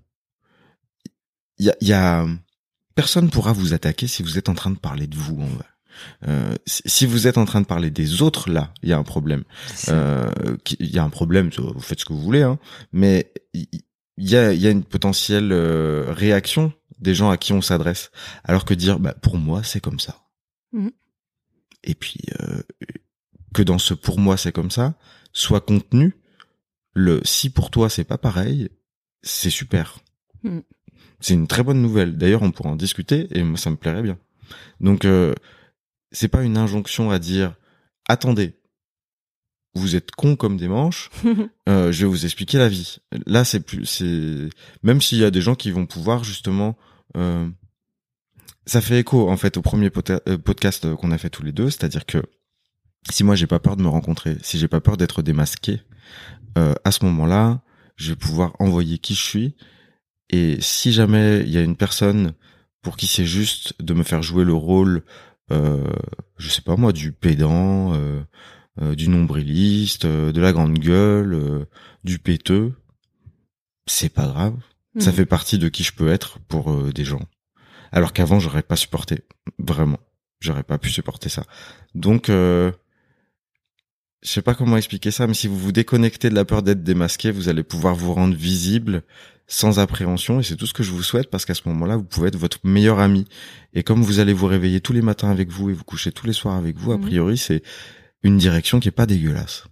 Il 1.58 1.66
y 1.66 1.70
a, 1.70 1.76
y 1.80 1.94
a 1.94 2.28
personne 2.96 3.30
pourra 3.30 3.54
vous 3.54 3.74
attaquer 3.74 4.08
si 4.08 4.24
vous 4.24 4.38
êtes 4.38 4.50
en 4.50 4.56
train 4.56 4.72
de 4.72 4.78
parler 4.78 5.08
de 5.08 5.16
vous. 5.16 5.42
En 5.42 5.46
vrai. 5.46 5.66
Euh, 6.28 6.56
si 6.66 7.06
vous 7.06 7.28
êtes 7.28 7.38
en 7.38 7.46
train 7.46 7.62
de 7.62 7.66
parler 7.66 7.90
des 7.90 8.22
autres, 8.22 8.50
là, 8.50 8.74
il 8.84 8.90
y 8.90 8.94
a 8.94 8.98
un 8.98 9.04
problème. 9.04 9.44
Euh, 9.90 10.30
il 10.80 10.90
y 10.90 11.00
a 11.00 11.04
un 11.04 11.10
problème, 11.10 11.50
vous 11.58 11.80
faites 11.80 12.00
ce 12.00 12.06
que 12.06 12.14
vous 12.14 12.22
voulez, 12.22 12.44
hein, 12.44 12.60
mais 12.92 13.32
il 13.54 13.68
il 14.20 14.30
y 14.30 14.36
a, 14.36 14.54
y 14.54 14.68
a 14.68 14.70
une 14.70 14.84
potentielle 14.84 15.52
euh, 15.54 16.08
réaction 16.10 16.74
des 17.00 17.16
gens 17.16 17.30
à 17.30 17.38
qui 17.38 17.54
on 17.54 17.62
s'adresse, 17.62 18.12
alors 18.44 18.66
que 18.66 18.74
dire, 18.74 19.00
bah, 19.00 19.14
pour 19.14 19.38
moi, 19.38 19.64
c'est 19.64 19.80
comme 19.80 20.00
ça. 20.00 20.26
Mhm. 20.74 20.92
Et 21.86 21.96
puis 21.96 22.20
euh, 22.42 22.62
que 23.54 23.62
dans 23.62 23.80
ce 23.80 23.94
pour 23.94 24.20
moi, 24.20 24.36
c'est 24.36 24.52
comme 24.52 24.72
ça, 24.72 24.96
soit 25.32 25.62
contenu 25.62 26.16
le 26.94 27.22
si 27.24 27.50
pour 27.50 27.72
toi 27.72 27.90
c'est 27.90 28.04
pas 28.04 28.18
pareil, 28.18 28.70
c'est 29.22 29.50
super. 29.50 30.00
Mhm. 30.44 30.64
C'est 31.22 31.34
une 31.34 31.48
très 31.48 31.64
bonne 31.64 31.82
nouvelle. 31.82 32.18
D'ailleurs, 32.18 32.44
on 32.44 32.52
pourra 32.52 32.70
en 32.70 32.76
discuter 32.76 33.28
et 33.32 33.44
moi, 33.44 33.58
ça 33.58 33.70
me 33.70 33.76
plairait 33.78 34.04
bien. 34.04 34.18
Donc, 34.80 35.06
euh, 35.06 35.34
c'est 36.12 36.28
pas 36.28 36.44
une 36.44 36.58
injonction 36.58 37.12
à 37.12 37.20
dire 37.20 37.56
attendez, 38.08 38.56
vous 39.76 39.96
êtes 39.96 40.12
con 40.12 40.36
comme 40.36 40.58
des 40.58 40.68
manches, 40.68 41.10
euh, 41.70 41.92
je 41.92 42.06
vais 42.06 42.10
vous 42.10 42.26
expliquer 42.26 42.58
la 42.58 42.70
vie. 42.70 42.98
Là, 43.26 43.44
c'est 43.44 43.60
plus, 43.60 43.86
c'est 43.86 44.50
même 44.84 45.02
s'il 45.02 45.20
y 45.20 45.24
a 45.24 45.32
des 45.32 45.42
gens 45.42 45.56
qui 45.56 45.72
vont 45.72 45.86
pouvoir 45.86 46.24
justement 46.24 46.78
euh, 47.18 47.48
ça 48.70 48.82
fait 48.82 49.00
écho 49.00 49.30
en 49.30 49.38
fait 49.38 49.58
au 49.58 49.62
premier 49.62 49.90
euh, 50.10 50.38
podcast 50.38 50.94
qu'on 50.96 51.12
a 51.12 51.18
fait 51.18 51.30
tous 51.30 51.44
les 51.44 51.52
deux, 51.52 51.70
c'est-à-dire 51.70 52.06
que 52.06 52.22
si 53.10 53.24
moi 53.24 53.36
j'ai 53.36 53.48
pas 53.48 53.60
peur 53.60 53.76
de 53.76 53.82
me 53.82 53.88
rencontrer, 53.88 54.38
si 54.44 54.60
j'ai 54.60 54.68
pas 54.68 54.82
peur 54.82 54.96
d'être 54.96 55.22
démasqué, 55.22 55.82
euh, 56.58 56.76
à 56.84 56.92
ce 56.92 57.04
moment-là, 57.06 57.62
je 57.96 58.12
vais 58.12 58.16
pouvoir 58.16 58.54
envoyer 58.60 58.98
qui 58.98 59.16
je 59.16 59.24
suis. 59.24 59.56
Et 60.30 60.58
si 60.62 60.92
jamais 60.92 61.40
il 61.42 61.50
y 61.50 61.58
a 61.58 61.62
une 61.62 61.76
personne 61.76 62.34
pour 62.82 62.96
qui 62.96 63.08
c'est 63.08 63.26
juste 63.26 63.74
de 63.82 63.94
me 63.94 64.04
faire 64.04 64.22
jouer 64.22 64.44
le 64.44 64.54
rôle, 64.54 65.04
je 65.50 66.50
sais 66.50 66.62
pas 66.62 66.76
moi, 66.76 66.94
du 66.94 67.12
pédant, 67.12 67.94
euh, 67.94 68.22
euh 68.82 68.96
du 68.96 69.10
nombriliste, 69.10 70.06
euh, 70.06 70.32
de 70.32 70.42
la 70.42 70.54
grande 70.54 70.78
gueule, 70.78 71.34
euh, 71.34 71.66
du 72.04 72.20
péteux, 72.20 72.74
c'est 73.86 74.14
pas 74.14 74.28
grave. 74.28 74.56
Ça 74.98 75.12
mhm. 75.12 75.18
fait 75.18 75.26
partie 75.26 75.58
de 75.58 75.70
qui 75.70 75.84
je 75.84 75.94
peux 75.94 76.10
être 76.10 76.40
pour 76.48 76.92
des 76.92 77.06
gens. 77.06 77.22
Alors 77.92 78.14
qu'avant 78.14 78.40
j'aurais 78.40 78.64
pas 78.64 78.76
supporté, 78.76 79.24
vraiment, 79.60 80.00
j'aurais 80.40 80.64
pas 80.64 80.78
pu 80.78 80.90
supporter 80.90 81.30
ça. 81.30 81.44
Donc 81.94 82.32
je 84.22 84.30
sais 84.30 84.42
pas 84.42 84.54
comment 84.54 84.78
expliquer 84.78 85.12
ça, 85.12 85.28
mais 85.28 85.34
si 85.34 85.48
vous 85.48 85.58
vous 85.58 85.72
déconnectez 85.72 86.30
de 86.30 86.36
la 86.36 86.46
peur 86.46 86.62
d'être 86.62 86.84
démasqué, 86.84 87.32
vous 87.32 87.50
allez 87.50 87.64
pouvoir 87.64 87.96
vous 87.96 88.14
rendre 88.14 88.36
visible 88.36 89.04
sans 89.48 89.80
appréhension 89.80 90.40
et 90.40 90.44
c'est 90.44 90.56
tout 90.56 90.68
ce 90.68 90.74
que 90.74 90.84
je 90.84 90.92
vous 90.92 91.02
souhaite 91.02 91.30
parce 91.30 91.46
qu'à 91.46 91.56
ce 91.56 91.68
moment-là, 91.70 91.98
vous 91.98 92.04
pouvez 92.04 92.28
être 92.28 92.38
votre 92.38 92.60
meilleur 92.64 93.00
ami. 93.00 93.26
Et 93.74 93.82
comme 93.82 94.04
vous 94.04 94.20
allez 94.20 94.34
vous 94.34 94.46
réveiller 94.46 94.80
tous 94.82 94.94
les 94.94 95.02
matins 95.02 95.32
avec 95.32 95.50
vous 95.50 95.70
et 95.70 95.74
vous 95.74 95.84
coucher 95.84 96.12
tous 96.12 96.28
les 96.28 96.34
soirs 96.34 96.56
avec 96.56 96.78
vous, 96.78 96.92
a 96.92 96.98
mhm. 96.98 97.06
priori, 97.06 97.38
c'est 97.38 97.64
une 98.24 98.38
direction 98.38 98.80
qui 98.80 98.90
est 98.90 98.92
pas 98.92 99.06
dégueulasse 99.06 99.66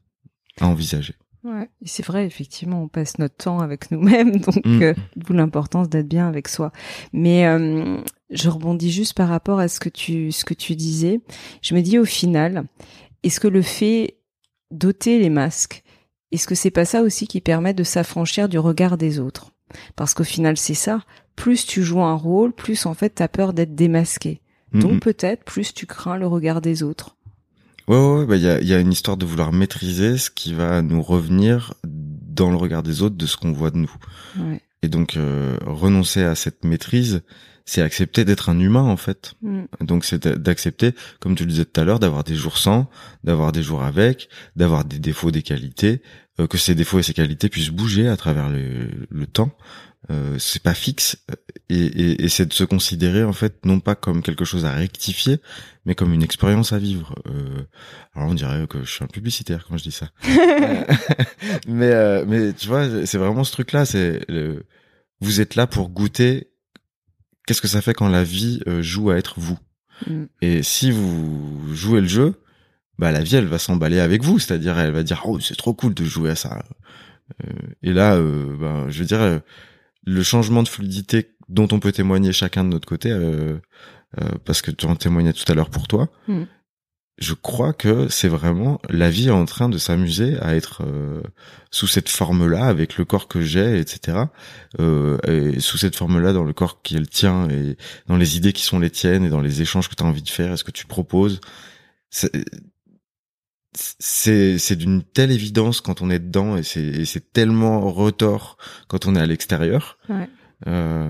à 0.60 0.68
envisager. 0.68 1.14
Ouais, 1.44 1.70
c'est 1.86 2.06
vrai, 2.06 2.26
effectivement, 2.26 2.84
on 2.84 2.88
passe 2.88 3.20
notre 3.20 3.36
temps 3.36 3.60
avec 3.60 3.92
nous-mêmes, 3.92 4.38
donc 4.42 4.66
mm. 4.66 4.82
euh, 4.82 4.94
d'où 5.16 5.34
l'importance 5.34 5.88
d'être 5.88 6.08
bien 6.08 6.28
avec 6.28 6.48
soi. 6.48 6.72
Mais 7.14 7.46
euh, 7.48 8.02
je 8.30 8.50
rebondis 8.50 8.92
juste 8.92 9.14
par 9.14 9.30
rapport 9.30 9.60
à 9.60 9.68
ce 9.68 9.80
que 9.80 9.90
tu 9.90 10.32
ce 10.32 10.44
que 10.44 10.54
tu 10.54 10.76
disais. 10.76 11.22
Je 11.62 11.76
me 11.76 11.82
dis 11.82 12.00
au 12.00 12.06
final, 12.06 12.66
est-ce 13.24 13.40
que 13.40 13.48
le 13.48 13.62
fait 13.62 14.18
doter 14.72 15.20
les 15.20 15.30
masques, 15.30 15.84
est-ce 16.32 16.48
que 16.48 16.56
c'est 16.56 16.72
pas 16.72 16.86
ça 16.86 17.02
aussi 17.02 17.28
qui 17.28 17.42
permet 17.42 17.74
de 17.74 17.84
s'affranchir 17.84 18.50
du 18.50 18.60
regard 18.60 18.98
des 18.98 19.20
autres? 19.20 19.52
Parce 19.96 20.14
qu'au 20.14 20.24
final, 20.24 20.58
c'est 20.58 20.74
ça. 20.74 21.02
Plus 21.36 21.66
tu 21.66 21.84
joues 21.84 22.02
un 22.02 22.16
rôle, 22.16 22.54
plus 22.54 22.86
en 22.86 22.94
fait 22.94 23.10
t'as 23.12 23.28
peur 23.28 23.54
d'être 23.54 23.76
démasqué. 23.76 24.42
Donc 24.74 24.94
mhm. 24.94 25.00
peut-être 25.00 25.44
plus 25.44 25.74
tu 25.74 25.86
crains 25.86 26.18
le 26.18 26.28
regard 26.28 26.62
des 26.62 26.84
autres. 26.84 27.16
Ouais, 27.88 27.98
ouais, 27.98 28.26
bah 28.26 28.36
il 28.36 28.42
y 28.42 28.50
a, 28.50 28.62
y 28.62 28.74
a 28.74 28.80
une 28.80 28.92
histoire 28.92 29.16
de 29.16 29.26
vouloir 29.26 29.54
maîtriser 29.54 30.18
ce 30.18 30.30
qui 30.30 30.54
va 30.54 30.82
nous 30.82 31.02
revenir 31.02 31.74
dans 31.86 32.50
le 32.50 32.58
regard 32.58 32.84
des 32.84 33.02
autres 33.02 33.16
de 33.16 33.26
ce 33.26 33.38
qu'on 33.38 33.54
voit 33.54 33.72
de 33.72 33.78
nous. 33.78 33.96
Ouais. 34.38 34.62
Et 34.84 34.90
donc 34.90 35.16
euh, 35.16 35.58
renoncer 35.66 36.24
à 36.24 36.36
cette 36.36 36.66
maîtrise, 36.66 37.24
c'est 37.68 37.82
accepter 37.82 38.26
d'être 38.26 38.50
un 38.50 38.60
humain 38.60 38.82
en 38.82 38.98
fait. 38.98 39.34
Mm. 39.44 39.66
Donc 39.82 40.06
c'est 40.06 40.28
d'accepter, 40.28 40.96
comme 41.20 41.36
tu 41.36 41.44
le 41.44 41.52
disais 41.52 41.66
tout 41.66 41.80
à 41.80 41.84
l'heure, 41.84 42.00
d'avoir 42.00 42.24
des 42.24 42.34
jours 42.34 42.58
sans, 42.58 42.90
d'avoir 43.24 43.52
des 43.52 43.62
jours 43.62 43.84
avec, 43.84 44.30
d'avoir 44.56 44.86
des 44.86 44.98
défauts, 44.98 45.30
des 45.30 45.44
qualités, 45.44 46.02
euh, 46.40 46.48
que 46.48 46.58
ces 46.58 46.74
défauts 46.74 46.98
et 46.98 47.04
ces 47.04 47.14
qualités 47.14 47.50
puissent 47.50 47.70
bouger 47.70 48.08
à 48.08 48.18
travers 48.18 48.50
le, 48.50 48.90
le 49.10 49.28
temps. 49.28 49.52
Euh, 50.10 50.38
c'est 50.40 50.64
pas 50.64 50.74
fixe 50.74 51.18
euh, 51.30 51.36
et, 51.68 51.86
et, 51.86 52.24
et 52.24 52.30
c'est 52.30 52.46
de 52.46 52.54
se 52.54 52.64
considérer 52.64 53.26
en 53.26 53.34
fait 53.34 53.66
non 53.66 53.82
pas 53.82 53.96
comme 53.96 54.22
quelque 54.22 54.46
chose 54.46 54.64
à 54.64 54.72
rectifier, 54.72 55.42
mais 55.86 55.96
comme 55.96 56.14
une 56.14 56.24
expérience 56.24 56.72
à 56.72 56.78
vivre. 56.78 57.14
Euh, 57.28 57.64
alors 58.16 58.30
on 58.30 58.34
dirait 58.34 58.66
que 58.68 58.86
je 58.86 58.90
suis 58.90 59.04
un 59.04 59.08
publicitaire 59.08 59.66
quand 59.68 59.76
je 59.76 59.84
dis 59.84 59.92
ça, 59.92 60.10
mais 61.68 62.26
mais 62.26 62.54
tu 62.54 62.68
vois 62.68 63.06
c'est 63.06 63.18
vraiment 63.18 63.44
ce 63.44 63.52
truc 63.52 63.74
là, 63.74 63.86
c'est 63.86 64.26
vous 65.20 65.42
êtes 65.42 65.56
là 65.56 65.68
pour 65.68 65.90
goûter 65.90 66.52
qu'est-ce 67.48 67.62
que 67.62 67.68
ça 67.68 67.82
fait 67.82 67.96
quand 67.96 68.10
la 68.10 68.24
vie 68.24 68.62
euh, 68.68 68.84
joue 68.84 69.10
à 69.10 69.18
être 69.18 69.40
vous? 69.40 69.58
Mm. 70.06 70.26
Et 70.42 70.62
si 70.62 70.92
vous 70.92 71.74
jouez 71.74 72.02
le 72.02 72.08
jeu, 72.08 72.36
bah 73.00 73.12
la 73.12 73.22
vie 73.22 73.38
elle 73.38 73.46
va 73.46 73.58
s'emballer 73.58 74.00
avec 74.00 74.24
vous, 74.24 74.38
c'est-à-dire 74.38 74.78
elle 74.78 74.92
va 74.92 75.02
dire 75.02 75.24
oh 75.26 75.40
c'est 75.40 75.58
trop 75.58 75.74
cool 75.74 75.96
de 75.96 76.04
jouer 76.04 76.30
à 76.32 76.36
ça. 76.36 76.64
Euh, 77.44 77.52
et 77.82 77.94
là, 77.94 78.16
euh, 78.16 78.56
bah, 78.58 78.86
je 78.90 79.00
veux 79.00 79.06
dire 79.06 79.42
le 80.06 80.24
changement 80.24 80.62
de 80.62 80.68
fluidité 80.68 81.36
dont 81.50 81.68
on 81.72 81.80
peut 81.80 81.92
témoigner 81.92 82.32
chacun 82.34 82.64
de 82.64 82.70
notre 82.70 82.88
côté, 82.88 83.12
parce 84.46 84.62
que 84.62 84.72
tu 84.72 84.86
en 84.86 84.96
témoignais 84.96 85.34
tout 85.34 85.50
à 85.52 85.56
l'heure 85.56 85.70
pour 85.70 85.88
toi. 85.88 86.10
Mm 86.28 86.44
je 87.18 87.34
crois 87.34 87.74
que 87.74 88.08
c'est 88.10 88.28
vraiment 88.28 88.80
la 88.90 89.10
vie 89.10 89.28
est 89.28 89.32
en 89.32 89.46
train 89.46 89.70
de 89.70 89.78
s'amuser 89.78 90.38
à 90.40 90.56
être 90.56 90.84
euh, 90.86 91.22
sous 91.72 91.88
cette 91.88 92.10
forme-là 92.10 92.66
avec 92.66 92.98
le 92.98 93.06
corps 93.06 93.28
que 93.28 93.42
j'ai, 93.42 93.80
etc. 93.80 94.26
Euh, 94.80 95.18
et 95.28 95.60
sous 95.60 95.78
cette 95.78 95.96
forme-là 95.96 96.34
dans 96.34 96.44
le 96.44 96.54
corps 96.54 96.82
qui 96.84 96.96
est 96.96 97.00
le 97.00 97.08
tien 97.08 97.50
et 97.50 97.76
dans 98.08 98.18
les 98.18 98.38
idées 98.38 98.54
qui 98.54 98.64
sont 98.64 98.80
les 98.80 98.92
tiennes 98.92 99.26
et 99.26 99.30
dans 99.30 99.42
les 99.42 99.62
échanges 99.62 99.90
que 99.90 99.96
tu 99.96 100.04
as 100.04 100.06
envie 100.06 100.22
de 100.22 100.30
faire 100.30 100.54
et 100.54 100.58
ce 100.58 100.64
que 100.64 100.72
tu 100.72 100.86
proposes. 100.86 101.42
C'est 102.10 102.32
c'est 103.74 104.76
d'une 104.76 105.04
telle 105.04 105.32
évidence 105.32 105.82
quand 105.82 106.02
on 106.02 106.10
est 106.10 106.20
dedans 106.20 106.58
et 106.58 106.64
c'est 106.64 107.34
tellement 107.34 107.92
retort 107.92 108.58
quand 108.88 109.06
on 109.06 109.16
est 109.16 109.20
à 109.20 109.26
l'extérieur. 109.26 109.98
Ouais. 110.10 110.30
Euh, 110.66 111.10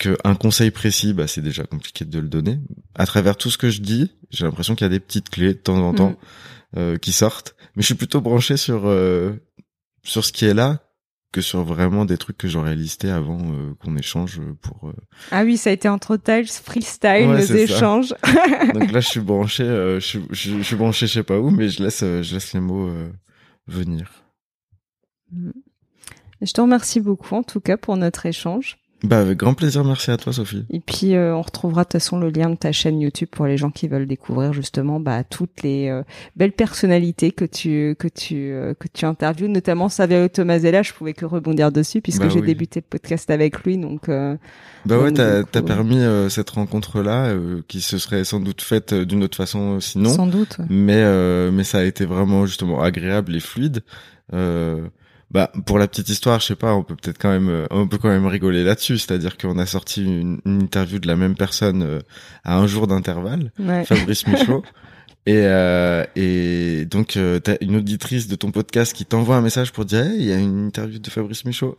qu'un 0.00 0.34
conseil 0.34 0.70
précis, 0.70 1.12
bah, 1.12 1.26
c'est 1.26 1.42
déjà 1.42 1.64
compliqué 1.64 2.04
de 2.04 2.18
le 2.18 2.28
donner. 2.28 2.58
À 2.94 3.06
travers 3.06 3.36
tout 3.36 3.50
ce 3.50 3.58
que 3.58 3.68
je 3.68 3.82
dis, 3.82 4.10
j'ai 4.30 4.44
l'impression 4.44 4.74
qu'il 4.74 4.86
y 4.86 4.86
a 4.86 4.90
des 4.90 4.98
petites 4.98 5.28
clés 5.28 5.52
de 5.54 5.58
temps 5.58 5.76
en 5.76 5.94
temps 5.94 6.10
mm. 6.10 6.78
euh, 6.78 6.96
qui 6.96 7.12
sortent. 7.12 7.54
Mais 7.76 7.82
je 7.82 7.86
suis 7.86 7.94
plutôt 7.94 8.20
branché 8.20 8.56
sur 8.56 8.86
euh, 8.86 9.32
sur 10.02 10.24
ce 10.24 10.32
qui 10.32 10.46
est 10.46 10.54
là 10.54 10.80
que 11.32 11.42
sur 11.42 11.62
vraiment 11.62 12.06
des 12.06 12.16
trucs 12.16 12.38
que 12.38 12.48
j'aurais 12.48 12.74
listés 12.74 13.10
avant 13.10 13.38
euh, 13.40 13.74
qu'on 13.78 13.96
échange 13.96 14.40
pour. 14.62 14.90
Ah 15.30 15.44
oui, 15.44 15.58
ça 15.58 15.70
a 15.70 15.72
été 15.74 15.88
entre 15.88 16.16
tiles, 16.16 16.48
freestyle, 16.48 17.32
les 17.36 17.54
échanges. 17.54 18.14
Donc 18.74 18.90
là, 18.90 19.00
je 19.00 19.08
suis 19.08 19.20
branché, 19.20 19.64
je, 19.64 20.18
je, 20.30 20.62
suis 20.62 20.76
branché, 20.76 21.06
je 21.06 21.12
sais 21.12 21.22
pas 21.22 21.38
où, 21.38 21.50
mais 21.50 21.68
je 21.68 21.82
laisse 21.82 22.00
je 22.00 22.34
laisse 22.34 22.54
les 22.54 22.60
mots 22.60 22.90
venir. 23.66 24.10
Mm. 25.30 25.50
Je 26.42 26.52
te 26.52 26.60
remercie 26.62 27.00
beaucoup 27.00 27.34
en 27.34 27.42
tout 27.42 27.60
cas 27.60 27.76
pour 27.76 27.98
notre 27.98 28.24
échange. 28.24 28.78
Bah 29.02 29.20
avec 29.20 29.38
grand 29.38 29.54
plaisir, 29.54 29.82
merci 29.84 30.10
à 30.10 30.18
toi 30.18 30.32
Sophie. 30.32 30.64
Et 30.70 30.80
puis 30.80 31.14
euh, 31.14 31.34
on 31.34 31.40
retrouvera 31.40 31.82
de 31.82 31.86
toute 31.86 31.92
façon 31.94 32.18
le 32.18 32.28
lien 32.28 32.50
de 32.50 32.56
ta 32.56 32.70
chaîne 32.70 33.00
YouTube 33.00 33.28
pour 33.30 33.46
les 33.46 33.56
gens 33.56 33.70
qui 33.70 33.88
veulent 33.88 34.06
découvrir 34.06 34.52
justement 34.52 35.00
bah, 35.00 35.24
toutes 35.24 35.62
les 35.62 35.88
euh, 35.88 36.02
belles 36.36 36.52
personnalités 36.52 37.32
que 37.32 37.46
tu 37.46 37.96
que 37.98 38.08
tu 38.08 38.52
euh, 38.52 38.74
que 38.74 38.88
tu 38.92 39.06
interviews, 39.06 39.48
notamment 39.48 39.88
Saverio 39.88 40.28
Tomasella. 40.28 40.82
Je 40.82 40.92
pouvais 40.92 41.14
que 41.14 41.24
rebondir 41.24 41.72
dessus 41.72 42.02
puisque 42.02 42.22
bah 42.22 42.28
j'ai 42.28 42.42
débuté 42.42 42.80
le 42.80 42.86
podcast 42.88 43.30
avec 43.30 43.62
lui, 43.64 43.78
donc. 43.78 44.08
bah 44.08 44.98
ouais, 44.98 45.12
t'as 45.12 45.40
as 45.40 45.62
permis 45.62 46.00
cette 46.28 46.50
rencontre 46.50 47.00
là 47.00 47.34
qui 47.68 47.80
se 47.80 47.96
serait 47.98 48.24
sans 48.24 48.40
doute 48.40 48.60
faite 48.60 48.92
d'une 48.92 49.24
autre 49.24 49.36
façon 49.36 49.80
sinon. 49.80 50.10
Sans 50.10 50.26
doute. 50.26 50.58
Mais 50.68 51.50
mais 51.50 51.64
ça 51.64 51.78
a 51.78 51.84
été 51.84 52.04
vraiment 52.04 52.44
justement 52.44 52.82
agréable 52.82 53.34
et 53.34 53.40
fluide. 53.40 53.82
Euh, 54.32 54.88
bah 55.30 55.52
pour 55.64 55.78
la 55.78 55.86
petite 55.86 56.08
histoire, 56.08 56.40
je 56.40 56.46
sais 56.46 56.56
pas, 56.56 56.74
on 56.74 56.82
peut 56.82 56.96
peut-être 56.96 57.18
quand 57.18 57.30
même, 57.30 57.48
euh, 57.48 57.66
on 57.70 57.86
peut 57.86 57.98
quand 57.98 58.08
même 58.08 58.26
rigoler 58.26 58.64
là-dessus. 58.64 58.98
C'est-à-dire 58.98 59.38
qu'on 59.38 59.58
a 59.58 59.66
sorti 59.66 60.04
une, 60.04 60.40
interview 60.44 60.98
de 60.98 61.06
la 61.06 61.16
même 61.16 61.36
personne 61.36 61.82
euh, 61.82 62.00
à 62.42 62.58
un 62.58 62.66
jour 62.66 62.86
d'intervalle, 62.86 63.52
Fabrice 63.84 64.26
Michaud. 64.26 64.64
Et, 65.26 65.36
euh, 65.36 66.04
et 66.16 66.86
donc, 66.86 67.16
euh, 67.16 67.38
t'as 67.38 67.56
une 67.60 67.76
auditrice 67.76 68.26
de 68.26 68.34
ton 68.34 68.50
podcast 68.50 68.92
qui 68.92 69.04
t'envoie 69.04 69.36
un 69.36 69.42
message 69.42 69.70
pour 69.70 69.84
dire, 69.84 70.06
il 70.06 70.24
y 70.24 70.32
a 70.32 70.38
une 70.38 70.66
interview 70.66 70.98
de 70.98 71.10
Fabrice 71.10 71.44
Michaud. 71.44 71.76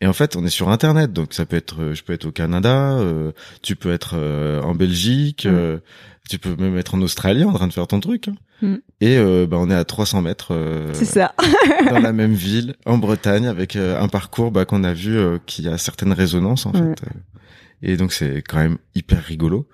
Et 0.00 0.06
en 0.06 0.12
fait, 0.12 0.36
on 0.36 0.44
est 0.44 0.50
sur 0.50 0.68
Internet, 0.68 1.12
donc 1.12 1.32
ça 1.32 1.46
peut 1.46 1.56
être, 1.56 1.94
je 1.94 2.02
peux 2.02 2.12
être 2.12 2.26
au 2.26 2.32
Canada, 2.32 2.98
tu 3.62 3.76
peux 3.76 3.92
être 3.92 4.16
en 4.64 4.74
Belgique, 4.74 5.46
tu 6.28 6.38
peux 6.38 6.56
même 6.56 6.76
être 6.78 6.94
en 6.94 7.02
Australie 7.02 7.44
en 7.44 7.52
train 7.52 7.66
de 7.66 7.72
faire 7.72 7.86
ton 7.86 8.00
truc. 8.00 8.28
Hein. 8.28 8.34
Mm. 8.62 8.76
Et 9.00 9.16
euh, 9.18 9.46
bah, 9.46 9.58
on 9.60 9.68
est 9.70 9.74
à 9.74 9.84
300 9.84 10.22
mètres. 10.22 10.54
Euh, 10.54 10.90
c'est 10.94 11.04
ça. 11.04 11.34
dans 11.90 11.98
la 11.98 12.12
même 12.12 12.34
ville, 12.34 12.76
en 12.86 12.98
Bretagne, 12.98 13.46
avec 13.46 13.76
euh, 13.76 14.00
un 14.00 14.08
parcours 14.08 14.50
bah, 14.50 14.64
qu'on 14.64 14.84
a 14.84 14.94
vu 14.94 15.18
qui 15.46 15.68
a 15.68 15.76
certaines 15.78 16.12
résonances 16.12 16.66
en 16.66 16.72
fait. 16.72 17.02
Et 17.82 17.96
donc 17.96 18.12
c'est 18.12 18.42
quand 18.42 18.58
même 18.58 18.78
hyper 18.94 19.22
rigolo. 19.22 19.68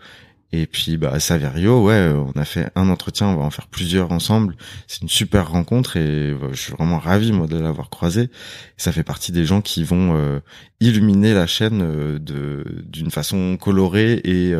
Et 0.50 0.64
puis 0.64 0.96
bah 0.96 1.20
Saverio, 1.20 1.84
ouais, 1.84 2.10
on 2.10 2.32
a 2.40 2.46
fait 2.46 2.70
un 2.74 2.88
entretien, 2.88 3.26
on 3.26 3.36
va 3.36 3.44
en 3.44 3.50
faire 3.50 3.66
plusieurs 3.66 4.12
ensemble. 4.12 4.56
C'est 4.86 5.02
une 5.02 5.10
super 5.10 5.50
rencontre 5.50 5.98
et 5.98 6.34
je 6.52 6.56
suis 6.58 6.72
vraiment 6.72 6.98
ravi 6.98 7.32
moi 7.32 7.46
de 7.46 7.58
l'avoir 7.58 7.90
croisé. 7.90 8.30
ça 8.78 8.90
fait 8.90 9.02
partie 9.02 9.30
des 9.30 9.44
gens 9.44 9.60
qui 9.60 9.84
vont 9.84 10.40
illuminer 10.80 11.34
la 11.34 11.46
chaîne 11.46 12.16
de 12.16 12.64
d'une 12.86 13.10
façon 13.10 13.58
colorée 13.60 14.22
et 14.24 14.54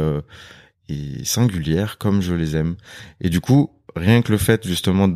et 0.89 1.24
singulière 1.24 1.99
comme 1.99 2.20
je 2.20 2.34
les 2.34 2.57
aime. 2.57 2.76
Et 3.20 3.30
du 3.30 3.41
coup, 3.41 3.70
rien 3.97 4.22
que 4.22 4.32
le 4.32 4.39
fait 4.39 4.66
justement 4.66 5.09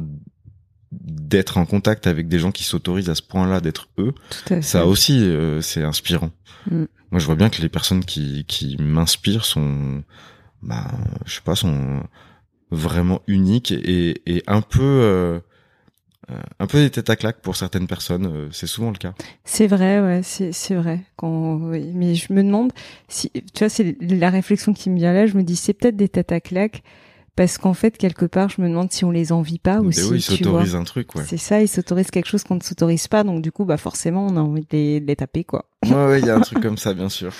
d'être 0.93 1.57
en 1.57 1.64
contact 1.64 2.07
avec 2.07 2.29
des 2.29 2.39
gens 2.39 2.53
qui 2.53 2.64
s'autorisent 2.64 3.09
à 3.09 3.14
ce 3.14 3.23
point-là 3.23 3.61
d'être 3.61 3.89
eux, 3.99 4.12
ça 4.61 4.87
aussi 4.87 5.20
euh, 5.20 5.61
c'est 5.61 5.83
inspirant. 5.83 6.31
Mm. 6.70 6.85
Moi 7.11 7.18
je 7.18 7.27
vois 7.27 7.37
bien 7.37 7.49
que 7.49 7.62
les 7.62 7.68
personnes 7.68 8.05
qui 8.05 8.45
qui 8.47 8.77
m'inspirent 8.79 9.45
sont 9.45 10.03
bah 10.62 10.91
je 11.25 11.35
sais 11.35 11.41
pas 11.43 11.57
sont 11.57 12.03
vraiment 12.70 13.23
uniques 13.27 13.73
et 13.73 14.23
et 14.27 14.43
un 14.47 14.61
peu 14.61 14.83
euh, 14.83 15.41
un 16.59 16.66
peu 16.66 16.78
des 16.78 16.91
têtes 16.91 17.11
à 17.11 17.16
claque 17.16 17.41
pour 17.41 17.57
certaines 17.57 17.87
personnes, 17.87 18.49
c'est 18.53 18.66
souvent 18.66 18.91
le 18.91 18.97
cas. 18.97 19.14
C'est 19.45 19.66
vrai, 19.66 20.01
ouais, 20.01 20.20
c'est 20.22 20.74
vrai. 20.74 21.01
Quand 21.16 21.57
mais 21.59 22.14
je 22.14 22.33
me 22.33 22.43
demande 22.43 22.72
si 23.09 23.30
tu 23.30 23.43
vois, 23.61 23.68
c'est 23.68 23.97
la 24.01 24.30
réflexion 24.30 24.72
qui 24.72 24.91
me 24.91 24.97
vient 24.97 25.12
là. 25.12 25.26
Je 25.26 25.37
me 25.37 25.43
dis 25.43 25.57
c'est 25.57 25.74
peut-être 25.74 25.97
des 25.97 26.09
têtes 26.09 26.33
à 26.33 26.41
claque 26.41 26.83
parce 27.37 27.59
qu'en 27.59 27.74
fait 27.74 27.97
quelque 27.97 28.26
part 28.26 28.49
je 28.51 28.61
me 28.61 28.68
demande 28.68 28.93
si 28.93 29.05
on 29.05 29.11
les 29.11 29.33
envie 29.33 29.59
pas 29.59 29.80
ou 29.80 29.91
si 29.91 30.03
oui, 30.03 30.18
ils 30.18 30.22
s'autorisent 30.22 30.74
un 30.74 30.85
truc 30.85 31.14
ouais. 31.14 31.24
c'est 31.26 31.39
ça 31.39 31.62
ils 31.62 31.68
s'autorisent 31.68 32.11
quelque 32.11 32.28
chose 32.28 32.45
qu'on 32.45 32.57
ne 32.57 32.62
s'autorise 32.62 33.09
pas 33.09 33.24
donc 33.24 33.43
du 33.43 33.51
coup 33.53 33.64
bah 33.64 33.78
forcément 33.78 34.26
on 34.26 34.37
a 34.37 34.41
envie 34.41 34.62
de 34.62 34.66
les, 34.72 35.01
de 35.01 35.07
les 35.07 35.16
taper 35.16 35.45
quoi 35.45 35.64
ouais 35.87 35.93
ouais 35.93 36.20
il 36.20 36.26
y 36.26 36.30
a 36.30 36.37
un 36.37 36.41
truc 36.43 36.61
comme 36.61 36.76
ça 36.76 36.93
bien 36.93 37.09
sûr 37.09 37.33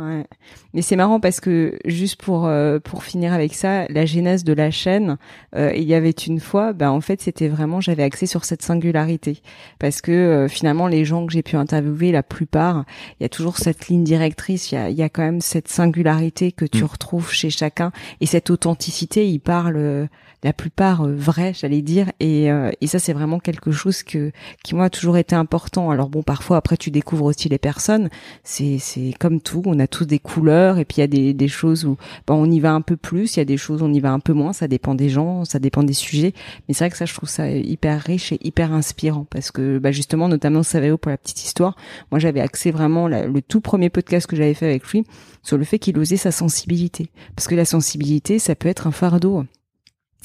Ouais. 0.00 0.24
Mais 0.72 0.80
c'est 0.80 0.96
marrant 0.96 1.20
parce 1.20 1.40
que 1.40 1.78
juste 1.84 2.22
pour 2.22 2.46
euh, 2.46 2.78
pour 2.78 3.04
finir 3.04 3.34
avec 3.34 3.52
ça, 3.52 3.86
la 3.88 4.06
genèse 4.06 4.44
de 4.44 4.54
la 4.54 4.70
chaîne, 4.70 5.18
euh, 5.54 5.72
il 5.76 5.82
y 5.82 5.92
avait 5.92 6.10
une 6.10 6.40
fois, 6.40 6.72
bah 6.72 6.90
en 6.90 7.02
fait 7.02 7.20
c'était 7.20 7.48
vraiment 7.48 7.82
j'avais 7.82 8.02
axé 8.02 8.24
sur 8.24 8.46
cette 8.46 8.62
singularité 8.62 9.42
parce 9.78 10.00
que 10.00 10.10
euh, 10.10 10.48
finalement 10.48 10.86
les 10.86 11.04
gens 11.04 11.26
que 11.26 11.32
j'ai 11.34 11.42
pu 11.42 11.56
interviewer, 11.56 12.12
la 12.12 12.22
plupart, 12.22 12.84
il 13.18 13.24
y 13.24 13.26
a 13.26 13.28
toujours 13.28 13.58
cette 13.58 13.88
ligne 13.88 14.04
directrice, 14.04 14.72
il 14.72 14.76
y 14.76 14.78
a 14.78 14.88
il 14.88 14.96
y 14.96 15.02
a 15.02 15.10
quand 15.10 15.22
même 15.22 15.42
cette 15.42 15.68
singularité 15.68 16.50
que 16.50 16.64
tu 16.64 16.82
mm. 16.82 16.86
retrouves 16.86 17.30
chez 17.30 17.50
chacun 17.50 17.92
et 18.22 18.26
cette 18.26 18.48
authenticité, 18.48 19.28
ils 19.28 19.40
parlent 19.40 20.08
la 20.42 20.52
plupart 20.52 21.02
euh, 21.02 21.14
vrais, 21.14 21.52
j'allais 21.54 21.82
dire. 21.82 22.10
Et, 22.20 22.50
euh, 22.50 22.70
et 22.80 22.86
ça, 22.86 22.98
c'est 22.98 23.12
vraiment 23.12 23.38
quelque 23.38 23.70
chose 23.70 24.02
que 24.02 24.32
qui 24.64 24.74
moi 24.74 24.86
a 24.86 24.90
toujours 24.90 25.16
été 25.16 25.34
important. 25.34 25.90
Alors 25.90 26.08
bon, 26.08 26.22
parfois 26.22 26.56
après 26.56 26.76
tu 26.76 26.90
découvres 26.90 27.26
aussi 27.26 27.48
les 27.48 27.58
personnes. 27.58 28.08
C'est 28.44 28.78
c'est 28.78 29.12
comme 29.18 29.40
tout, 29.40 29.62
on 29.66 29.78
a 29.78 29.86
tous 29.90 30.06
des 30.06 30.18
couleurs 30.18 30.78
et 30.78 30.84
puis 30.84 30.98
il 30.98 31.00
y 31.00 31.04
a 31.04 31.06
des 31.06 31.34
des 31.34 31.48
choses 31.48 31.84
où 31.84 31.96
bon, 32.26 32.34
on 32.34 32.50
y 32.50 32.60
va 32.60 32.72
un 32.72 32.80
peu 32.80 32.96
plus, 32.96 33.36
il 33.36 33.40
y 33.40 33.42
a 33.42 33.44
des 33.44 33.56
choses 33.56 33.82
où 33.82 33.86
on 33.86 33.92
y 33.92 34.00
va 34.00 34.12
un 34.12 34.20
peu 34.20 34.32
moins. 34.32 34.52
Ça 34.52 34.68
dépend 34.68 34.94
des 34.94 35.08
gens, 35.08 35.44
ça 35.44 35.58
dépend 35.58 35.82
des 35.82 35.92
sujets. 35.92 36.32
Mais 36.68 36.74
c'est 36.74 36.84
vrai 36.84 36.90
que 36.90 36.96
ça, 36.96 37.06
je 37.06 37.14
trouve 37.14 37.28
ça 37.28 37.50
hyper 37.50 38.00
riche 38.00 38.32
et 38.32 38.38
hyper 38.42 38.72
inspirant 38.72 39.26
parce 39.28 39.50
que 39.50 39.78
bah, 39.78 39.92
justement, 39.92 40.28
notamment 40.28 40.62
Saveo 40.62 40.96
pour 40.96 41.10
la 41.10 41.18
petite 41.18 41.42
histoire. 41.44 41.76
Moi, 42.10 42.18
j'avais 42.18 42.40
axé 42.40 42.70
vraiment 42.70 43.08
le 43.08 43.40
tout 43.42 43.60
premier 43.60 43.90
podcast 43.90 44.26
que 44.26 44.36
j'avais 44.36 44.54
fait 44.54 44.66
avec 44.66 44.86
lui 44.88 45.04
sur 45.42 45.56
le 45.56 45.64
fait 45.64 45.78
qu'il 45.78 45.98
osait 45.98 46.16
sa 46.16 46.32
sensibilité 46.32 47.10
parce 47.36 47.48
que 47.48 47.54
la 47.54 47.64
sensibilité, 47.64 48.38
ça 48.38 48.54
peut 48.54 48.68
être 48.68 48.86
un 48.86 48.92
fardeau. 48.92 49.44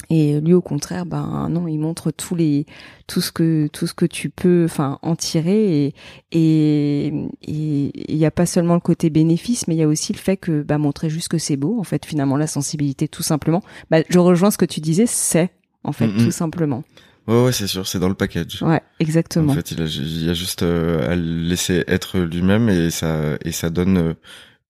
Et 0.08 0.40
lui, 0.40 0.52
au 0.52 0.60
contraire, 0.60 1.04
ben 1.04 1.48
non, 1.50 1.66
il 1.66 1.78
montre 1.78 2.10
tous 2.12 2.36
les 2.36 2.66
tout 3.08 3.20
ce 3.20 3.32
que 3.32 3.68
tout 3.72 3.86
ce 3.86 3.94
que 3.94 4.06
tu 4.06 4.30
peux, 4.30 4.64
enfin, 4.64 4.98
en 5.02 5.16
tirer. 5.16 5.86
Et 5.86 5.94
et 6.30 7.06
il 7.08 8.16
y 8.16 8.24
a 8.24 8.30
pas 8.30 8.46
seulement 8.46 8.74
le 8.74 8.80
côté 8.80 9.10
bénéfice, 9.10 9.66
mais 9.66 9.74
il 9.74 9.78
y 9.78 9.82
a 9.82 9.88
aussi 9.88 10.12
le 10.12 10.18
fait 10.18 10.36
que 10.36 10.62
bah 10.62 10.78
montrer 10.78 11.10
juste 11.10 11.28
que 11.28 11.38
c'est 11.38 11.56
beau. 11.56 11.80
En 11.80 11.84
fait, 11.84 12.06
finalement, 12.06 12.36
la 12.36 12.46
sensibilité, 12.46 13.08
tout 13.08 13.24
simplement. 13.24 13.62
Bah, 13.90 13.98
je 14.08 14.18
rejoins 14.18 14.50
ce 14.50 14.58
que 14.58 14.64
tu 14.64 14.80
disais, 14.80 15.06
c'est 15.06 15.50
en 15.82 15.92
fait 15.92 16.08
tout 16.08 16.30
simplement. 16.30 16.84
Ouais, 17.26 17.42
ouais, 17.42 17.52
c'est 17.52 17.66
sûr, 17.66 17.88
c'est 17.88 17.98
dans 17.98 18.08
le 18.08 18.14
package. 18.14 18.62
Ouais, 18.62 18.80
exactement. 19.00 19.52
En 19.52 19.56
fait, 19.56 19.72
il, 19.72 19.82
a, 19.82 19.86
il 19.86 20.24
y 20.24 20.30
a 20.30 20.34
juste 20.34 20.62
euh, 20.62 21.10
à 21.10 21.16
le 21.16 21.22
laisser 21.22 21.82
être 21.88 22.20
lui-même 22.20 22.68
et 22.68 22.90
ça 22.90 23.36
et 23.44 23.50
ça 23.50 23.70
donne 23.70 23.98
euh, 23.98 24.14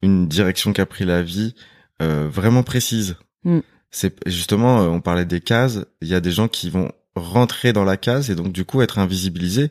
une 0.00 0.26
direction 0.26 0.72
qu'a 0.72 0.86
pris 0.86 1.04
la 1.04 1.22
vie 1.22 1.54
euh, 2.00 2.26
vraiment 2.30 2.62
précise. 2.62 3.16
Mm 3.44 3.60
c'est 3.90 4.16
justement, 4.28 4.82
euh, 4.82 4.88
on 4.88 5.00
parlait 5.00 5.24
des 5.24 5.40
cases. 5.40 5.84
Il 6.00 6.08
y 6.08 6.14
a 6.14 6.20
des 6.20 6.32
gens 6.32 6.48
qui 6.48 6.70
vont 6.70 6.92
rentrer 7.14 7.72
dans 7.72 7.84
la 7.84 7.96
case 7.96 8.30
et 8.30 8.34
donc 8.34 8.52
du 8.52 8.64
coup 8.64 8.82
être 8.82 8.98
invisibilisés 8.98 9.70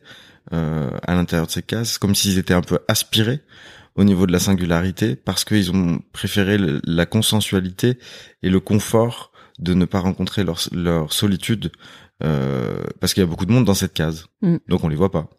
euh, 0.54 0.92
à 1.04 1.16
l'intérieur 1.16 1.48
de 1.48 1.52
ces 1.52 1.62
cases, 1.62 1.98
comme 1.98 2.16
s'ils 2.16 2.38
étaient 2.38 2.54
un 2.54 2.62
peu 2.62 2.80
aspirés 2.88 3.42
au 3.96 4.04
niveau 4.04 4.28
de 4.28 4.32
la 4.32 4.40
singularité, 4.40 5.16
parce 5.16 5.46
qu'ils 5.46 5.72
ont 5.72 6.02
préféré 6.12 6.58
la 6.84 7.06
consensualité 7.06 7.98
et 8.44 8.50
le 8.50 8.60
confort 8.60 9.32
de 9.58 9.74
ne 9.74 9.86
pas 9.86 10.00
rencontrer 10.00 10.44
leur, 10.44 10.60
leur 10.74 11.14
solitude, 11.14 11.72
euh, 12.24 12.84
parce 13.00 13.14
qu'il 13.14 13.22
y 13.22 13.24
a 13.24 13.30
beaucoup 13.30 13.46
de 13.46 13.54
monde 13.54 13.66
dans 13.66 13.74
cette 13.74 13.94
case, 13.94 14.28
mm. 14.42 14.58
donc 14.68 14.84
on 14.84 14.90
les 14.90 14.98
voit 14.98 15.12
pas, 15.12 15.30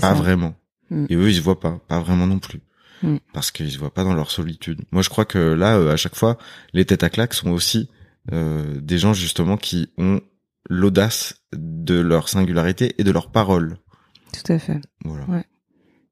pas 0.00 0.14
vraiment, 0.14 0.54
mm. 0.90 1.06
et 1.08 1.16
eux 1.16 1.28
ils 1.28 1.36
se 1.36 1.40
voient 1.40 1.58
pas, 1.58 1.80
pas 1.88 1.98
vraiment 1.98 2.26
non 2.26 2.38
plus. 2.38 2.60
Mm. 3.02 3.16
Parce 3.32 3.50
qu'ils 3.50 3.70
se 3.70 3.78
voient 3.78 3.92
pas 3.92 4.04
dans 4.04 4.14
leur 4.14 4.30
solitude. 4.30 4.80
Moi, 4.92 5.02
je 5.02 5.08
crois 5.08 5.24
que 5.24 5.38
là, 5.38 5.76
euh, 5.76 5.92
à 5.92 5.96
chaque 5.96 6.14
fois, 6.14 6.38
les 6.72 6.84
têtes 6.84 7.02
à 7.02 7.10
claques 7.10 7.34
sont 7.34 7.50
aussi 7.50 7.90
euh, 8.32 8.80
des 8.80 8.98
gens 8.98 9.12
justement 9.12 9.56
qui 9.56 9.90
ont 9.98 10.20
l'audace 10.68 11.42
de 11.52 11.98
leur 11.98 12.28
singularité 12.28 12.94
et 12.98 13.04
de 13.04 13.10
leur 13.10 13.30
parole. 13.30 13.76
Tout 14.32 14.52
à 14.52 14.58
fait. 14.58 14.80
Voilà. 15.04 15.24
Ouais, 15.26 15.44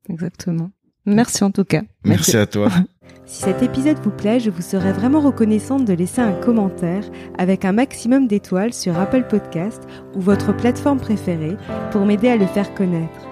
exactement. 0.09 0.71
Merci 1.07 1.43
en 1.43 1.51
tout 1.51 1.65
cas. 1.65 1.83
Merci, 2.05 2.37
à 2.37 2.47
toi. 2.47 2.71
si 3.27 3.43
cet 3.43 3.63
épisode 3.63 3.99
vous 4.05 4.11
plaît, 4.11 4.39
je 4.39 4.51
vous 4.51 4.63
serais 4.63 4.93
vraiment 4.93 5.21
reconnaissante 5.21 5.85
de 5.85 5.93
laisser 5.93 6.21
un 6.21 6.33
commentaire 6.33 7.05
avec 7.39 7.65
un 7.65 7.73
maximum 7.73 8.29
d'étoiles 8.29 8.73
sur 8.73 8.99
Apple 8.99 9.27
Podcast 9.29 9.83
ou 10.15 10.21
votre 10.21 10.57
plateforme 10.57 11.01
préférée 11.01 11.57
pour 11.91 12.05
m'aider 12.05 12.29
à 12.29 12.37
le 12.37 12.47
faire 12.47 12.73
connaître. 12.75 13.32